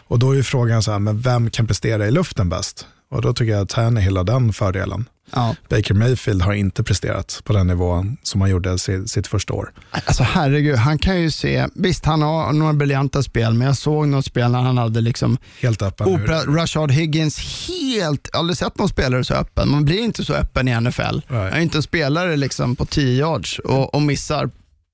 Och 0.07 0.19
då 0.19 0.32
är 0.32 0.36
ju 0.36 0.43
frågan 0.43 0.84
så 0.84 0.91
här, 0.91 0.99
men 0.99 1.19
vem 1.22 1.49
kan 1.49 1.67
prestera 1.67 2.07
i 2.07 2.11
luften 2.11 2.49
bäst? 2.49 2.88
Och 3.12 3.22
då 3.22 3.34
tycker 3.34 3.51
jag 3.51 3.62
att 3.62 3.70
Tannehill 3.70 4.18
har 4.18 4.24
den 4.24 4.53
fördelen. 4.53 5.05
Ja. 5.34 5.55
Baker 5.70 5.93
Mayfield 5.93 6.41
har 6.41 6.53
inte 6.53 6.84
presterat 6.84 7.41
på 7.43 7.53
den 7.53 7.68
nivån 7.68 8.18
som 8.24 8.41
han 8.41 8.49
gjorde 8.49 8.78
sitt, 8.80 9.28
första 9.28 9.53
år. 9.53 9.74
Alltså 9.91 10.24
herregud, 10.24 10.76
han 10.76 10.97
kan 10.97 11.22
ju 11.22 11.32
se, 11.32 11.68
visst 11.76 12.05
han 12.05 12.22
har 12.22 12.53
några 12.53 12.74
briljanta 12.74 13.24
spel, 13.24 13.53
men 13.53 13.68
jag 13.68 13.78
såg 13.78 14.07
något 14.07 14.26
spel 14.26 14.51
när 14.51 14.59
han 14.62 14.78
hade 14.78 15.01
liksom 15.01 15.38
Helt 15.62 15.82
öppen. 15.82 16.07
opera, 16.07 16.39
Rashard 16.41 16.91
Higgins 16.91 17.39
helt, 17.68 18.30
jag 18.32 18.38
har 18.38 18.39
aldrig 18.39 18.57
sett 18.57 18.78
någon 18.78 18.89
spelare 18.89 19.24
så 19.24 19.34
öppen. 19.34 19.70
Man 19.70 19.86
blir 19.86 19.99
inte 19.99 20.26
så 20.26 20.34
öppen 20.34 20.68
i 20.68 20.82
NFL. 20.82 21.01
Nej. 21.01 21.22
Jag 21.28 21.57
är 21.57 21.59
inte 21.59 21.78
en 21.78 21.84
spelare 21.84 22.36
liksom 22.38 22.76
på 22.76 22.86
10 22.86 23.20
yards 23.20 23.59
och, 23.59 23.95
och 23.95 24.01
missar 24.01 24.49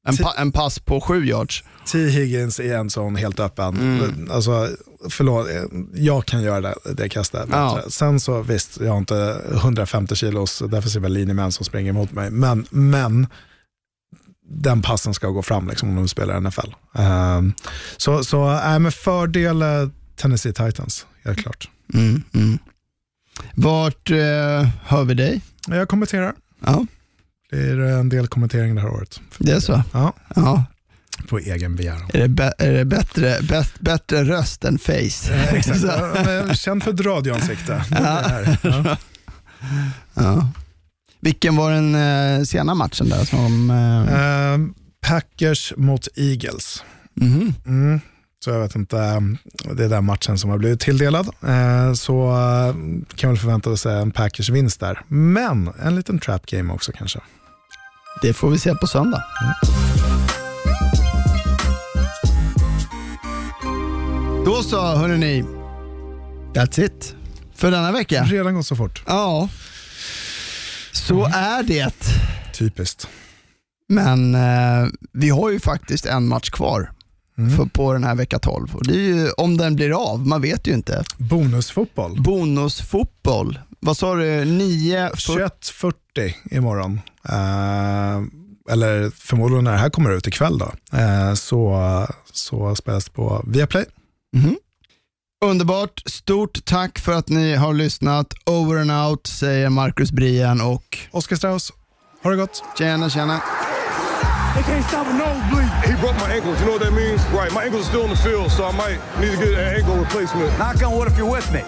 en, 0.08 0.18
pa, 0.18 0.34
en 0.38 0.52
pass 0.52 0.80
på 0.80 1.02
7 1.02 1.26
yards. 1.26 1.64
T. 1.92 2.08
Higgins 2.08 2.60
är 2.60 2.78
en 2.78 2.90
sån 2.90 3.16
helt 3.16 3.40
öppen. 3.40 3.78
Mm. 3.78 4.32
Alltså, 4.32 4.70
förlåt, 5.10 5.48
jag 5.94 6.26
kan 6.26 6.42
göra 6.42 6.62
det, 6.62 6.76
det 6.94 7.10
kastet 7.10 7.48
Ja. 7.52 7.82
Sen 7.88 8.20
så 8.20 8.42
visst, 8.42 8.80
jag 8.80 8.90
har 8.90 8.98
inte 8.98 9.42
150 9.54 10.16
kilos 10.16 10.60
defensiva 10.60 11.08
linjemän 11.08 11.52
som 11.52 11.66
springer 11.66 11.90
emot 11.90 12.12
mig, 12.12 12.32
men, 12.32 12.66
men 12.70 13.28
den 14.50 14.82
passen 14.82 15.14
ska 15.14 15.28
gå 15.28 15.42
fram 15.42 15.68
liksom, 15.68 15.90
om 15.90 15.96
de 15.96 16.08
spelar 16.08 16.40
NFL. 16.40 16.74
Um, 16.94 17.54
så 17.98 18.24
så 18.24 18.52
äh, 18.52 18.80
med 18.80 18.94
fördel 18.94 19.62
eh, 19.62 19.68
Tennessee 20.16 20.54
Titans, 20.54 21.06
helt 21.24 21.40
klart. 21.40 21.70
Mm, 21.94 22.24
mm. 22.34 22.60
Vart 23.56 24.12
eh, 24.12 24.68
hör 24.84 25.04
vi 25.04 25.14
dig? 25.14 25.42
Jag 25.68 25.88
kommenterar. 25.88 26.34
Ja, 26.66 26.86
Det 27.52 27.58
är 27.58 27.78
en 27.80 28.10
del 28.10 28.28
kommentering 28.28 28.76
det 28.76 28.82
här 28.82 28.90
året. 28.90 29.20
det 29.38 29.52
är 29.52 29.60
så. 29.60 29.84
Ja, 29.94 30.14
Ja. 30.36 30.64
på 31.30 31.38
egen 31.40 31.76
begäran. 31.76 32.10
Är 32.14 32.28
det, 32.28 32.54
är 32.58 32.74
det 32.74 32.86
bättre, 32.86 33.38
bäst, 33.50 33.80
bättre 33.80 34.24
röst 34.24 34.64
än 34.66 34.78
face? 34.80 35.34
Eh, 35.34 35.54
Exakt. 35.54 36.58
Känn 36.60 36.82
för 36.82 36.94
ett 36.94 37.00
radioansikte. 37.02 37.84
Ja. 37.92 38.98
ja. 40.14 40.50
Vilken 41.22 41.56
var 41.56 41.72
den 41.72 41.96
eh, 41.96 42.44
sena 42.44 42.76
matchen 42.76 43.10
där? 43.10 43.26
Som, 43.26 43.70
eh, 43.72 44.20
Ehm, 44.54 44.74
Packers 45.02 45.74
mot 45.78 46.08
Eagles. 46.16 46.84
mhm. 47.14 47.54
Mm. 47.66 48.00
Så 48.44 48.50
jag 48.50 48.60
vet 48.60 48.76
inte, 48.76 48.96
det 49.76 49.84
är 49.86 49.90
den 49.90 50.06
matchen 50.06 50.38
som 50.38 50.50
har 50.50 50.58
blivit 50.58 50.80
tilldelad. 50.80 51.30
Eh, 51.48 51.94
så 51.94 52.30
eh, 52.32 52.76
kan 53.16 53.30
väl 53.30 53.40
förvänta 53.40 53.78
sig 53.78 54.02
en 54.02 54.12
Packers 54.12 54.50
vinst 54.50 54.80
där. 54.80 55.02
Men 55.08 55.70
en 55.84 55.96
liten 55.96 56.20
trap 56.20 56.46
game 56.46 56.74
också 56.74 56.92
kanske. 56.92 57.20
Det 58.22 58.34
får 58.34 58.50
vi 58.50 58.60
se 58.60 58.76
på 58.76 58.88
söndag. 58.88 59.24
Då 64.46 64.64
så, 64.64 64.82
hörni. 64.82 65.44
That's 66.54 66.86
it 66.86 67.16
för 67.56 67.72
denna 67.72 67.92
vecka. 67.92 68.24
Redan 68.24 68.56
gått 68.56 68.66
så 68.66 68.76
fort. 68.76 69.04
Ja. 69.08 69.50
Så 70.92 71.26
är 71.26 71.64
det. 71.64 71.94
Typiskt. 72.58 73.08
Men 73.90 74.36
eh, 74.36 74.88
vi 75.14 75.30
har 75.30 75.52
ju 75.52 75.60
faktiskt 75.60 76.06
en 76.06 76.28
match 76.28 76.50
kvar 76.50 76.92
för, 77.58 77.66
på 77.66 77.94
den 77.94 78.04
här 78.04 78.16
vecka 78.16 78.40
12. 78.40 78.76
Och 78.76 78.88
det 78.88 78.94
är 78.94 79.16
ju, 79.16 79.30
om 79.32 79.58
den 79.58 79.76
blir 79.76 80.12
av, 80.12 80.28
man 80.28 80.42
vet 80.42 80.68
ju 80.68 80.74
inte. 80.74 81.04
Bonusfotboll. 81.18 82.22
Bonusfotboll. 82.22 83.60
Vad 83.80 83.98
sa 83.98 84.16
du? 84.16 84.46
9, 84.46 85.10
21.40 85.10 86.34
imorgon. 86.52 87.02
Eh, 87.30 88.22
eller 88.74 89.10
förmodligen 89.10 89.64
när 89.64 89.72
det 89.72 89.78
här 89.78 89.90
kommer 89.90 90.12
ut 90.12 90.28
ikväll 90.28 90.58
då. 90.58 90.72
Eh, 90.98 91.34
så, 91.34 91.82
så 92.32 92.76
spelas 92.76 93.06
det 93.06 93.12
på 93.12 93.44
Viaplay. 93.48 93.86
Underbart. 95.46 96.02
Stort 96.06 96.66
tack 96.66 97.00
för 97.00 97.12
att 97.12 97.30
ni 97.30 97.56
har 97.56 97.74
lyssnat. 97.74 98.34
Over 98.46 98.78
and 98.78 98.92
out 98.92 99.28
säger 99.28 99.70
Marcus 99.70 100.12
Brien 100.12 100.62
och 100.62 100.98
Oskar 101.12 101.36
Strauss, 101.36 101.74
ha 102.24 102.30
det 102.30 102.38
gott. 102.38 102.64
tjena 102.78 103.10
tjena. 103.10 103.42
They 104.56 104.64
can't 104.64 104.88
stop 104.88 105.08
a 105.08 105.14
nosebleed. 105.14 105.70
He 105.86 106.02
broke 106.02 106.16
my 106.28 106.34
ankles. 106.36 106.60
You 106.60 106.66
know 106.66 106.74
what 106.78 106.82
that 106.82 106.94
means? 106.94 107.22
Right. 107.32 107.52
My 107.54 107.64
ankles 107.66 107.82
are 107.82 107.90
still 107.90 108.04
in 108.04 108.10
the 108.10 108.24
field, 108.24 108.52
so 108.52 108.64
I 108.64 108.72
might 108.72 109.00
need 109.22 109.40
to 109.40 109.46
get 109.46 109.60
an 109.60 109.76
ankle 109.76 109.96
replacement. 110.06 110.58
Knock 110.58 110.82
on 110.84 110.98
wood 110.98 111.08
if 111.12 111.18
you're 111.18 111.32
with 111.38 111.52
me. 111.54 111.62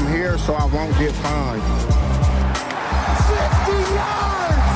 I'm 0.00 0.06
here 0.14 0.38
so 0.38 0.54
I 0.54 0.64
won't 0.64 0.96
get 0.98 1.12
fined. 1.12 1.62
60 3.28 3.72
yards! 3.92 4.70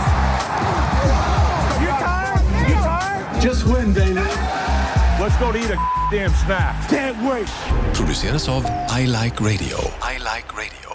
You 1.80 1.88
tired? 2.04 2.68
You 2.68 2.74
tired? 2.74 3.40
Just 3.40 3.64
win, 3.66 3.94
baby. 3.94 4.20
Let's 5.18 5.36
go 5.38 5.50
to 5.50 5.58
eat 5.58 5.70
a 5.70 5.78
damn 6.10 6.30
snack. 6.30 6.90
Can't 6.90 7.16
wait. 7.24 7.48
produceras 7.94 8.48
av 8.48 8.66
I 8.90 9.06
Like 9.06 9.40
Radio. 9.40 9.78
I 10.02 10.18
Like 10.18 10.54
Radio. 10.54 10.93